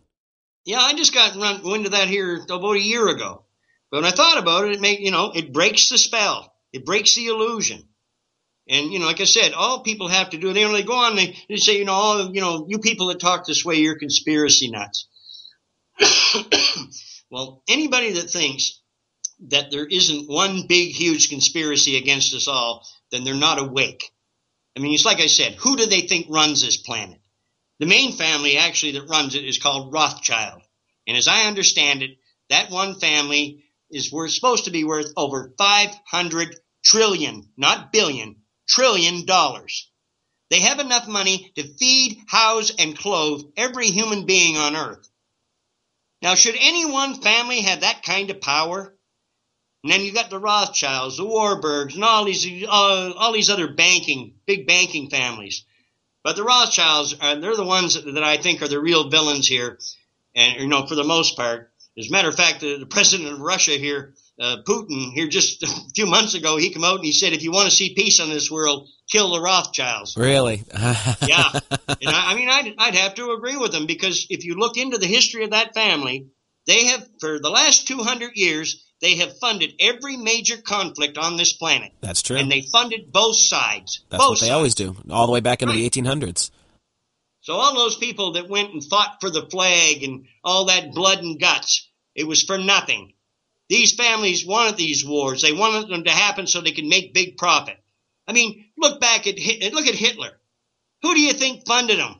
[0.64, 3.44] Yeah, I just got run into that here about a year ago.
[3.90, 6.54] But when I thought about it, it make you know, it breaks the spell.
[6.72, 7.88] It breaks the illusion.
[8.68, 11.16] And you know, like I said, all people have to do, they only go on,
[11.16, 13.98] they, they say, you know, all you know, you people that talk this way, you're
[13.98, 15.08] conspiracy nuts.
[17.32, 18.78] well, anybody that thinks
[19.48, 24.12] that there isn't one big, huge conspiracy against us all, then they're not awake.
[24.76, 27.18] I mean, it's like I said, who do they think runs this planet?
[27.78, 30.60] The main family actually that runs it is called Rothschild.
[31.08, 32.18] And as I understand it,
[32.50, 36.54] that one family is worth, supposed to be worth over 500
[36.84, 39.90] trillion, not billion, trillion dollars.
[40.50, 45.08] They have enough money to feed, house, and clothe every human being on earth.
[46.22, 48.94] Now, should any one family have that kind of power?
[49.82, 53.74] And then you got the Rothschilds, the Warburgs, and all these uh, all these other
[53.74, 55.64] banking, big banking families.
[56.22, 59.48] But the Rothschilds, are, they're the ones that, that I think are the real villains
[59.48, 59.80] here.
[60.36, 63.32] And you know, for the most part, as a matter of fact, the, the president
[63.32, 67.04] of Russia here, uh, Putin, here just a few months ago, he came out and
[67.04, 70.16] he said, if you want to see peace on this world, kill the Rothschilds.
[70.16, 70.64] Really?
[70.74, 71.50] yeah.
[71.52, 74.76] And I, I mean, I'd, I'd have to agree with him because if you look
[74.76, 76.28] into the history of that family,
[76.66, 81.52] they have, for the last 200 years, they have funded every major conflict on this
[81.52, 81.92] planet.
[82.00, 82.36] That's true.
[82.36, 84.04] And they funded both sides.
[84.08, 84.52] That's both what they sides.
[84.52, 85.92] always do, all the way back into right.
[85.92, 86.50] the 1800s.
[87.40, 91.18] So all those people that went and fought for the flag and all that blood
[91.18, 93.14] and guts, it was for nothing.
[93.72, 95.40] These families wanted these wars.
[95.40, 97.78] They wanted them to happen so they could make big profit.
[98.28, 99.36] I mean, look back at
[99.72, 100.28] look at Hitler.
[101.00, 102.16] Who do you think funded him?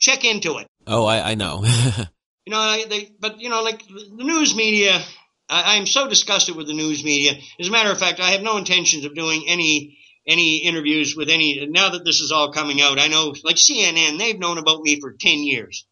[0.00, 0.66] Check into it.
[0.84, 1.64] Oh, I, I know.
[2.46, 5.00] you know, they, but you know, like the news media,
[5.48, 7.34] I, am so disgusted with the news media.
[7.60, 11.28] As a matter of fact, I have no intentions of doing any any interviews with
[11.28, 11.64] any.
[11.66, 15.00] Now that this is all coming out, I know, like CNN, they've known about me
[15.00, 15.86] for ten years.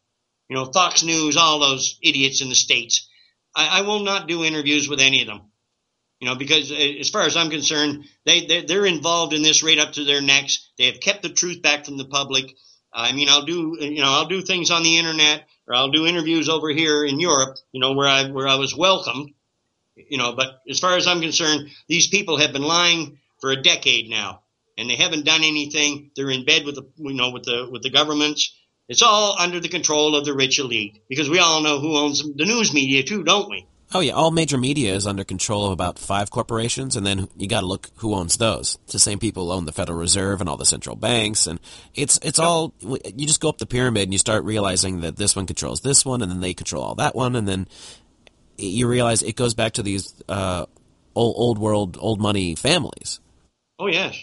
[0.48, 3.08] You know, Fox News, all those idiots in the states.
[3.54, 5.42] I, I will not do interviews with any of them.
[6.20, 9.62] You know, because uh, as far as I'm concerned, they they're, they're involved in this
[9.62, 10.70] right up to their necks.
[10.78, 12.54] They have kept the truth back from the public.
[12.92, 16.06] I mean, I'll do you know I'll do things on the internet or I'll do
[16.06, 17.56] interviews over here in Europe.
[17.72, 19.34] You know, where I where I was welcomed
[19.96, 23.62] you know, but as far as I'm concerned, these people have been lying for a
[23.62, 24.42] decade now,
[24.76, 26.10] and they haven't done anything.
[26.16, 28.54] They're in bed with the, you know, with the with the governments.
[28.88, 32.22] It's all under the control of the rich elite because we all know who owns
[32.22, 33.66] the news media too, don't we?
[33.92, 37.46] Oh yeah, all major media is under control of about five corporations, and then you
[37.46, 38.76] got to look who owns those.
[38.84, 41.60] It's the same people own the Federal Reserve and all the central banks, and
[41.94, 42.74] it's it's all.
[42.80, 46.04] You just go up the pyramid and you start realizing that this one controls this
[46.04, 47.68] one, and then they control all that one, and then
[48.58, 50.66] you realize it goes back to these uh,
[51.14, 53.20] old, old world, old money families.
[53.78, 54.18] Oh yes.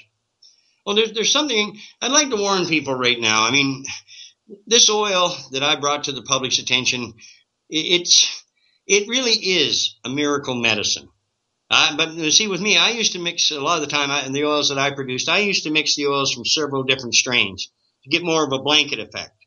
[0.86, 3.44] Well, there's there's something I'd like to warn people right now.
[3.48, 3.86] I mean,
[4.68, 7.14] this oil that I brought to the public's attention,
[7.70, 8.44] it's
[8.88, 11.10] it really is a miracle medicine.
[11.70, 14.22] Uh, but see, with me, I used to mix a lot of the time, I,
[14.22, 17.16] and the oils that I produced, I used to mix the oils from several different
[17.16, 17.72] strains
[18.04, 19.38] to get more of a blanket effect.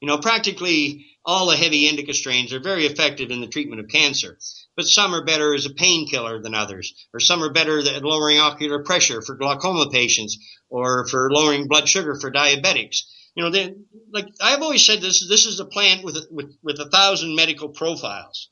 [0.00, 3.90] You know, practically all the heavy indica strains are very effective in the treatment of
[3.90, 4.38] cancer,
[4.76, 8.38] but some are better as a painkiller than others, or some are better at lowering
[8.38, 10.38] ocular pressure for glaucoma patients,
[10.70, 13.02] or for lowering blood sugar for diabetics.
[13.34, 13.74] You know, they,
[14.12, 17.68] like I've always said, this this is a plant with with with a thousand medical
[17.68, 18.50] profiles,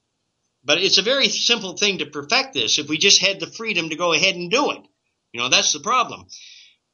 [0.64, 3.88] but it's a very simple thing to perfect this if we just had the freedom
[3.88, 4.82] to go ahead and do it.
[5.32, 6.26] You know, that's the problem.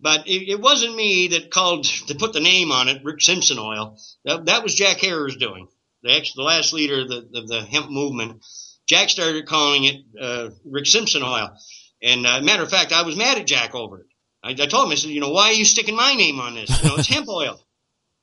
[0.00, 3.58] But it, it, wasn't me that called to put the name on it, Rick Simpson
[3.58, 3.96] oil.
[4.24, 5.68] That, that was Jack Herer's doing.
[6.02, 8.44] The, ex, the last leader of the, of the hemp movement.
[8.88, 11.56] Jack started calling it uh, Rick Simpson oil.
[12.02, 14.06] And uh, matter of fact, I was mad at Jack over it.
[14.42, 16.56] I, I told him, I said, you know, why are you sticking my name on
[16.56, 16.82] this?
[16.82, 17.60] You know, it's hemp oil.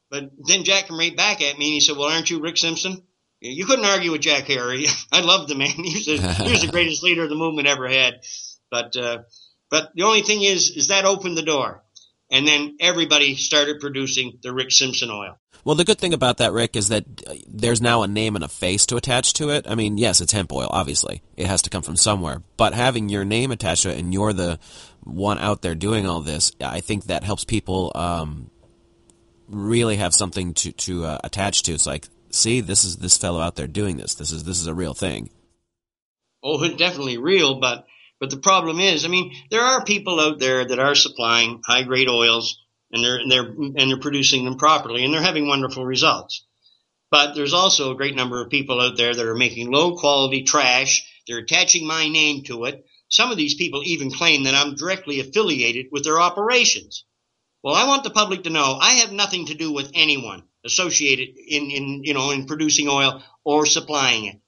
[0.10, 2.58] But then Jack came right back at me and he said, well, aren't you Rick
[2.58, 3.04] Simpson?
[3.42, 4.76] You couldn't argue with Jack Herer.
[5.12, 5.70] I loved the man.
[5.78, 8.22] He was, a, he was the greatest leader the movement ever had.
[8.72, 9.20] But uh,
[9.70, 11.84] but the only thing is, is that opened the door.
[12.32, 15.38] and then everybody started producing the Rick Simpson oil.
[15.66, 18.44] Well, the good thing about that, Rick, is that uh, there's now a name and
[18.46, 19.66] a face to attach to it.
[19.68, 21.22] I mean, yes, it's hemp oil, obviously.
[21.36, 22.42] It has to come from somewhere.
[22.56, 24.60] But having your name attached to it and you're the
[25.04, 28.52] one out there doing all this, I think that helps people um,
[29.50, 31.74] really have something to, to uh, attach to.
[31.74, 34.16] It's like, see, this is this fellow out there doing this.
[34.16, 35.30] This is this is a real thing.
[36.44, 37.86] Oh, it's definitely real, but
[38.20, 41.84] but the problem is, I mean, there are people out there that are supplying high
[41.84, 42.60] grade oils
[42.92, 46.46] and they're and they're and they're producing them properly and they're having wonderful results.
[47.12, 50.44] But there's also a great number of people out there that are making low quality
[50.44, 51.08] trash.
[51.28, 52.86] They're attaching my name to it.
[53.10, 57.06] Some of these people even claim that I'm directly affiliated with their operations.
[57.64, 61.30] Well, I want the public to know I have nothing to do with anyone associated
[61.38, 64.40] in, in you know in producing oil or supplying it.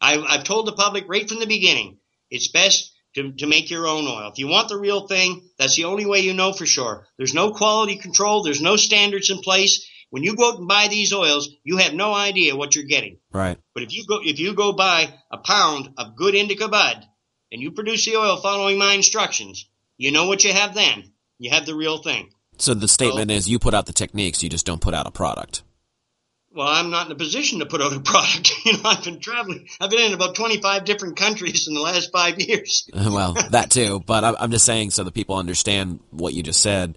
[0.00, 1.98] I, I've told the public right from the beginning,
[2.30, 4.30] it's best to, to make your own oil.
[4.32, 7.06] If you want the real thing, that's the only way you know for sure.
[7.18, 8.42] There's no quality control.
[8.42, 9.86] There's no standards in place.
[10.10, 13.18] When you go out and buy these oils, you have no idea what you're getting.
[13.32, 13.58] Right.
[13.74, 17.06] But if you go, if you go buy a pound of good indica bud
[17.50, 21.12] and you produce the oil following my instructions, you know what you have then.
[21.38, 22.30] You have the real thing.
[22.58, 25.06] So the statement so, is you put out the techniques, you just don't put out
[25.06, 25.62] a product
[26.54, 28.52] well, I'm not in a position to put out a product.
[28.64, 29.66] You know, I've been traveling.
[29.80, 32.88] I've been in about 25 different countries in the last five years.
[32.94, 34.00] well, that too.
[34.06, 36.96] But I'm just saying so that people understand what you just said.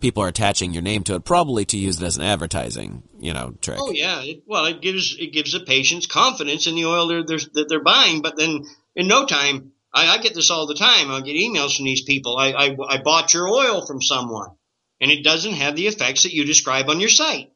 [0.00, 3.32] People are attaching your name to it, probably to use it as an advertising, you
[3.32, 3.78] know, trick.
[3.80, 4.20] Oh yeah.
[4.22, 7.66] It, well, it gives it gives the patients confidence in the oil they're, they're, that
[7.68, 8.20] they're buying.
[8.20, 8.64] But then
[8.94, 11.10] in no time, I, I get this all the time.
[11.10, 12.36] I get emails from these people.
[12.36, 14.50] I, I I bought your oil from someone,
[15.00, 17.50] and it doesn't have the effects that you describe on your site.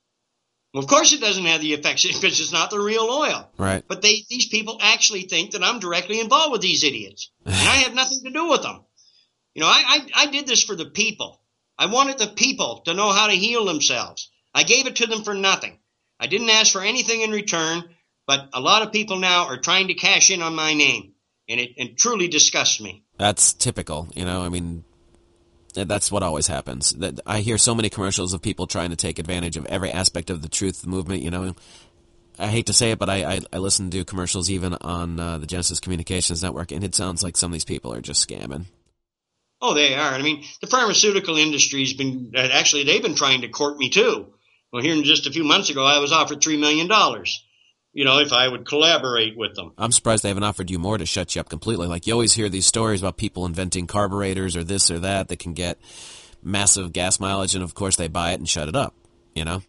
[0.74, 3.50] Well, of course it doesn't have the effects because it's not the real oil.
[3.56, 3.84] Right.
[3.86, 7.30] But they, these people actually think that I'm directly involved with these idiots.
[7.44, 8.84] and I have nothing to do with them.
[9.54, 9.82] You know, I,
[10.14, 11.40] I, I did this for the people.
[11.78, 14.30] I wanted the people to know how to heal themselves.
[14.54, 15.78] I gave it to them for nothing.
[16.20, 17.84] I didn't ask for anything in return,
[18.26, 21.12] but a lot of people now are trying to cash in on my name,
[21.48, 23.04] and it, it truly disgusts me.
[23.16, 24.08] That's typical.
[24.14, 24.84] You know, I mean,
[25.86, 26.92] that's what always happens.
[26.92, 30.30] That I hear so many commercials of people trying to take advantage of every aspect
[30.30, 31.22] of the truth movement.
[31.22, 31.54] You know,
[32.38, 35.38] I hate to say it, but I I, I listen to commercials even on uh,
[35.38, 38.64] the Genesis Communications Network, and it sounds like some of these people are just scamming.
[39.60, 40.12] Oh, they are.
[40.12, 44.32] I mean, the pharmaceutical industry's been actually they've been trying to court me too.
[44.72, 47.42] Well, here in just a few months ago, I was offered three million dollars
[47.92, 49.72] you know, if I would collaborate with them.
[49.78, 51.86] I'm surprised they haven't offered you more to shut you up completely.
[51.86, 55.38] Like you always hear these stories about people inventing carburetors or this or that that
[55.38, 55.78] can get
[56.42, 58.94] massive gas mileage, and of course they buy it and shut it up.
[59.34, 59.62] You know.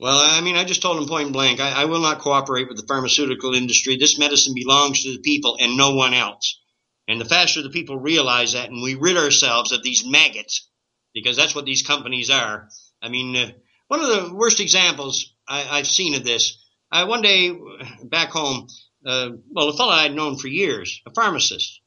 [0.00, 2.76] Well, I mean, I just told them point blank, I, I will not cooperate with
[2.76, 3.96] the pharmaceutical industry.
[3.96, 6.60] This medicine belongs to the people and no one else.
[7.06, 10.68] And the faster the people realize that, and we rid ourselves of these maggots,
[11.12, 12.68] because that's what these companies are.
[13.00, 13.50] I mean, uh,
[13.88, 16.63] one of the worst examples I, I've seen of this
[16.94, 17.52] I one day
[18.04, 18.68] back home,
[19.04, 21.80] uh, well, a fellow I'd known for years, a pharmacist,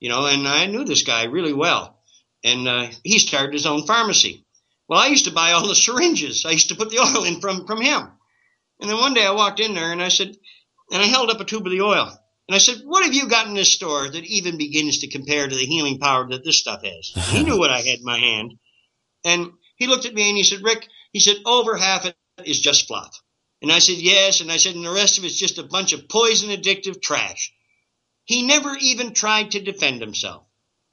[0.00, 2.00] you know, and I knew this guy really well,
[2.42, 4.46] and uh, he started his own pharmacy.
[4.88, 6.46] Well, I used to buy all the syringes.
[6.46, 8.10] I used to put the oil in from from him.
[8.80, 10.34] And then one day I walked in there and I said,
[10.90, 12.08] and I held up a tube of the oil.
[12.48, 15.46] And I said, what have you got in this store that even begins to compare
[15.46, 17.12] to the healing power that this stuff has?
[17.30, 18.54] he knew what I had in my hand.
[19.22, 22.60] And he looked at me and he said, Rick, he said, over half it is
[22.60, 23.20] just fluff.
[23.62, 24.40] And I said, yes.
[24.40, 27.52] And I said, and the rest of it's just a bunch of poison addictive trash.
[28.24, 30.44] He never even tried to defend himself.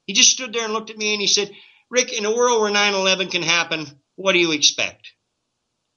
[0.06, 1.52] He just stood there and looked at me and he said,
[1.90, 5.14] Rick, in a world where 9-11 can happen, what do you expect?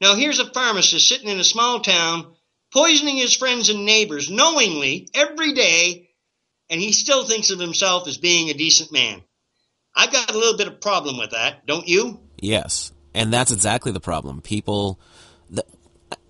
[0.01, 2.35] Now here's a pharmacist sitting in a small town,
[2.73, 6.11] poisoning his friends and neighbors knowingly every day,
[6.69, 9.23] and he still thinks of himself as being a decent man.
[9.95, 12.21] I've got a little bit of problem with that, don't you?
[12.39, 12.93] Yes.
[13.15, 14.43] And that's exactly the problem.
[14.43, 15.01] People,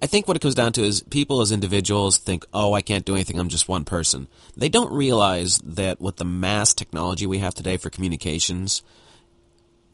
[0.06, 3.04] I think what it comes down to is people as individuals think, oh, I can't
[3.04, 4.28] do anything, I'm just one person.
[4.56, 8.84] They don't realize that with the mass technology we have today for communications,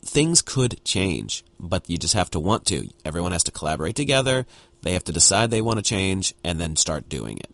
[0.04, 2.90] things could change, but you just have to want to.
[3.06, 4.44] Everyone has to collaborate together,
[4.82, 7.48] they have to decide they want to change, and then start doing it.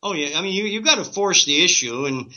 [0.00, 0.38] Oh, yeah.
[0.38, 2.04] I mean, you, you've got to force the issue.
[2.04, 2.30] And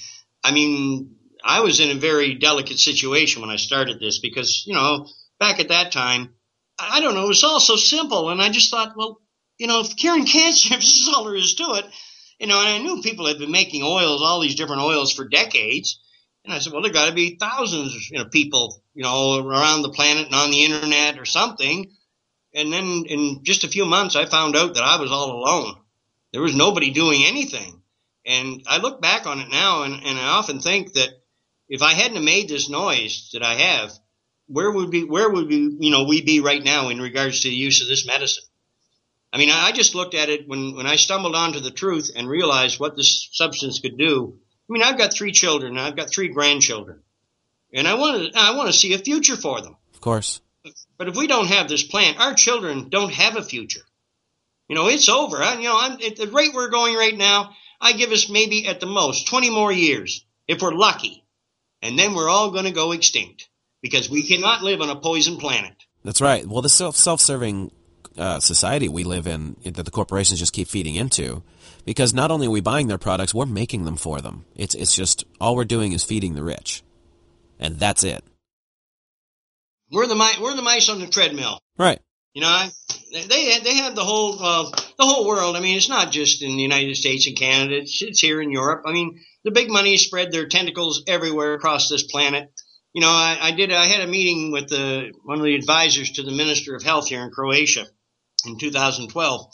[0.43, 4.73] I mean, I was in a very delicate situation when I started this because, you
[4.73, 5.05] know,
[5.39, 6.33] back at that time,
[6.79, 8.31] I don't know, it was all so simple.
[8.31, 9.21] And I just thought, well,
[9.61, 11.85] you know, if curing cancer, if this is all there is to it,
[12.39, 15.27] you know, and I knew people had been making oils, all these different oils for
[15.27, 16.01] decades.
[16.43, 19.83] And I said, well, there got to be thousands, you know, people, you know, around
[19.83, 21.91] the planet and on the internet or something.
[22.55, 25.75] And then in just a few months, I found out that I was all alone.
[26.33, 27.83] There was nobody doing anything.
[28.25, 31.09] And I look back on it now and, and I often think that
[31.69, 33.91] if I hadn't made this noise that I have,
[34.47, 37.47] where would be where would we you know we be right now in regards to
[37.47, 38.43] the use of this medicine?
[39.33, 42.27] I mean, I just looked at it when when I stumbled onto the truth and
[42.27, 44.37] realized what this substance could do.
[44.69, 47.01] I mean, I've got three children, I've got three grandchildren,
[47.73, 49.77] and I want to I want to see a future for them.
[49.93, 50.41] Of course.
[50.97, 53.81] But if we don't have this plant, our children don't have a future.
[54.67, 55.41] You know, it's over.
[55.41, 58.67] I, you know, I'm, at the rate we're going right now, I give us maybe
[58.67, 61.25] at the most 20 more years, if we're lucky.
[61.81, 63.49] And then we're all going to go extinct
[63.81, 65.73] because we cannot live on a poison planet.
[66.03, 66.47] That's right.
[66.47, 67.71] Well, the self self-serving
[68.17, 71.43] uh, society we live in that the corporations just keep feeding into,
[71.85, 74.45] because not only are we buying their products, we're making them for them.
[74.55, 76.83] It's it's just all we're doing is feeding the rich,
[77.59, 78.23] and that's it.
[79.91, 80.39] We're the mice.
[80.39, 81.59] We're the mice on the treadmill.
[81.77, 81.99] Right.
[82.33, 82.67] You know,
[83.11, 85.55] they they have the whole uh, the whole world.
[85.55, 87.77] I mean, it's not just in the United States and Canada.
[87.77, 88.83] It's, it's here in Europe.
[88.85, 92.51] I mean, the big money spread their tentacles everywhere across this planet.
[92.93, 93.71] You know, I, I did.
[93.71, 97.07] I had a meeting with the one of the advisors to the Minister of Health
[97.07, 97.85] here in Croatia
[98.45, 99.51] in 2012.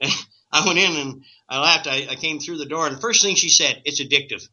[0.00, 0.12] And
[0.52, 1.86] I went in and I laughed.
[1.86, 4.46] I, I came through the door, and the first thing she said, "It's addictive,"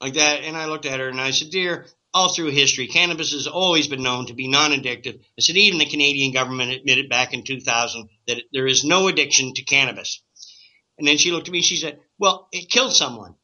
[0.00, 0.42] like that.
[0.42, 3.86] And I looked at her and I said, "Dear, all through history, cannabis has always
[3.86, 5.20] been known to be non-addictive.
[5.20, 9.54] I said even the Canadian government admitted back in 2000 that there is no addiction
[9.54, 10.22] to cannabis.
[10.98, 11.62] And then she looked at me.
[11.62, 13.36] She said, "Well, it killed someone."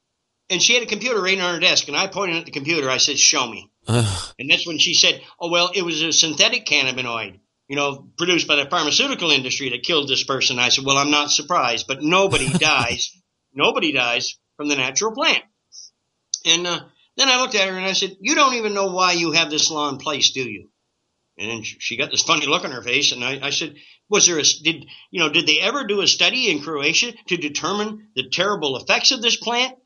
[0.51, 2.90] And she had a computer right on her desk, and I pointed at the computer.
[2.90, 6.66] I said, "Show me." and that's when she said, "Oh well, it was a synthetic
[6.66, 7.38] cannabinoid."
[7.69, 10.59] You know, produced by the pharmaceutical industry that killed this person.
[10.59, 13.11] I said, well, I'm not surprised, but nobody dies.
[13.55, 15.43] Nobody dies from the natural plant.
[16.45, 16.81] And uh,
[17.16, 19.51] then I looked at her and I said, You don't even know why you have
[19.51, 20.69] this law in place, do you?
[21.39, 23.74] And then she got this funny look on her face, and I, I said,
[24.09, 27.36] "Was there a did you know did they ever do a study in Croatia to
[27.36, 29.77] determine the terrible effects of this plant?"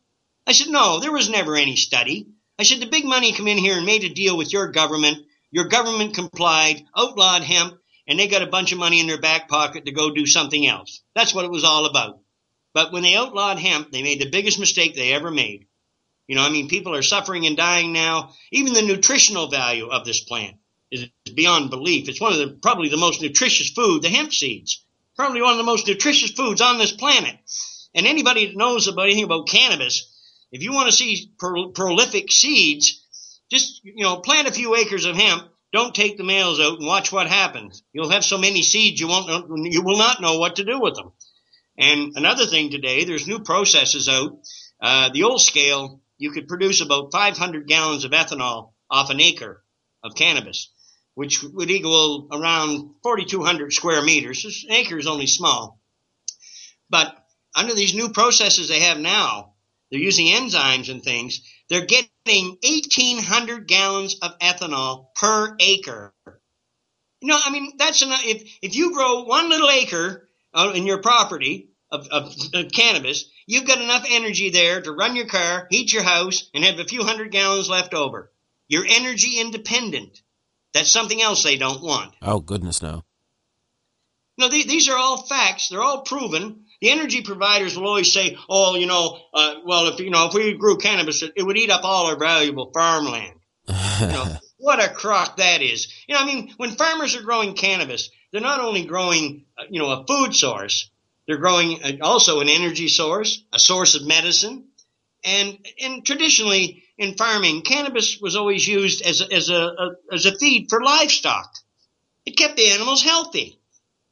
[0.47, 2.27] I said, "No, there was never any study."
[2.59, 5.25] I said, "The big money come in here and made a deal with your government.
[5.51, 9.49] Your government complied, outlawed hemp, and they got a bunch of money in their back
[9.49, 11.03] pocket to go do something else.
[11.15, 12.21] That's what it was all about.
[12.75, 15.67] But when they outlawed hemp, they made the biggest mistake they ever made.
[16.27, 18.35] You know, I mean, people are suffering and dying now.
[18.53, 20.57] Even the nutritional value of this plant
[20.91, 22.09] is beyond belief.
[22.09, 24.85] It's one of the probably the most nutritious food, the hemp seeds.
[25.17, 27.37] Probably one of the most nutritious foods on this planet.
[27.95, 30.15] And anybody that knows about anything about cannabis,
[30.53, 33.05] if you want to see pro- prolific seeds,
[33.51, 35.49] just you know, plant a few acres of hemp.
[35.73, 37.83] Don't take the males out and watch what happens.
[37.93, 39.29] You'll have so many seeds you won't
[39.71, 41.13] you will not know what to do with them.
[41.77, 44.41] And another thing today, there's new processes out.
[44.81, 49.63] Uh, the old scale you could produce about 500 gallons of ethanol off an acre
[50.03, 50.71] of cannabis,
[51.15, 54.43] which would equal around 4,200 square meters.
[54.43, 55.81] This acre is only small.
[56.91, 57.15] But
[57.55, 59.55] under these new processes they have now,
[59.91, 61.41] they're using enzymes and things.
[61.69, 66.15] They're getting 1,800 gallons of ethanol per acre.
[67.21, 68.25] You know, I mean, that's enough.
[68.25, 73.31] If, if you grow one little acre uh, in your property of, of, of cannabis,
[73.47, 76.85] you've got enough energy there to run your car, heat your house, and have a
[76.85, 78.31] few hundred gallons left over.
[78.69, 80.21] You're energy independent.
[80.75, 82.15] That's something else they don't want.
[82.23, 83.05] Oh, goodness, no.
[84.37, 85.69] No, these are all facts.
[85.69, 86.67] They're all proven.
[86.81, 90.35] The energy providers will always say, "Oh, you know, uh, well, if you know, if
[90.35, 93.35] we grew cannabis, it, it would eat up all our valuable farmland."
[93.69, 95.93] you know, what a crock that is.
[96.07, 99.81] You know, I mean, when farmers are growing cannabis, they're not only growing, uh, you
[99.81, 100.91] know, a food source,
[101.27, 104.69] they're growing uh, also an energy source, a source of medicine,
[105.25, 110.27] and and traditionally in farming, cannabis was always used as a, as a, a as
[110.27, 111.55] a feed for livestock.
[112.27, 113.58] It kept the animals healthy.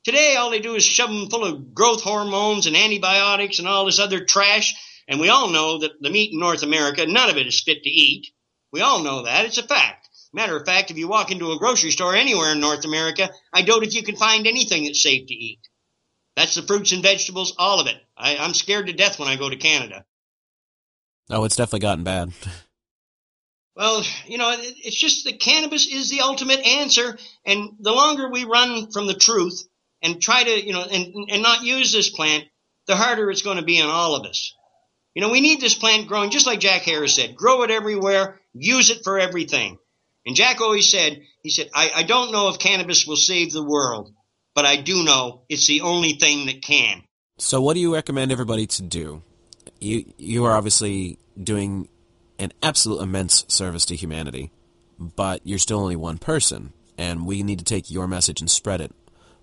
[0.06, 3.86] Today, all they do is shove them full of growth hormones and antibiotics and all
[3.86, 4.72] this other trash.
[5.08, 7.82] And we all know that the meat in North America, none of it is fit
[7.82, 8.28] to eat.
[8.70, 9.46] We all know that.
[9.46, 10.08] It's a fact.
[10.32, 13.62] Matter of fact, if you walk into a grocery store anywhere in North America, I
[13.62, 15.58] doubt if you can find anything that's safe to eat.
[16.36, 17.96] That's the fruits and vegetables, all of it.
[18.16, 20.04] I, I'm scared to death when I go to Canada.
[21.30, 22.30] Oh, it's definitely gotten bad.
[23.74, 28.30] Well, you know, it, it's just that cannabis is the ultimate answer, and the longer
[28.30, 29.66] we run from the truth
[30.02, 32.44] and try to, you know, and, and not use this plant,
[32.86, 34.54] the harder it's going to be on all of us.
[35.14, 38.40] You know, we need this plant growing, just like Jack Herer said, grow it everywhere,
[38.52, 39.78] use it for everything.
[40.26, 43.64] And Jack always said, he said, I, I don't know if cannabis will save the
[43.64, 44.12] world,
[44.54, 47.02] but I do know it's the only thing that can.
[47.38, 49.22] So, what do you recommend everybody to do?
[49.80, 51.88] You you are obviously doing
[52.38, 54.50] an absolute immense service to humanity,
[54.98, 58.80] but you're still only one person, and we need to take your message and spread
[58.80, 58.92] it.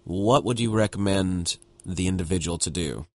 [0.04, 3.06] What would you recommend the individual to do?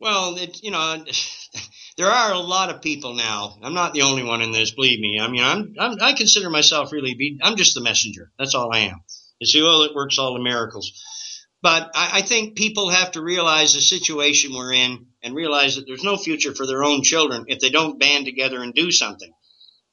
[0.00, 1.04] Well, it, you know,
[1.96, 3.58] there are a lot of people now.
[3.62, 5.20] I'm not the only one in this, believe me.
[5.20, 8.32] I mean, I'm, I'm I consider myself really be, I'm just the messenger.
[8.38, 9.02] That's all I am.
[9.40, 10.92] It's the oil that works all the miracles.
[11.62, 15.86] But I, I think people have to realize the situation we're in and realize that
[15.86, 19.32] there's no future for their own children if they don't band together and do something.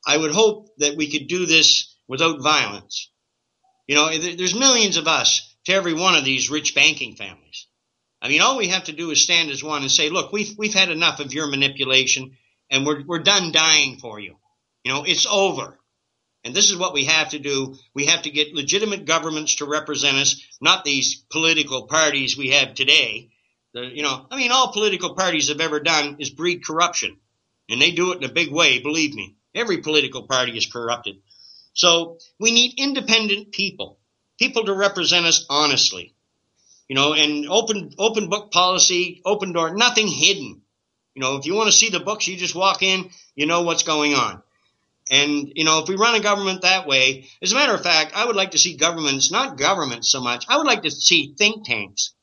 [0.08, 3.12] I would hope that we could do this without violence.
[3.88, 7.68] You know, there's millions of us to every one of these rich banking families.
[8.22, 10.58] I mean, all we have to do is stand as one and say, look, we've,
[10.58, 12.38] we've had enough of your manipulation
[12.70, 14.36] and we're, we're done dying for you.
[14.84, 15.80] You know, it's over.
[16.44, 17.76] And this is what we have to do.
[17.94, 22.74] We have to get legitimate governments to represent us, not these political parties we have
[22.74, 23.30] today.
[23.74, 27.18] The, you know, I mean, all political parties have ever done is breed corruption.
[27.70, 29.36] And they do it in a big way, believe me.
[29.54, 31.18] Every political party is corrupted.
[31.74, 33.99] So we need independent people,
[34.40, 36.16] people to represent us honestly
[36.90, 40.62] you know, and open open book policy, open door, nothing hidden.
[41.14, 43.62] You know, if you want to see the books, you just walk in, you know
[43.62, 44.42] what's going on.
[45.12, 48.14] And, you know, if we run a government that way, as a matter of fact,
[48.16, 51.34] I would like to see governments, not governments so much, I would like to see
[51.38, 52.14] think tanks.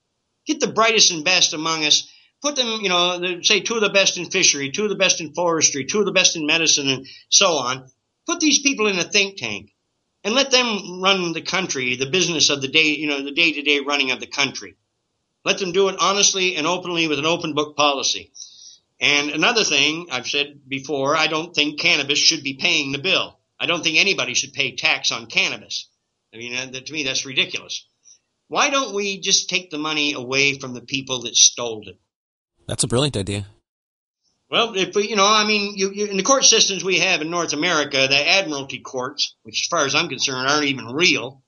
[0.47, 2.09] Get the brightest and best among us,
[2.43, 5.21] put them, you know, say two of the best in fishery, two of the best
[5.21, 7.91] in forestry, two of the best in medicine, and so on.
[8.25, 9.73] Put these people in a think tank
[10.27, 13.53] and let them run the country, the business of the day, you know, the day
[13.53, 14.77] to day running of the country.
[15.45, 18.33] Let them do it honestly and openly with an open book policy.
[18.99, 23.39] And another thing I've said before, I don't think cannabis should be paying the bill.
[23.61, 25.89] I don't think anybody should pay tax on cannabis.
[26.35, 27.87] I mean, uh, to me, that's ridiculous.
[28.49, 32.01] Why don't we just take the money away from the people that stole it?
[32.67, 33.47] That's a brilliant idea.
[34.49, 37.21] Well, if we, you know, I mean, you, you, in the court systems we have
[37.21, 41.43] in North America, the admiralty courts, which as far as I'm concerned aren't even real.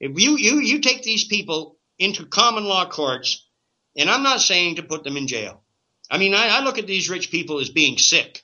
[0.00, 3.46] If you, you, you take these people into common law courts,
[3.94, 5.62] and I'm not saying to put them in jail.
[6.10, 8.42] I mean, I, I look at these rich people as being sick.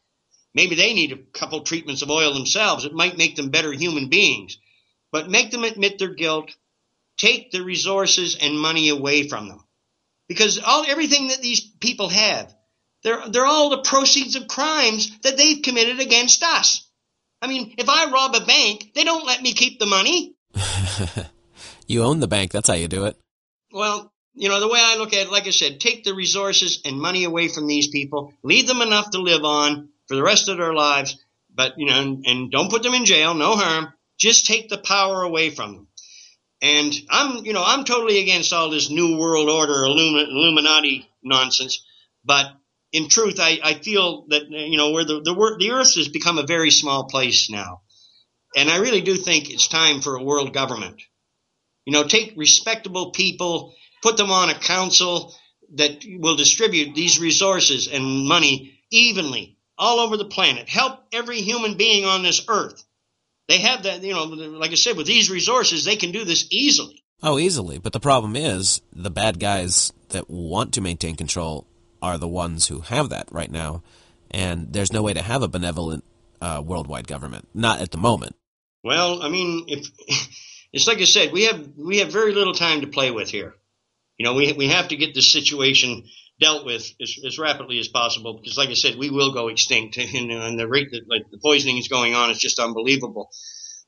[0.54, 2.84] Maybe they need a couple treatments of oil themselves.
[2.84, 4.58] It might make them better human beings.
[5.10, 6.50] But make them admit their guilt.
[7.16, 9.64] Take the resources and money away from them.
[10.28, 12.54] Because all everything that these people have,
[13.06, 16.90] they're, they're all the proceeds of crimes that they've committed against us.
[17.40, 20.34] I mean, if I rob a bank, they don't let me keep the money.
[21.86, 22.50] you own the bank.
[22.50, 23.16] That's how you do it.
[23.72, 26.80] Well, you know, the way I look at it, like I said, take the resources
[26.84, 30.48] and money away from these people, leave them enough to live on for the rest
[30.48, 31.16] of their lives,
[31.54, 33.92] but, you know, and, and don't put them in jail, no harm.
[34.18, 35.88] Just take the power away from them.
[36.60, 41.84] And I'm, you know, I'm totally against all this New World Order Illuminati nonsense,
[42.24, 42.46] but
[42.96, 46.38] in truth, I, I feel that you know where the, the the Earth has become
[46.38, 47.82] a very small place now,
[48.56, 51.02] and I really do think it's time for a world government.
[51.84, 55.34] You know, take respectable people, put them on a council
[55.74, 60.68] that will distribute these resources and money evenly all over the planet.
[60.68, 62.82] Help every human being on this earth.
[63.48, 66.46] They have that, you know, like I said, with these resources, they can do this
[66.50, 67.04] easily.
[67.22, 67.78] Oh, easily.
[67.78, 71.66] But the problem is the bad guys that want to maintain control
[72.02, 73.82] are the ones who have that right now,
[74.30, 76.04] and there's no way to have a benevolent
[76.40, 78.36] uh, worldwide government, not at the moment.
[78.84, 79.88] Well, I mean, if
[80.72, 83.54] it's like I said, we have we have very little time to play with here.
[84.18, 86.04] You know, we we have to get this situation
[86.38, 89.96] dealt with as, as rapidly as possible because, like I said, we will go extinct,
[90.14, 93.30] and, and the rate that like the poisoning is going on is just unbelievable.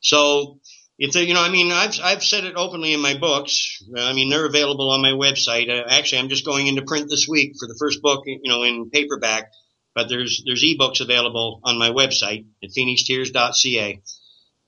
[0.01, 0.61] So
[0.99, 3.83] you know, I mean, I've I've said it openly in my books.
[3.97, 5.71] I mean, they're available on my website.
[5.71, 8.65] Uh, actually, I'm just going into print this week for the first book, you know,
[8.65, 9.53] in paperback.
[9.95, 14.03] But there's there's ebooks available on my website at phoenixtears.ca.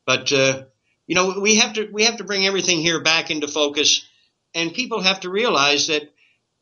[0.07, 0.62] But uh,
[1.07, 4.07] you know, we have to we have to bring everything here back into focus,
[4.55, 6.02] and people have to realize that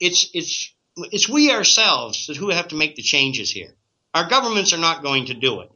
[0.01, 3.75] it's it's it's we ourselves who have to make the changes here.
[4.15, 5.71] Our governments are not going to do it.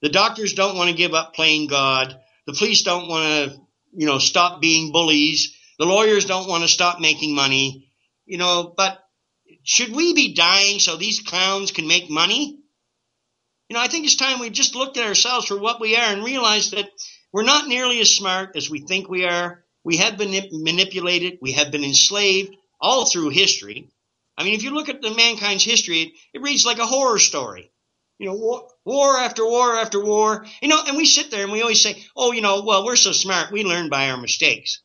[0.00, 3.60] The doctors don't want to give up playing God the police don't want to,
[3.92, 5.56] you know, stop being bullies.
[5.78, 7.90] The lawyers don't want to stop making money,
[8.24, 8.98] you know, but
[9.62, 12.58] should we be dying so these clowns can make money?
[13.68, 16.12] You know, I think it's time we just looked at ourselves for what we are
[16.12, 16.88] and realized that
[17.32, 19.64] we're not nearly as smart as we think we are.
[19.84, 21.38] We have been manipulated.
[21.42, 23.90] We have been enslaved all through history.
[24.38, 27.18] I mean, if you look at the mankind's history, it, it reads like a horror
[27.18, 27.70] story.
[28.18, 30.46] You know, war, war after war after war.
[30.62, 32.96] You know, and we sit there and we always say, oh, you know, well, we're
[32.96, 33.52] so smart.
[33.52, 34.80] We learn by our mistakes.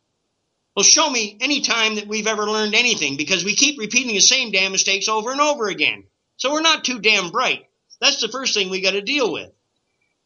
[0.75, 4.21] Well, show me any time that we've ever learned anything because we keep repeating the
[4.21, 6.05] same damn mistakes over and over again.
[6.37, 7.65] So we're not too damn bright.
[7.99, 9.51] That's the first thing we got to deal with.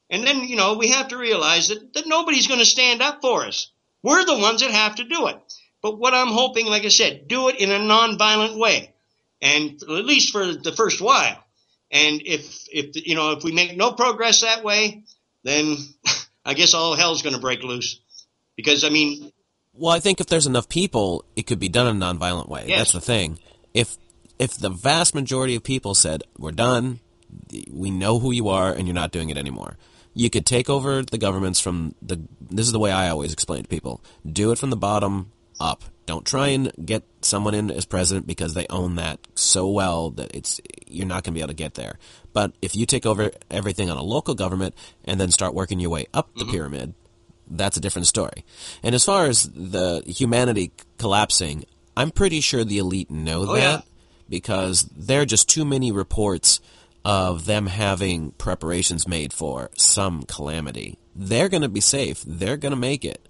[0.09, 3.21] And then, you know, we have to realize that, that nobody's going to stand up
[3.21, 3.71] for us.
[4.03, 5.37] We're the ones that have to do it.
[5.81, 8.93] But what I'm hoping, like I said, do it in a nonviolent way.
[9.41, 11.43] and at least for the first while.
[11.91, 15.03] And if if you know if we make no progress that way,
[15.43, 15.77] then
[16.45, 17.99] I guess all hell's going to break loose.
[18.55, 19.31] Because I mean,
[19.73, 22.65] well, I think if there's enough people, it could be done in a nonviolent way.
[22.67, 22.79] Yes.
[22.79, 23.39] That's the thing.
[23.73, 23.97] If
[24.39, 26.99] if the vast majority of people said, "We're done.
[27.69, 29.77] We know who you are, and you're not doing it anymore,"
[30.13, 32.21] you could take over the governments from the.
[32.41, 35.83] This is the way I always explain to people: do it from the bottom up.
[36.05, 40.33] Don't try and get someone in as president because they own that so well that
[40.35, 41.97] it's you're not going to be able to get there.
[42.33, 44.75] But if you take over everything on a local government
[45.05, 46.51] and then start working your way up the Mm-hmm.
[46.51, 46.93] pyramid,
[47.49, 48.43] that's a different story.
[48.83, 51.65] And as far as the humanity collapsing,
[51.97, 53.81] I'm pretty sure the elite know Oh, that yeah.
[54.29, 56.59] because there are just too many reports
[57.05, 60.97] of them having preparations made for some calamity.
[61.15, 62.23] They're going to be safe.
[62.25, 63.27] They're going to make it.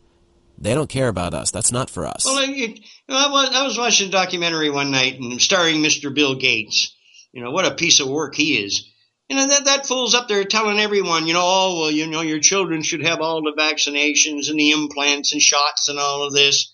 [0.57, 1.51] They don't care about us.
[1.51, 2.25] That's not for us.
[2.25, 2.69] Well, I, you
[3.09, 6.13] know, I was I was watching a documentary one night and starring Mr.
[6.13, 6.95] Bill Gates.
[7.31, 8.89] You know what a piece of work he is.
[9.29, 12.21] You know that that fool's up there telling everyone, you know, oh well, you know,
[12.21, 16.33] your children should have all the vaccinations and the implants and shots and all of
[16.33, 16.71] this.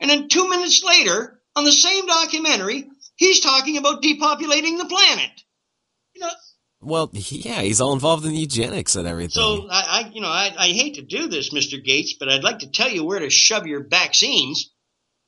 [0.00, 5.30] And then two minutes later, on the same documentary, he's talking about depopulating the planet.
[6.84, 9.30] Well, yeah, he's all involved in eugenics and everything.
[9.30, 11.82] so I, I you know, I, I hate to do this, Mr.
[11.82, 14.70] Gates, but I'd like to tell you where to shove your vaccines.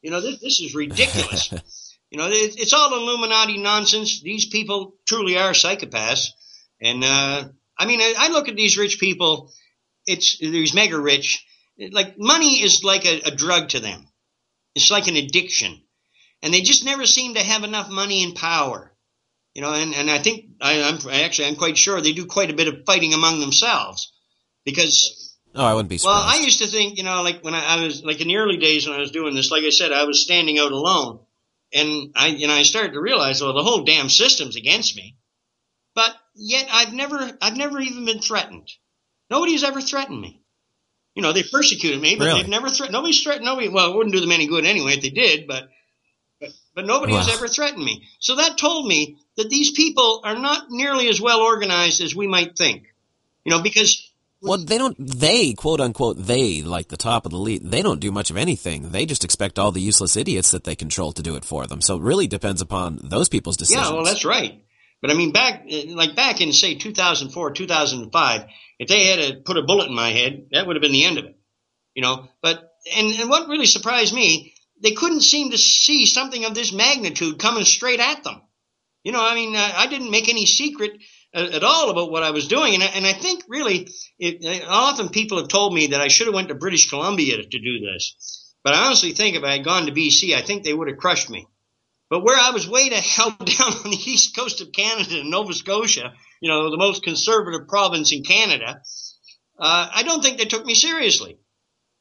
[0.02, 1.52] You know, this, this is ridiculous.
[2.10, 4.22] you know, it, it's all Illuminati nonsense.
[4.22, 6.28] These people truly are psychopaths.
[6.80, 9.52] And, uh, I mean, I, I look at these rich people,
[10.06, 11.44] it's, these mega rich,
[11.92, 14.06] like money is like a, a drug to them.
[14.74, 15.82] It's like an addiction.
[16.42, 18.92] And they just never seem to have enough money and power.
[19.56, 22.50] You know, and, and I think I, I'm actually I'm quite sure they do quite
[22.50, 24.12] a bit of fighting among themselves
[24.66, 26.26] because oh, I wouldn't be surprised.
[26.26, 26.42] well.
[26.42, 28.58] I used to think you know like when I, I was like in the early
[28.58, 31.20] days when I was doing this like I said I was standing out alone
[31.72, 35.16] and I you know I started to realize well the whole damn system's against me
[35.94, 38.68] but yet I've never I've never even been threatened
[39.30, 40.42] nobody's ever threatened me
[41.14, 42.42] you know they persecuted me but Really?
[42.42, 45.00] they've never threatened nobody's threatened nobody well it wouldn't do them any good anyway if
[45.00, 45.70] they did but
[46.76, 48.06] but, nobody has ever threatened me.
[48.20, 52.26] So that told me that these people are not nearly as well organized as we
[52.28, 52.84] might think.
[53.44, 54.12] You know, because
[54.42, 54.96] Well, they don't.
[54.98, 57.62] They quote unquote they like the top of the elite.
[57.64, 58.90] They don't do much of anything.
[58.90, 61.80] They just expect all the useless idiots that they control to do it for them.
[61.80, 63.88] So it really depends upon those people's decisions.
[63.88, 64.62] yeah, well, that's right.
[65.00, 68.46] But I mean, back eh, like back in say 2004, 2005,
[68.78, 71.04] if they had to put a bullet in my head, that would have been the
[71.04, 71.38] end of it.
[71.94, 76.44] You know, but and and what really surprised me, they couldn't seem to see something
[76.44, 78.42] of this magnitude coming straight at them.
[79.04, 80.92] You know, I mean, uh, I didn't make any secret
[81.34, 83.88] uh, at all about what I was doing, and I, and I think really,
[84.18, 87.36] it, uh, often people have told me that I should have went to British Columbia
[87.36, 88.52] to do this.
[88.64, 90.98] But I honestly think if I had gone to BC, I think they would have
[90.98, 91.46] crushed me.
[92.10, 95.30] But where I was way to hell down on the east coast of Canada in
[95.30, 98.82] Nova Scotia, you know, the most conservative province in Canada,
[99.58, 101.38] uh, I don't think they took me seriously.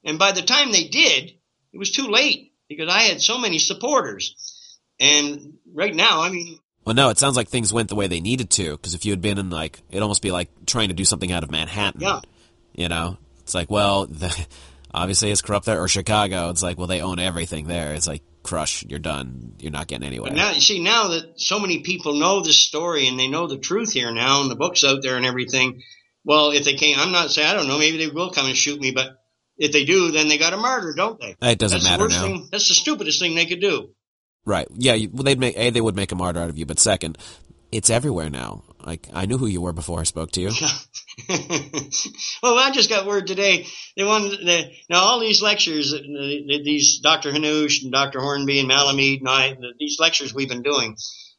[0.04, 1.32] And by the time they did,
[1.72, 4.80] it was too late because I had so many supporters.
[5.00, 8.22] And right now, I mean, Well, no, it sounds like things went the way they
[8.22, 8.72] needed to.
[8.72, 11.32] Because if you had been in like, it'd almost be like trying to do something
[11.32, 12.02] out of Manhattan.
[12.02, 12.22] Yeah.
[12.74, 14.48] You know, it's like, well, the,
[14.94, 16.50] obviously it's corrupt there, or Chicago.
[16.50, 17.94] It's like, well, they own everything there.
[17.94, 19.56] It's like, crush, you're done.
[19.60, 20.30] You're not getting anywhere.
[20.30, 23.48] But now, you see, now that so many people know this story and they know
[23.48, 25.82] the truth here now, and the book's out there and everything.
[26.24, 27.80] Well, if they can't, I'm not saying I don't know.
[27.80, 29.25] Maybe they will come and shoot me, but
[29.58, 31.36] if they do, then they got a martyr, don't they?
[31.42, 32.22] It doesn't that's matter now.
[32.24, 33.90] Thing, that's the stupidest thing they could do.
[34.46, 34.68] Right.
[34.74, 34.94] Yeah.
[34.94, 35.70] You, well, they'd make a.
[35.70, 36.66] They would make a martyr out of you.
[36.66, 37.18] But second,
[37.72, 38.64] it's everywhere now.
[38.86, 40.52] Like I knew who you were before I spoke to you.
[42.44, 43.66] well, I just got word today.
[43.98, 47.32] They they, now all these lectures, uh, these Dr.
[47.32, 48.20] Hanuš and Dr.
[48.20, 50.96] Hornby and Melamede and I, these lectures we've been doing.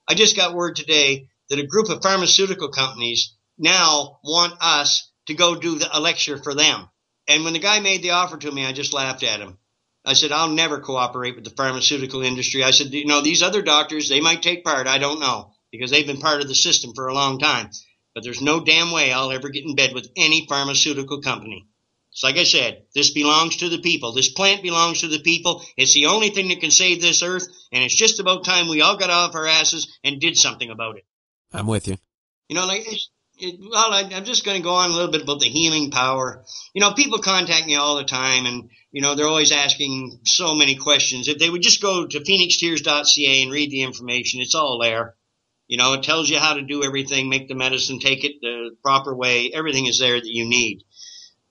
[0.09, 5.35] I just got word today that a group of pharmaceutical companies now want us to
[5.35, 6.89] go do the, a lecture for them.
[7.29, 9.59] And when the guy made the offer to me, I just laughed at him.
[10.05, 12.63] I said, I'll never cooperate with the pharmaceutical industry.
[12.63, 14.87] I said, you know, these other doctors, they might take part.
[14.87, 17.71] I don't know because they've been part of the system for a long time.
[18.15, 21.67] But there's no damn way I'll ever get in bed with any pharmaceutical company.
[22.13, 24.13] It's like I said, this belongs to the people.
[24.13, 25.63] This plant belongs to the people.
[25.77, 27.47] It's the only thing that can save this earth.
[27.73, 30.97] And it's just about time we all got off our asses and did something about
[30.97, 31.05] it.
[31.53, 31.99] I'm with you.
[32.49, 35.11] You know, like, it's, it, well, I, I'm just going to go on a little
[35.11, 36.45] bit about the healing power.
[36.75, 40.55] You know, people contact me all the time and, you know, they're always asking so
[40.55, 41.29] many questions.
[41.29, 45.15] If they would just go to phoenixtears.ca and read the information, it's all there.
[45.69, 48.77] You know, it tells you how to do everything, make the medicine, take it the
[48.83, 49.51] proper way.
[49.53, 50.85] Everything is there that you need.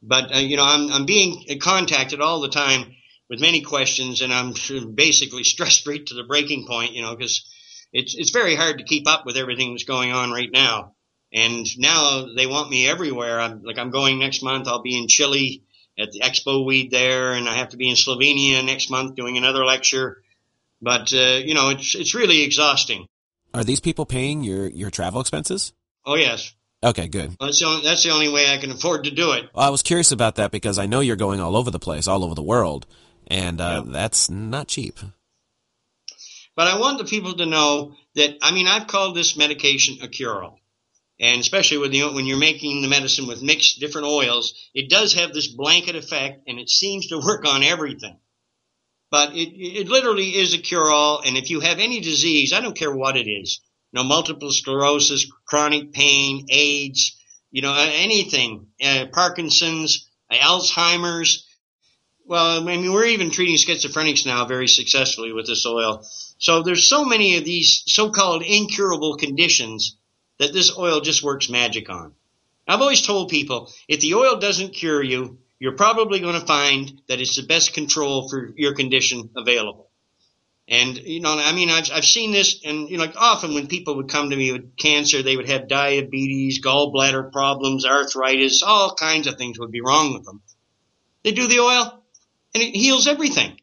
[0.01, 2.95] But, uh, you know, I'm, I'm being contacted all the time
[3.29, 4.53] with many questions and I'm
[4.95, 7.45] basically stressed right to the breaking point, you know, because
[7.91, 10.94] it's it's very hard to keep up with everything that's going on right now.
[11.35, 13.41] And now they want me everywhere.
[13.41, 14.69] I'm like I'm going next month.
[14.69, 15.63] I'll be in Chile
[15.99, 19.35] at the Expo Weed there, and I have to be in Slovenia next month doing
[19.35, 20.23] another lecture.
[20.81, 23.05] But uh, you know, it's it's really exhausting.
[23.53, 25.73] Are these people paying your your travel expenses?
[26.05, 26.53] Oh yes.
[26.83, 27.35] Okay, good.
[27.39, 29.49] That's the only, that's the only way I can afford to do it.
[29.53, 32.07] Well, I was curious about that because I know you're going all over the place,
[32.07, 32.85] all over the world,
[33.27, 33.91] and uh, yeah.
[33.91, 34.99] that's not cheap.
[36.55, 40.07] But I want the people to know that I mean I've called this medication a
[40.07, 40.59] cure-all,
[41.19, 45.47] and especially when you're making the medicine with mixed different oils, it does have this
[45.47, 48.17] blanket effect, and it seems to work on everything.
[49.11, 52.77] But it, it literally is a cure-all, and if you have any disease, I don't
[52.77, 53.61] care what it is,
[53.91, 57.15] you know, multiple sclerosis, chronic pain, AIDS,
[57.51, 61.47] you know, anything, uh, Parkinson's, Alzheimer's.
[62.25, 66.05] Well, I mean, we're even treating schizophrenics now very successfully with this oil.
[66.39, 69.95] So there's so many of these so-called incurable conditions
[70.39, 72.13] that this oil just works magic on.
[72.67, 77.01] I've always told people, if the oil doesn't cure you, you're probably going to find
[77.07, 79.89] that it's the best control for your condition available.
[80.67, 83.67] And, you know, I mean, I've, I've seen this and, you know, like often when
[83.67, 88.95] people would come to me with cancer, they would have diabetes, gallbladder problems, arthritis, all
[88.95, 90.41] kinds of things would be wrong with them.
[91.23, 92.03] They do the oil
[92.55, 93.59] and it heals everything.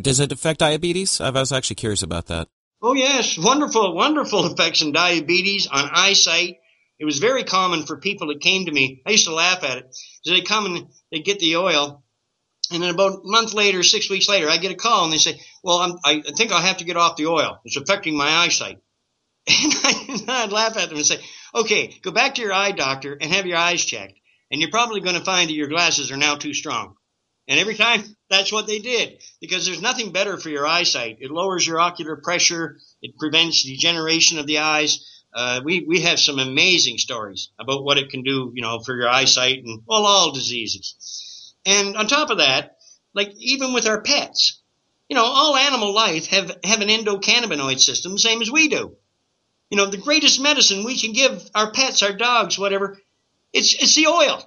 [0.00, 1.20] Does it affect diabetes?
[1.20, 2.48] I was actually curious about that.
[2.80, 6.58] Oh yes, wonderful, wonderful effects on diabetes, on eyesight.
[6.98, 9.02] It was very common for people that came to me.
[9.06, 9.96] I used to laugh at it.
[10.22, 12.02] So they come and they get the oil
[12.70, 15.18] and then about a month later, six weeks later, I get a call and they
[15.18, 17.60] say, well, I'm, i think I'll have to get off the oil.
[17.64, 18.78] It's affecting my eyesight.
[19.50, 21.20] And, I, would laugh at them and say,
[21.54, 24.18] okay, go back to your eye doctor and have your eyes checked.
[24.50, 26.96] And you're probably going to find that your glasses are now too strong.
[27.48, 31.18] And every time, that's what they did because there's nothing better for your eyesight.
[31.20, 32.78] It lowers your ocular pressure.
[33.00, 35.22] It prevents degeneration of the eyes.
[35.32, 38.94] Uh, we, we have some amazing stories about what it can do, you know, for
[38.94, 41.54] your eyesight and well, all diseases.
[41.64, 42.76] And on top of that,
[43.14, 44.60] like even with our pets,
[45.08, 48.94] you know, all animal life have, have an endocannabinoid system, the same as we do.
[49.70, 52.98] You know, the greatest medicine we can give our pets, our dogs, whatever,
[53.52, 54.42] it's, it's the oil.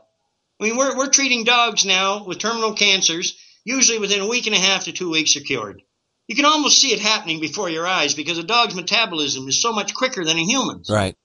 [0.62, 3.38] I mean, we're, we're treating dogs now with terminal cancers.
[3.66, 5.82] Usually within a week and a half to two weeks are cured.
[6.28, 9.74] You can almost see it happening before your eyes because a dog's metabolism is so
[9.74, 10.90] much quicker than a human's.
[10.90, 11.16] Right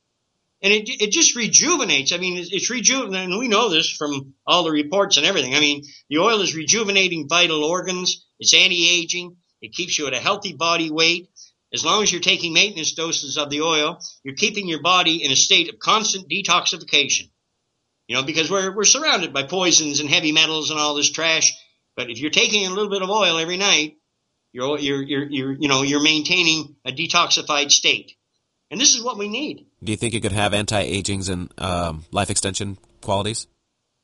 [0.63, 2.13] and it it just rejuvenates.
[2.13, 3.33] I mean, it's, it's rejuvenating.
[3.33, 5.55] And we know this from all the reports and everything.
[5.55, 8.27] I mean, the oil is rejuvenating vital organs.
[8.39, 9.37] It's anti-aging.
[9.63, 11.31] It keeps you at a healthy body weight.
[11.73, 15.31] As long as you're taking maintenance doses of the oil, you're keeping your body in
[15.31, 17.31] a state of constant detoxification.
[18.09, 21.53] You know, because we're we're surrounded by poisons and heavy metals and all this trash.
[21.97, 23.97] But if you're taking a little bit of oil every night,
[24.53, 28.13] you're you're you're, you're you know you're maintaining a detoxified state.
[28.71, 29.67] And this is what we need.
[29.83, 33.47] Do you think it could have anti-agings and um, life extension qualities?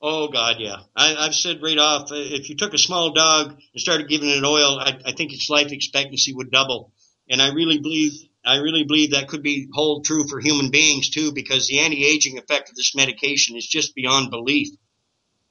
[0.00, 0.76] Oh God, yeah.
[0.96, 4.28] I, have said right off, uh, if you took a small dog and started giving
[4.30, 6.92] it oil, I, I think its life expectancy would double.
[7.28, 8.12] And I really believe,
[8.44, 12.39] I really believe that could be hold true for human beings too, because the anti-aging
[12.39, 14.69] effect of this medication is just beyond belief.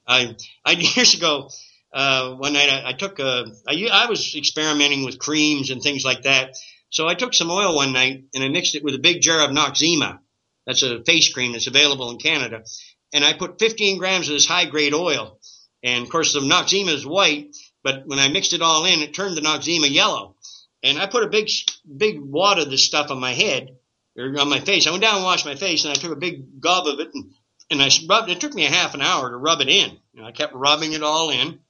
[0.06, 1.48] I, I years ago,
[1.92, 6.04] uh, one night I, I took a, I, I was experimenting with creams and things
[6.04, 6.56] like that.
[6.90, 9.40] So I took some oil one night and I mixed it with a big jar
[9.40, 10.18] of Noxzema.
[10.66, 12.64] That's a face cream that's available in Canada.
[13.12, 15.38] And I put 15 grams of this high grade oil.
[15.82, 19.14] And of course the Noxzema is white, but when I mixed it all in, it
[19.14, 20.36] turned the Noxzema yellow.
[20.82, 21.48] And I put a big,
[21.96, 23.76] big wad of this stuff on my head
[24.16, 24.86] or on my face.
[24.86, 27.10] I went down and washed my face and I took a big gob of it
[27.14, 27.32] and,
[27.70, 29.96] and I rubbed, it took me a half an hour to rub it in.
[30.22, 31.60] I kept rubbing it all in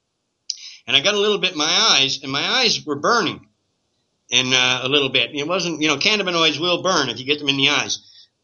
[0.87, 3.47] and I got a little bit in my eyes and my eyes were burning
[4.31, 5.35] and uh, a little bit.
[5.35, 7.99] It wasn't, you know, cannabinoids will burn if you get them in the eyes,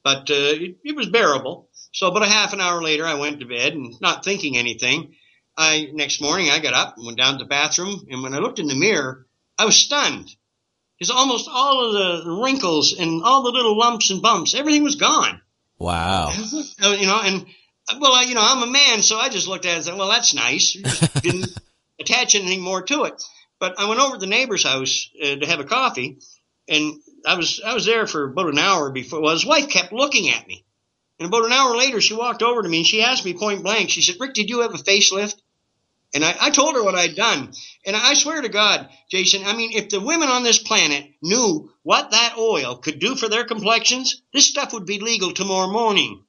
[0.05, 1.71] but uh, it, it was bearable.
[1.93, 5.15] So about a half an hour later, I went to bed and not thinking anything.
[5.57, 8.39] I next morning I got up and went down to the bathroom, and when I
[8.39, 9.27] looked in the mirror,
[9.57, 10.31] I was stunned
[10.99, 14.97] because almost all of the wrinkles and all the little lumps and bumps, everything was
[14.97, 15.41] gone.
[15.79, 16.33] Wow.
[16.83, 17.47] you know, and
[18.01, 19.97] well, I, you know, I'm a man, so I just looked at it and said,
[19.97, 20.73] "Well, that's nice."
[21.23, 21.57] didn't
[21.99, 23.23] attach anything more to it.
[23.59, 26.19] But I went over to the neighbor's house uh, to have a coffee,
[26.69, 29.21] and I was I was there for about an hour before.
[29.21, 30.65] Well, his wife kept looking at me,
[31.19, 33.63] and about an hour later, she walked over to me and she asked me point
[33.63, 33.91] blank.
[33.91, 35.37] She said, "Rick, did you have a facelift?"
[36.15, 37.53] And I, I told her what I'd done.
[37.85, 41.71] And I swear to God, Jason, I mean, if the women on this planet knew
[41.83, 46.25] what that oil could do for their complexions, this stuff would be legal tomorrow morning.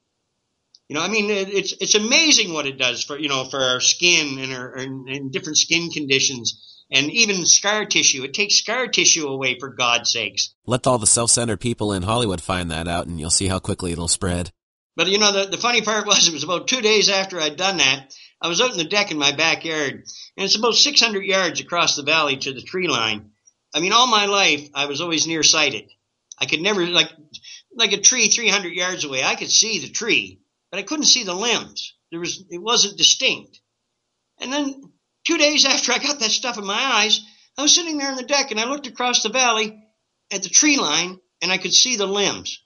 [0.88, 3.78] You know, I mean, it's it's amazing what it does for you know for our
[3.78, 8.24] skin and our and, and different skin conditions and even scar tissue.
[8.24, 10.52] It takes scar tissue away for God's sakes.
[10.66, 13.92] Let all the self-centered people in Hollywood find that out and you'll see how quickly
[13.92, 14.50] it'll spread.
[14.96, 17.56] But you know, the, the funny part was it was about two days after I'd
[17.56, 18.12] done that,
[18.42, 21.96] I was out in the deck in my backyard and it's about 600 yards across
[21.96, 23.32] the valley to the tree line.
[23.74, 25.90] I mean, all my life I was always nearsighted.
[26.38, 27.10] I could never, like,
[27.74, 30.40] like a tree 300 yards away, I could see the tree,
[30.70, 31.94] but I couldn't see the limbs.
[32.10, 33.60] There was, it wasn't distinct.
[34.40, 34.92] And then
[35.26, 37.20] two days after I got that stuff in my eyes,
[37.58, 39.78] I was sitting there on the deck and I looked across the valley
[40.32, 42.62] at the tree line and I could see the limbs.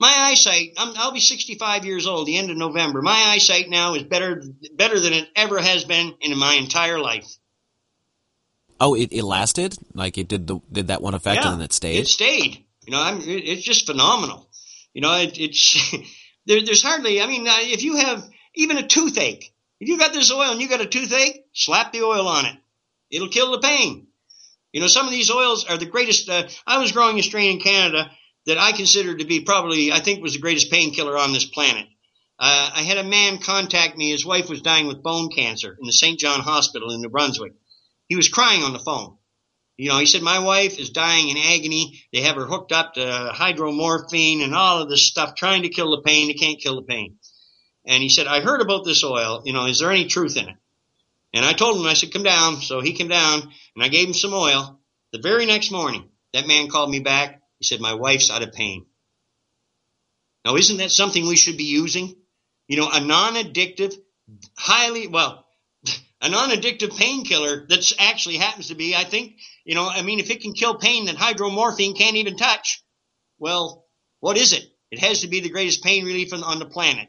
[0.00, 3.00] My eyesight, i will be 65 years old the end of November.
[3.00, 4.42] My eyesight now is better,
[4.74, 7.26] better than it ever has been in my entire life.
[8.80, 9.76] Oh, it, it lasted?
[9.94, 12.00] Like it did the, did that one effect yeah, and then it stayed?
[12.00, 12.64] It stayed.
[12.84, 14.48] You know, I'm, it, it's just phenomenal.
[14.92, 15.94] You know, it, it's,
[16.46, 20.12] there, there's hardly, I mean, uh, if you have even a toothache, if you got
[20.12, 22.56] this oil and you got a toothache, slap the oil on it.
[23.10, 24.08] It'll kill the pain.
[24.72, 26.28] You know, some of these oils are the greatest.
[26.28, 28.10] Uh, I was growing a strain in Canada
[28.46, 31.86] that I considered to be probably, I think, was the greatest painkiller on this planet.
[32.38, 34.10] Uh, I had a man contact me.
[34.10, 36.18] His wife was dying with bone cancer in the St.
[36.18, 37.52] John Hospital in New Brunswick.
[38.08, 39.16] He was crying on the phone.
[39.76, 42.00] You know, he said, My wife is dying in agony.
[42.12, 45.90] They have her hooked up to hydromorphine and all of this stuff, trying to kill
[45.90, 46.28] the pain.
[46.28, 47.16] They can't kill the pain.
[47.84, 49.42] And he said, I heard about this oil.
[49.44, 50.56] You know, is there any truth in it?
[51.34, 52.60] And I told him, I said, come down.
[52.60, 53.42] So he came down
[53.74, 54.78] and I gave him some oil.
[55.12, 57.42] The very next morning, that man called me back.
[57.64, 58.84] He said, my wife's out of pain.
[60.44, 62.14] Now, isn't that something we should be using?
[62.68, 63.96] You know, a non-addictive,
[64.54, 65.46] highly, well,
[66.20, 70.30] a non-addictive painkiller that actually happens to be, I think, you know, I mean, if
[70.30, 72.84] it can kill pain that hydromorphine can't even touch,
[73.38, 73.86] well,
[74.20, 74.70] what is it?
[74.90, 77.08] It has to be the greatest pain relief on, on the planet.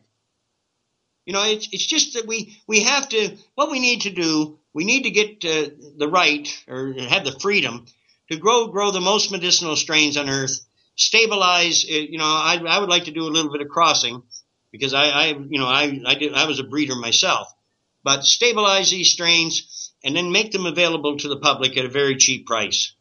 [1.26, 4.58] You know, it's, it's just that we, we have to, what we need to do,
[4.74, 7.86] we need to get uh, the right or have the freedom
[8.30, 10.60] to grow, grow the most medicinal strains on earth,
[10.96, 14.24] stabilize, uh, you know, I, I would like to do a little bit of crossing
[14.72, 17.48] because I, I you know, I, I did, I was a breeder myself,
[18.04, 22.16] but stabilize these strains and then make them available to the public at a very
[22.18, 22.94] cheap price.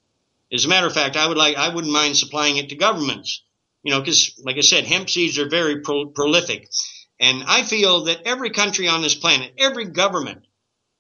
[0.53, 3.43] As a matter of fact, I would like, I wouldn't mind supplying it to governments,
[3.83, 6.71] you know, because like I said, hemp seeds are very pro- prolific.
[7.21, 10.45] And I feel that every country on this planet, every government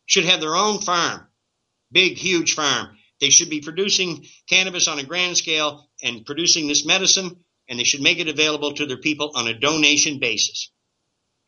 [0.06, 1.26] should have their own farm,
[1.90, 2.96] big, huge farm.
[3.20, 7.84] They should be producing cannabis on a grand scale and producing this medicine, and they
[7.84, 10.70] should make it available to their people on a donation basis.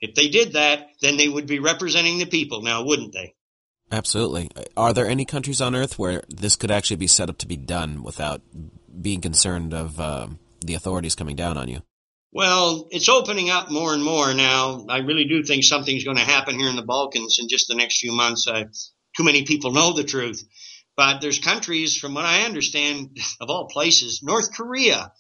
[0.01, 3.35] If they did that, then they would be representing the people now, wouldn't they?
[3.91, 4.51] Absolutely.
[4.77, 7.57] Are there any countries on earth where this could actually be set up to be
[7.57, 8.43] done without
[9.01, 10.27] being concerned of uh,
[10.65, 11.83] the authorities coming down on you?
[12.33, 14.85] Well, it's opening up more and more now.
[14.89, 17.77] I really do think something's going to happen here in the Balkans in just the
[17.77, 18.47] next few months.
[18.47, 18.65] Uh,
[19.17, 20.45] too many people know the truth.
[20.97, 25.13] But there's countries, from what I understand, of all places, North Korea.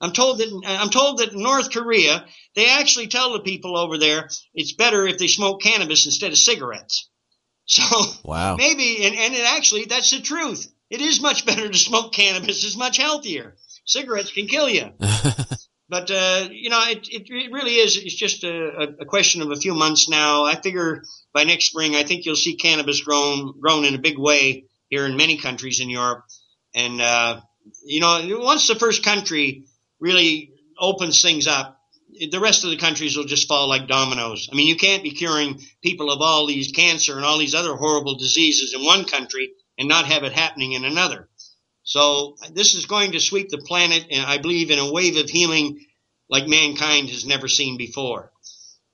[0.00, 2.24] I'm told that I'm told that North Korea
[2.56, 6.38] they actually tell the people over there it's better if they smoke cannabis instead of
[6.38, 7.08] cigarettes.
[7.64, 7.84] So
[8.24, 8.56] wow.
[8.56, 10.66] maybe and, and it actually that's the truth.
[10.90, 12.64] It is much better to smoke cannabis.
[12.64, 13.54] It's much healthier.
[13.86, 14.90] Cigarettes can kill you.
[15.88, 17.98] But uh, you know, it, it, it really is.
[17.98, 20.44] It's just a, a question of a few months now.
[20.44, 21.02] I figure
[21.34, 25.06] by next spring, I think you'll see cannabis grown grown in a big way here
[25.06, 26.26] in many countries in Europe.
[26.74, 27.40] And uh,
[27.82, 29.64] you know, once the first country
[29.98, 31.80] really opens things up,
[32.30, 34.50] the rest of the countries will just fall like dominoes.
[34.52, 37.74] I mean, you can't be curing people of all these cancer and all these other
[37.74, 41.26] horrible diseases in one country and not have it happening in another.
[41.84, 45.30] So this is going to sweep the planet, and I believe in a wave of
[45.30, 45.86] healing
[46.28, 48.30] like mankind has never seen before.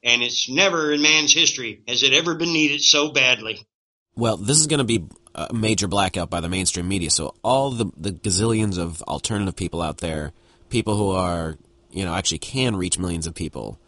[0.04, 3.66] And it's never in man's history has it ever been needed so badly.
[4.14, 5.08] Well, this is going to be
[5.52, 7.10] major blackout by the mainstream media.
[7.10, 10.32] So all the the gazillions of alternative people out there,
[10.68, 11.56] people who are
[11.90, 13.78] you know actually can reach millions of people,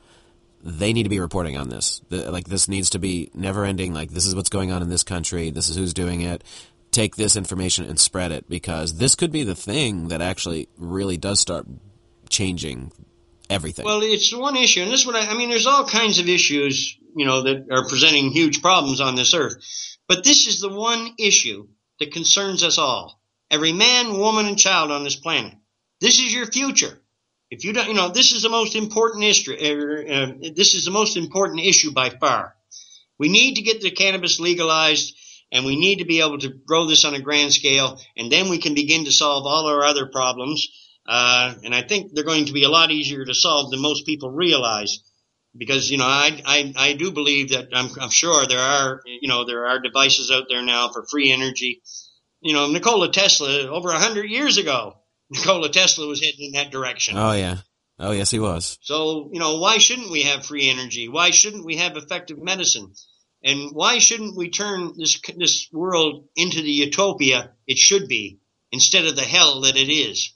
[0.62, 2.01] they need to be reporting on this.
[2.09, 3.94] The, like this needs to be never ending.
[3.94, 5.51] Like this is what's going on in this country.
[5.51, 6.44] This is who's doing it
[6.90, 11.16] take this information and spread it because this could be the thing that actually really
[11.16, 11.66] does start
[12.28, 12.93] changing
[13.48, 13.85] everything.
[13.85, 15.51] Well, it's one issue, and this is what I, I mean.
[15.51, 19.62] There's all kinds of issues, you know, that are presenting huge problems on this earth,
[20.11, 21.69] but this is the one issue
[22.01, 23.23] that concerns us all.
[23.49, 25.55] Every man, woman, and child on this planet.
[26.01, 27.01] This is your future.
[27.49, 29.53] If you don't, you know, this is the most important issue.
[29.53, 32.57] Uh, uh, this is the most important issue by far.
[33.20, 35.15] We need to get the cannabis legalized
[35.53, 38.49] and we need to be able to grow this on a grand scale, and then
[38.49, 40.66] we can begin to solve all our other problems.
[41.07, 44.07] Uh, and I think they're going to be a lot easier to solve than most
[44.07, 45.05] people realize,
[45.56, 49.28] because you know I I, I do believe that I'm, I'm sure there are you
[49.28, 51.82] know there are devices out there now for free energy,
[52.40, 54.97] you know, Nikola Tesla over a hundred years ago,
[55.31, 57.16] Nikola Tesla was heading in that direction.
[57.16, 57.59] Oh yeah.
[57.98, 58.78] Oh yes, he was.
[58.81, 61.09] So, you know, why shouldn't we have free energy?
[61.09, 62.94] Why shouldn't we have effective medicine?
[63.44, 68.39] And why shouldn't we turn this this world into the utopia it should be
[68.72, 70.32] instead of the hell that it is?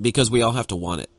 [0.00, 1.10] Because we all have to want it.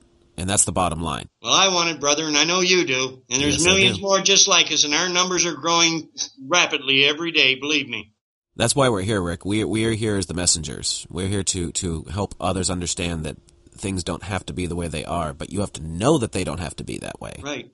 [0.42, 1.30] And that's the bottom line.
[1.44, 3.22] Well, I want it, brother, and I know you do.
[3.30, 6.10] And there's Yes, millions more just like us, and our numbers are growing
[6.44, 8.14] rapidly every day, believe me.
[8.56, 9.46] That's why we're here, Rick.
[9.46, 11.06] We we are here as the messengers.
[11.12, 13.38] We're here to to help others understand that
[13.76, 16.32] things don't have to be the way they are, but you have to know that
[16.32, 17.36] they don't have to be that way.
[17.44, 17.70] Right.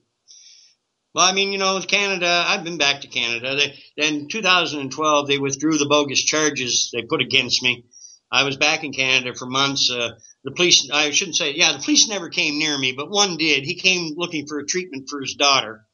[1.14, 3.56] Well, I mean, you know, with Canada, I've been back to Canada.
[3.56, 7.86] They, in 2012, they withdrew the bogus charges they put against me.
[8.30, 9.90] I was back in Canada for months.
[9.90, 10.10] Uh,
[10.44, 13.64] the police, I shouldn't say, yeah, the police never came near me, but one did.
[13.64, 15.84] He came looking for a treatment for his daughter.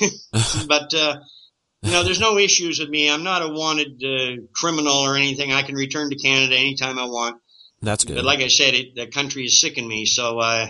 [0.68, 1.18] but, uh,
[1.82, 3.10] you know, there's no issues with me.
[3.10, 5.52] I'm not a wanted uh, criminal or anything.
[5.52, 7.40] I can return to Canada anytime I want.
[7.82, 8.16] That's good.
[8.16, 10.66] But like I said, it, the country is sicking me, so uh,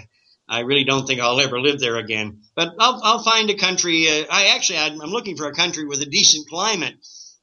[0.48, 2.42] I really don't think I'll ever live there again.
[2.54, 4.08] But I'll, I'll find a country.
[4.08, 6.94] Uh, I actually, I'm I'm looking for a country with a decent climate.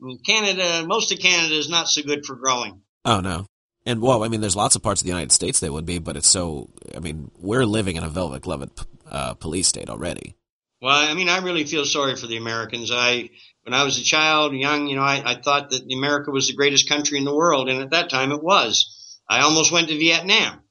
[0.04, 2.82] I Canada, most of Canada is not so good for growing.
[3.06, 3.48] Oh no.
[3.86, 6.00] And well, I mean, there's lots of parts of the United States they would be,
[6.00, 6.70] but it's so.
[6.96, 8.72] I mean, we're living in a velvet gloved
[9.10, 10.36] uh, police state already.
[10.82, 12.92] Well, I mean, I really feel sorry for the Americans.
[12.94, 13.30] I,
[13.64, 16.56] when I was a child, young, you know, I, I thought that America was the
[16.56, 19.20] greatest country in the world, and at that time it was.
[19.30, 20.62] I almost went to Vietnam.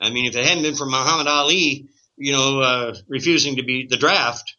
[0.00, 3.86] I mean, if it hadn't been for Muhammad Ali, you know, uh, refusing to be
[3.88, 4.54] the draft,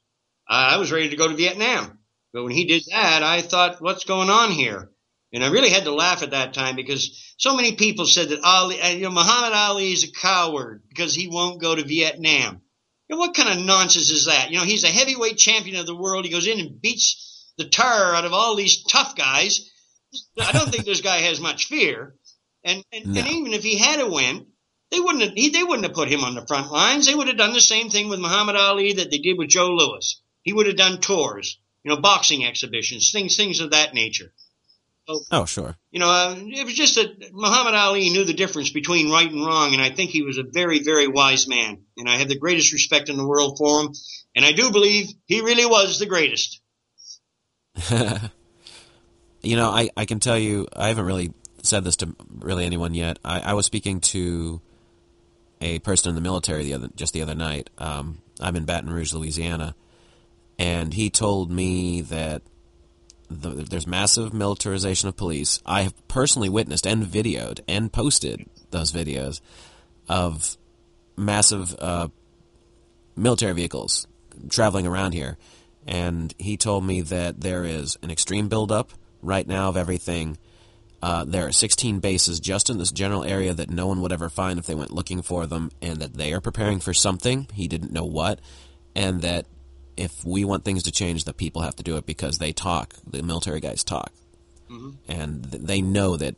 [0.47, 1.99] I was ready to go to Vietnam.
[2.33, 4.91] But when he did that, I thought, what's going on here?
[5.33, 8.43] And I really had to laugh at that time because so many people said that
[8.43, 12.61] Ali, uh, you know, Muhammad Ali is a coward because he won't go to Vietnam.
[13.09, 14.51] You know, what kind of nonsense is that?
[14.51, 16.25] You know, he's a heavyweight champion of the world.
[16.25, 19.69] He goes in and beats the tar out of all these tough guys.
[20.41, 22.15] I don't think this guy has much fear.
[22.63, 23.19] And and, No.
[23.21, 24.47] and even if he had a win,
[24.91, 27.05] they wouldn't have, he, they wouldn't have put him on the front lines.
[27.05, 29.69] They would have done the same thing with Muhammad Ali that they did with Joe
[29.71, 30.21] Louis.
[30.43, 34.33] He would have done tours, you know, boxing exhibitions, things things of that nature.
[35.31, 35.75] Oh sure.
[35.91, 39.45] You know, uh, it was just that Muhammad Ali knew the difference between right and
[39.45, 41.83] wrong, and I think he was a very, very wise man.
[41.95, 43.93] And I have the greatest respect in the world for him.
[44.35, 46.61] And I do believe he really was the greatest.
[49.41, 51.31] you know, I, I can tell you, I haven't really
[51.63, 53.17] said this to really anyone yet.
[53.23, 54.61] I, I was speaking to
[55.61, 57.69] a person in the military the other just the other night.
[57.77, 59.75] Um, I'm in Baton Rouge, Louisiana,
[60.59, 62.41] and he told me that
[63.29, 65.61] the, there's massive militarization of police.
[65.65, 69.41] I have personally witnessed and videoed and posted those videos
[70.07, 70.57] of
[71.15, 72.07] massive uh,
[73.15, 74.07] military vehicles
[74.49, 75.37] traveling around here.
[75.85, 78.91] And he told me that there is an extreme buildup
[79.21, 80.37] right now of everything.
[81.01, 84.29] Uh, there are 16 bases just in this general area that no one would ever
[84.29, 87.47] find if they went looking for them, and that they are preparing for something.
[87.53, 88.39] He didn't know what,
[88.95, 89.45] and that
[89.97, 92.93] if we want things to change, the people have to do it because they talk.
[93.05, 94.11] The military guys talk,
[95.07, 96.35] and th- they know that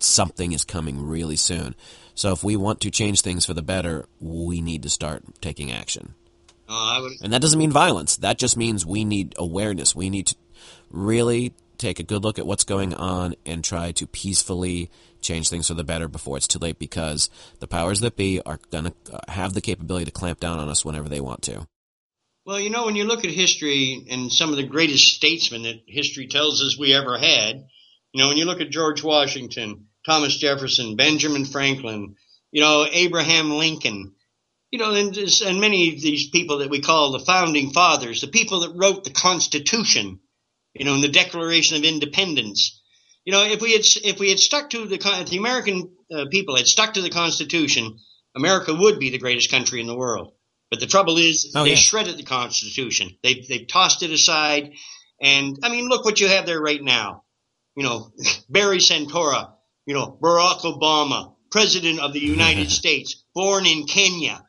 [0.00, 1.74] something is coming really soon.
[2.14, 5.70] So if we want to change things for the better, we need to start taking
[5.72, 6.14] action.
[6.68, 8.16] Uh, I would, And that doesn't mean violence.
[8.16, 9.94] That just means we need awareness.
[9.94, 10.36] We need to
[10.90, 14.90] really take a good look at what's going on and try to peacefully
[15.20, 17.30] change things for the better before it's too late because
[17.60, 20.84] the powers that be are going to have the capability to clamp down on us
[20.84, 21.66] whenever they want to.
[22.48, 25.82] Well, you know, when you look at history and some of the greatest statesmen that
[25.86, 27.66] history tells us we ever had,
[28.14, 32.14] you know, when you look at George Washington, Thomas Jefferson, Benjamin Franklin,
[32.50, 34.14] you know, Abraham Lincoln,
[34.70, 38.28] you know, and, and many of these people that we call the founding fathers, the
[38.28, 40.18] people that wrote the Constitution,
[40.72, 42.80] you know, and the Declaration of Independence.
[43.26, 44.96] You know, if we had if we had stuck to the
[45.28, 47.98] the American uh, people had stuck to the Constitution,
[48.34, 50.32] America would be the greatest country in the world.
[50.70, 51.76] But the trouble is, Oh, they yeah.
[51.76, 53.16] shredded the Constitution.
[53.22, 54.72] They've they've tossed it aside,
[55.20, 57.24] and I mean, look what you have there right now.
[57.74, 58.12] You know,
[58.48, 59.52] Barry Soetoro.
[59.86, 62.32] You know, Barack Obama, President of the mm-hmm.
[62.32, 64.44] United States, born in Kenya.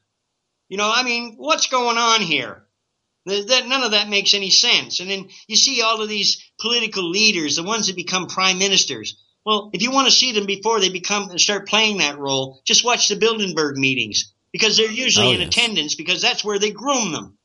[0.67, 2.65] You know, I mean, what's going on here?
[3.25, 4.99] That none of that makes any sense.
[4.99, 9.15] And then you see all of these political leaders, the ones that become prime ministers.
[9.45, 12.61] Well, if you want to see them before they become and start playing that role,
[12.65, 15.47] just watch the Bilderberg meetings because they're usually Oh, in yes.
[15.49, 17.37] attendance because that's where they groom them.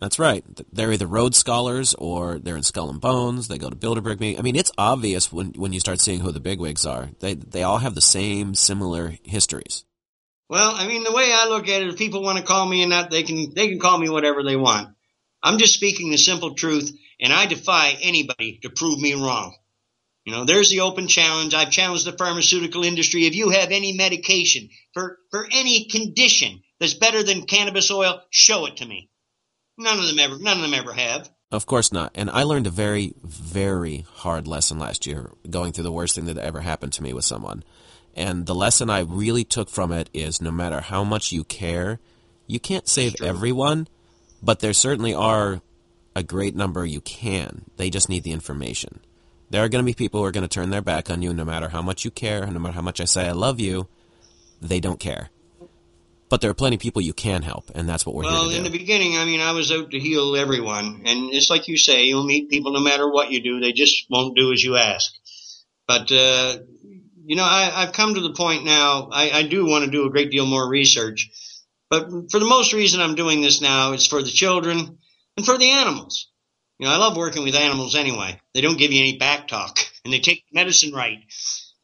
[0.00, 0.44] That's right.
[0.72, 3.46] They're either Rhodes Scholars or they're in Skull and Bones.
[3.46, 4.38] They go to Bilderberg meeting.
[4.38, 7.10] I mean, it's obvious when when you start seeing who the bigwigs are.
[7.20, 9.84] They they all have the same similar histories.
[10.48, 12.82] Well, I mean, the way I look at it, if people want to call me
[12.82, 14.88] and that, they can they can call me whatever they want.
[15.40, 16.90] I'm just speaking the simple truth,
[17.20, 19.54] and I defy anybody to prove me wrong.
[20.24, 21.52] You know, there's the open challenge.
[21.52, 23.26] I've challenged the pharmaceutical industry.
[23.26, 28.66] If you have any medication for, for any condition that's better than cannabis oil, show
[28.66, 29.10] it to me.
[29.78, 31.28] None of them ever, none of them ever have.
[31.50, 32.12] Of course not.
[32.14, 36.26] And I learned a very, very hard lesson last year going through the worst thing
[36.26, 37.64] that ever happened to me with someone.
[38.14, 41.98] And the lesson I really took from it is no matter how much you care,
[42.46, 43.88] you can't save everyone,
[44.42, 45.62] but there certainly are
[46.14, 47.64] a great number you can.
[47.76, 49.00] They just need the information.
[49.52, 51.34] There are going to be people who are going to turn their back on you
[51.34, 53.86] no matter how much you care, no matter how much I say I love you.
[54.62, 55.28] They don't care.
[56.30, 58.32] But there are plenty of people you can help, and that's what we're doing.
[58.32, 58.66] well, here to do.
[58.66, 61.76] in the beginning, I mean, I was out to heal everyone, and it's like you
[61.76, 64.76] say, you'll meet people no matter what you do; they just won't do as you
[64.76, 65.12] ask.
[65.86, 66.56] But uh,
[67.26, 69.10] you know, I, have come to the point now.
[69.12, 71.28] I, I do want to do a great deal more research,
[71.90, 74.96] but for the most reason I'm doing this now, it's for the children
[75.36, 76.31] and for the animals.
[76.82, 78.40] You know, I love working with animals anyway.
[78.54, 81.18] They don't give you any back talk and they take medicine right.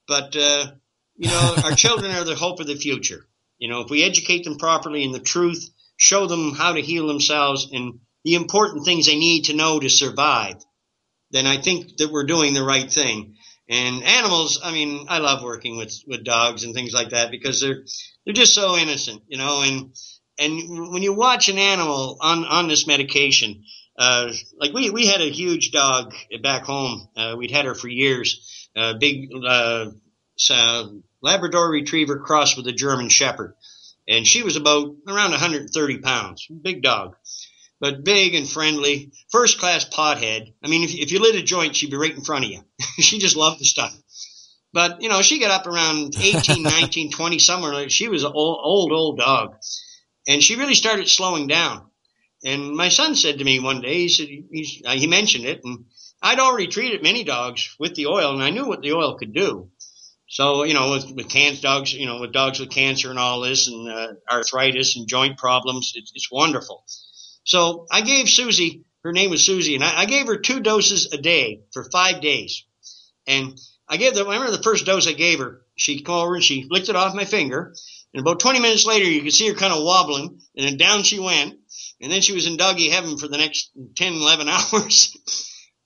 [0.09, 0.73] But, uh,
[1.15, 3.25] you know, our children are the hope of the future.
[3.59, 7.07] You know, if we educate them properly in the truth, show them how to heal
[7.07, 10.57] themselves and the important things they need to know to survive,
[11.31, 13.37] then I think that we're doing the right thing.
[13.69, 17.61] And animals, I mean, I love working with, with dogs and things like that because
[17.61, 17.85] they're,
[18.25, 19.95] they're just so innocent, you know, and,
[20.41, 23.63] and when you watch an animal on, on this medication,
[23.99, 27.09] uh, like we, we had a huge dog back home.
[27.17, 28.69] Uh, we'd had her for years.
[28.77, 29.87] Uh, big, uh,
[31.21, 33.55] Labrador retriever crossed with a German shepherd.
[34.07, 36.47] And she was about around 130 pounds.
[36.63, 37.17] Big dog.
[37.81, 39.13] But big and friendly.
[39.31, 40.55] First class pothead.
[40.63, 42.61] I mean, if, if you lit a joint, she'd be right in front of you.
[43.01, 43.95] she just loved the stuff.
[44.73, 47.89] But, you know, she got up around 18, 19, 20, somewhere.
[47.89, 49.57] She was an old, old, old dog.
[50.27, 51.88] And she really started slowing down.
[52.45, 55.87] And my son said to me one day, he said, he, he mentioned it, and
[56.23, 59.33] I'd already treated many dogs with the oil, and I knew what the oil could
[59.33, 59.71] do.
[60.29, 63.41] So, you know, with, with cancer dogs, you know, with dogs with cancer and all
[63.41, 66.85] this, and uh, arthritis and joint problems, it's, it's wonderful.
[67.45, 71.13] So I gave Susie, her name was Susie, and I, I gave her two doses
[71.13, 72.65] a day for five days.
[73.27, 73.59] And
[73.89, 76.45] I gave the, I remember the first dose I gave her, she came over and
[76.45, 77.75] she licked it off my finger.
[78.15, 81.03] And about 20 minutes later, you could see her kind of wobbling, and then down
[81.03, 81.55] she went.
[82.01, 85.17] And then she was in doggy heaven for the next 10, 11 hours.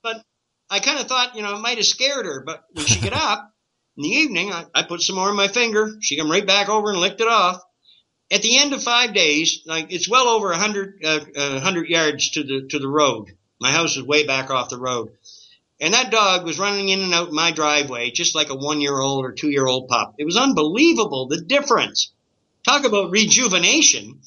[0.03, 0.23] but
[0.71, 2.43] I kind of thought, you know, it might have scared her.
[2.45, 3.53] But when she got up
[3.97, 5.91] in the evening, I, I put some more in my finger.
[6.01, 7.61] She came right back over and licked it off.
[8.31, 11.89] At the end of five days, like it's well over a hundred, uh, uh, hundred
[11.89, 13.27] yards to the, to the road.
[13.61, 15.13] My house is way back off the road.
[15.83, 18.97] And that dog was running in and out my driveway just like a one year
[18.97, 20.15] old or two year old pup.
[20.17, 22.13] It was unbelievable, the difference.
[22.65, 24.21] Talk about rejuvenation.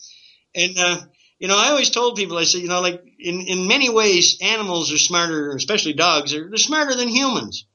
[0.53, 0.97] And, uh,
[1.39, 4.37] you know, I always told people, I said, you know, like in, in many ways,
[4.41, 7.65] animals are smarter, especially dogs, are, they're smarter than humans.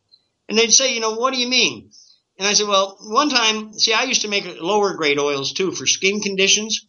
[0.51, 1.90] And they'd say, you know, what do you mean?
[2.39, 5.73] And I said, well, one time, see, I used to make lower grade oils too
[5.73, 6.86] for skin conditions.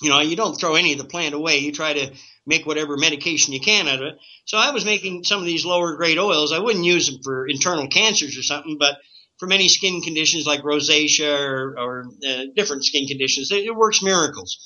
[0.00, 1.58] You know, you don't throw any of the plant away.
[1.58, 2.12] You try to
[2.46, 4.14] make whatever medication you can out of it.
[4.44, 6.52] So I was making some of these lower grade oils.
[6.52, 8.96] I wouldn't use them for internal cancers or something, but
[9.38, 14.02] for many skin conditions like rosacea or, or uh, different skin conditions, it, it works
[14.02, 14.58] miracles.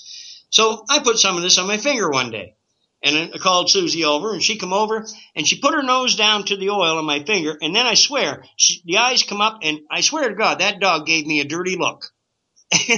[0.50, 2.54] So I put some of this on my finger one day.
[3.02, 6.44] And I called Susie over, and she come over, and she put her nose down
[6.46, 9.60] to the oil on my finger, and then I swear, she, the eyes come up,
[9.62, 12.06] and I swear to God, that dog gave me a dirty look.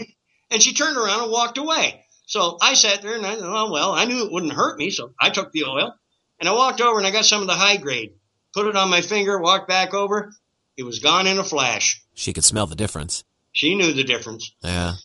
[0.50, 2.04] and she turned around and walked away.
[2.28, 4.90] So I sat there, and I thought, oh, well, I knew it wouldn't hurt me,
[4.90, 5.94] so I took the oil,
[6.38, 8.12] and I walked over, and I got some of the high grade,
[8.52, 10.30] put it on my finger, walked back over.
[10.76, 12.02] It was gone in a flash.
[12.12, 13.24] She could smell the difference.
[13.52, 14.52] She knew the difference.
[14.60, 14.96] Yeah.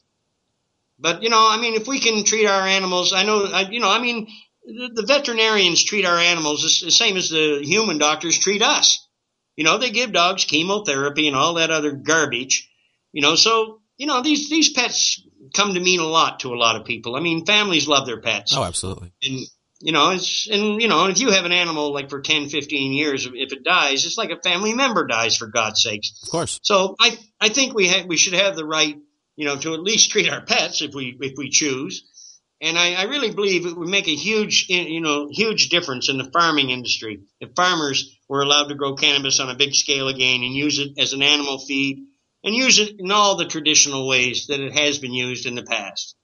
[1.00, 3.80] But you know, I mean, if we can treat our animals, I know, I, you
[3.80, 4.28] know, I mean,
[4.66, 9.08] the, the veterinarians treat our animals the same as the human doctors treat us.
[9.56, 12.70] You know, they give dogs chemotherapy and all that other garbage.
[13.14, 15.23] You know, so you know these these pets
[15.54, 17.16] come to mean a lot to a lot of people.
[17.16, 18.56] I mean, families love their pets.
[18.56, 19.12] Oh, absolutely.
[19.24, 19.40] And
[19.80, 22.94] you know, it's and you know, if you have an animal like for 10, 15
[22.94, 26.22] years, if it dies, it's like a family member dies for God's sakes.
[26.24, 26.60] Of course.
[26.64, 28.96] So I I think we ha- we should have the right
[29.36, 32.10] you know, to at least treat our pets if we if we choose.
[32.62, 36.18] And I, I really believe it would make a huge, you know, huge difference in
[36.18, 40.44] the farming industry if farmers were allowed to grow cannabis on a big scale again
[40.44, 42.06] and use it as an animal feed
[42.44, 45.64] and use it in all the traditional ways that it has been used in the
[45.64, 46.16] past.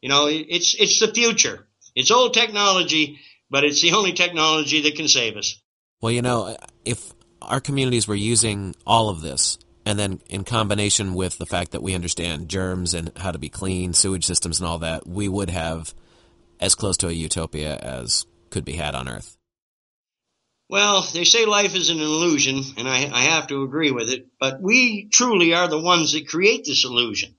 [0.00, 1.66] You know, it's it's the future.
[1.94, 3.20] It's old technology,
[3.50, 5.60] but it's the only technology that can save us.
[6.00, 11.14] Well, you know, if our communities were using all of this and then in combination
[11.14, 14.66] with the fact that we understand germs and how to be clean, sewage systems and
[14.66, 15.94] all that, we would have
[16.60, 19.36] as close to a utopia as could be had on Earth.
[20.72, 24.28] Well, they say life is an illusion, and I, I have to agree with it,
[24.40, 27.34] but we truly are the ones that create this illusion.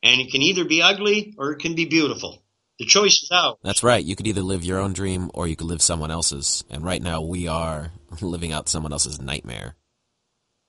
[0.00, 2.44] And it can either be ugly or it can be beautiful.
[2.78, 3.58] The choice is out.
[3.64, 4.04] That's right.
[4.04, 6.62] You could either live your own dream or you could live someone else's.
[6.70, 7.90] And right now we are
[8.20, 9.74] living out someone else's nightmare.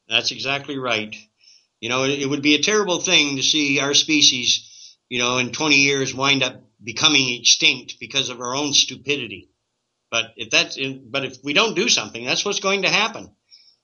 [0.10, 1.16] That's exactly right.
[1.80, 5.38] You know, it, it would be a terrible thing to see our species, you know,
[5.38, 9.52] in 20 years wind up becoming extinct because of our own stupidity.
[10.14, 10.78] But if that's,
[11.10, 13.32] but if we don't do something, that's what's going to happen.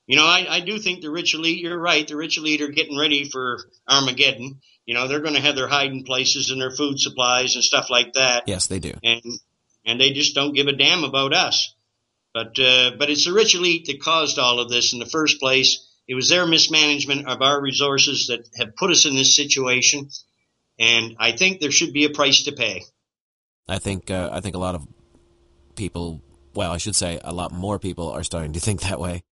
[0.05, 2.67] You know, I, I do think the rich elite, you're right, the rich elite are
[2.67, 3.57] getting ready for
[3.89, 4.59] Armageddon.
[4.85, 7.89] You know, they're going to have their hiding places and their food supplies and stuff
[7.89, 8.43] like that.
[8.45, 8.93] Yes, they do.
[9.03, 9.23] And,
[9.87, 11.73] and they just don't give a damn about us.
[12.31, 15.39] But, uh, but it's the rich elite that caused all of this in the first
[15.39, 15.83] place.
[16.07, 20.11] It was their mismanagement of our resources that have put us in this situation.
[20.77, 22.83] And I think there should be a price to pay.
[23.67, 24.87] I think, uh, I think a lot of
[25.79, 26.21] people,
[26.53, 29.23] well, I should say a lot more people are starting to think that way.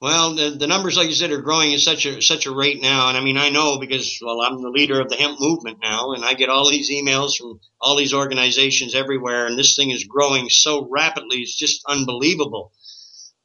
[0.00, 2.80] Well, the, the numbers, like you said, are growing at such a such a rate
[2.80, 5.78] now, and I mean, I know because well, I'm the leader of the hemp movement
[5.82, 9.90] now, and I get all these emails from all these organizations everywhere, and this thing
[9.90, 12.72] is growing so rapidly, it's just unbelievable.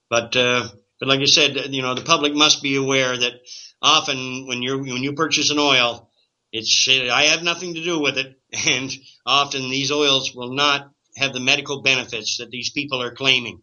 [0.09, 3.33] But uh, but like I said, you know, the public must be aware that
[3.81, 6.09] often when you're when you purchase an oil,
[6.53, 8.33] it's I have nothing to do with it,
[8.67, 8.91] and
[9.25, 13.61] often these oils will not have the medical benefits that these people are claiming.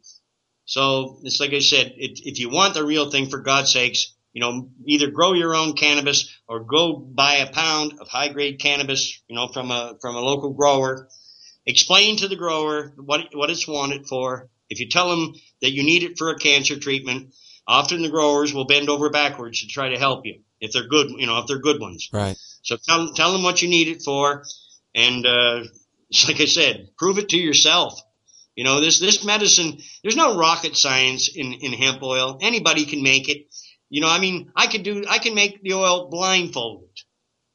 [0.64, 4.14] So it's like I said, it, if you want the real thing, for God's sakes,
[4.32, 8.60] you know, either grow your own cannabis or go buy a pound of high grade
[8.60, 11.08] cannabis, you know, from a from a local grower.
[11.66, 14.48] Explain to the grower what what it's wanted for.
[14.70, 17.34] If you tell them that you need it for a cancer treatment,
[17.66, 21.10] often the growers will bend over backwards to try to help you if they're good,
[21.10, 22.08] you know, if they're good ones.
[22.12, 22.38] Right.
[22.62, 24.44] So tell tell them what you need it for,
[24.94, 25.64] and uh,
[26.26, 28.00] like I said, prove it to yourself.
[28.54, 32.38] You know, this this medicine, there's no rocket science in in hemp oil.
[32.40, 33.46] Anybody can make it.
[33.88, 36.88] You know, I mean, I could do, I can make the oil blindfolded.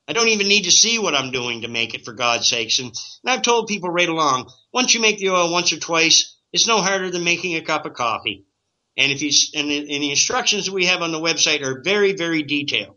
[0.08, 2.78] I don't even need to see what I'm doing to make it, for God's sakes.
[2.78, 2.88] And,
[3.24, 6.68] and I've told people right along, once you make the oil once or twice, it's
[6.68, 8.46] no harder than making a cup of coffee.
[8.96, 11.82] And if you and the, and the instructions that we have on the website are
[11.82, 12.96] very, very detailed.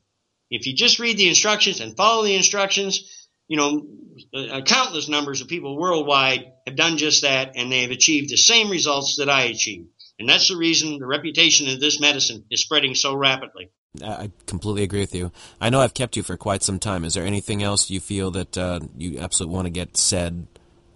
[0.50, 3.19] If you just read the instructions and follow the instructions,
[3.51, 3.85] you know,
[4.32, 8.36] uh, countless numbers of people worldwide have done just that, and they have achieved the
[8.36, 9.89] same results that I achieved.
[10.20, 13.72] And that's the reason the reputation of this medicine is spreading so rapidly.
[14.05, 15.32] I completely agree with you.
[15.60, 17.05] I know I've kept you for quite some time.
[17.05, 20.47] Is there anything else you feel that uh, you absolutely want to get said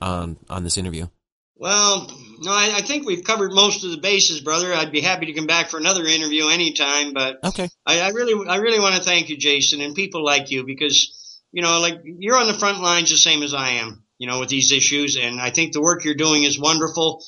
[0.00, 1.08] on on this interview?
[1.56, 2.08] Well,
[2.40, 4.72] no, I, I, think we've covered most of the bases, brother.
[4.74, 7.14] I'd be happy to come back for another interview anytime.
[7.14, 10.50] But okay, I, I really, I really want to thank you, Jason, and people like
[10.50, 11.23] you because
[11.54, 14.40] you know, like you're on the front lines the same as I am, you know,
[14.40, 15.16] with these issues.
[15.16, 17.24] And I think the work you're doing is wonderful.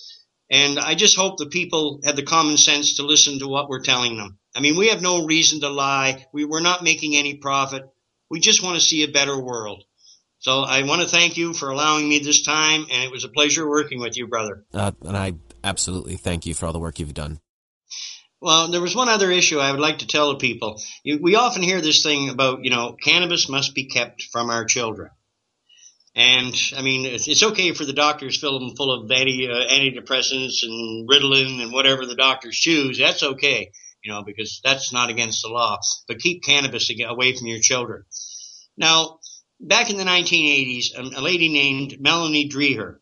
[0.50, 3.84] And I just hope the people have the common sense to listen to what we're
[3.84, 4.38] telling them.
[4.54, 6.26] I mean, we have no reason to lie.
[6.32, 7.84] We, we're not making any profit.
[8.28, 9.84] We just want to see a better world.
[10.40, 13.28] So I want to thank you for allowing me this time, and it was a
[13.28, 14.64] pleasure working with you, brother.
[14.74, 17.38] Uh, and I absolutely thank you for all the work you've done.
[18.40, 20.80] Well, there was one other issue I would like to tell the people.
[21.04, 25.10] We often hear this thing about, you know, cannabis must be kept from our children.
[26.14, 30.62] And I mean, it's okay for the doctors fill them full of anti, uh, antidepressants
[30.62, 32.98] and Ritalin and whatever the doctors choose.
[32.98, 33.70] That's okay,
[34.02, 35.78] you know, because that's not against the law.
[36.06, 38.04] But keep cannabis away from your children.
[38.76, 39.20] Now,
[39.60, 42.96] back in the 1980s, a lady named Melanie Dreher,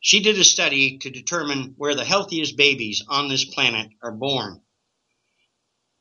[0.00, 4.60] she did a study to determine where the healthiest babies on this planet are born.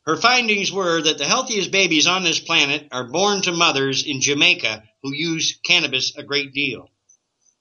[0.08, 4.22] Her findings were that the healthiest babies on this planet are born to mothers in
[4.22, 6.90] Jamaica who use cannabis a great deal.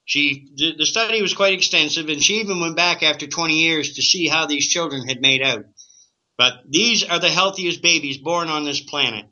[0.05, 4.02] She, the study was quite extensive and she even went back after 20 years to
[4.02, 5.64] see how these children had made out.
[6.39, 9.27] But these are the healthiest babies born on this planet.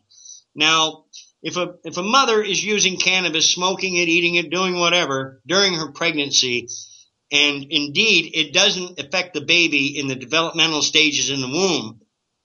[0.57, 1.05] Now,
[1.41, 5.75] if a, if a mother is using cannabis, smoking it, eating it, doing whatever during
[5.75, 6.69] her pregnancy,
[7.31, 12.01] and indeed it doesn't affect the baby in the developmental stages in the womb,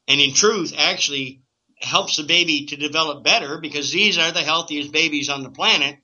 [0.10, 1.44] and in truth actually
[1.78, 5.98] helps the baby to develop better because these are the healthiest babies on the planet,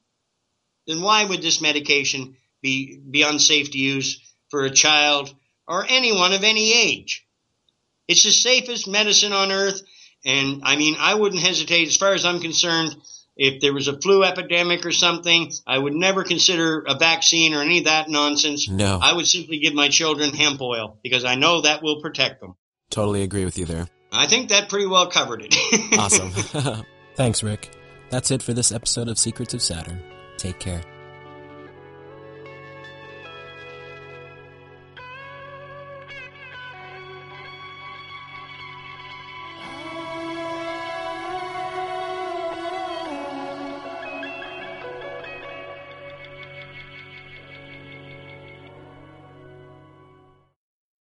[0.88, 5.34] then why would this medication be, be unsafe to use for a child
[5.68, 7.28] or anyone of any age?
[8.08, 9.82] It's the safest medicine on earth.
[10.24, 12.96] And I mean, I wouldn't hesitate as far as I'm concerned.
[13.36, 17.62] If there was a flu epidemic or something, I would never consider a vaccine or
[17.62, 18.70] any of that nonsense.
[18.70, 18.98] No.
[19.02, 22.56] I would simply give my children hemp oil because I know that will protect them.
[22.92, 23.90] Totally agree with you there.
[24.16, 25.56] I think that pretty well covered it.
[26.00, 26.32] awesome.
[27.16, 27.72] Thanks, Rick.
[28.10, 30.02] That's it for this episode of Secrets of Saturn.
[30.38, 30.82] Take care.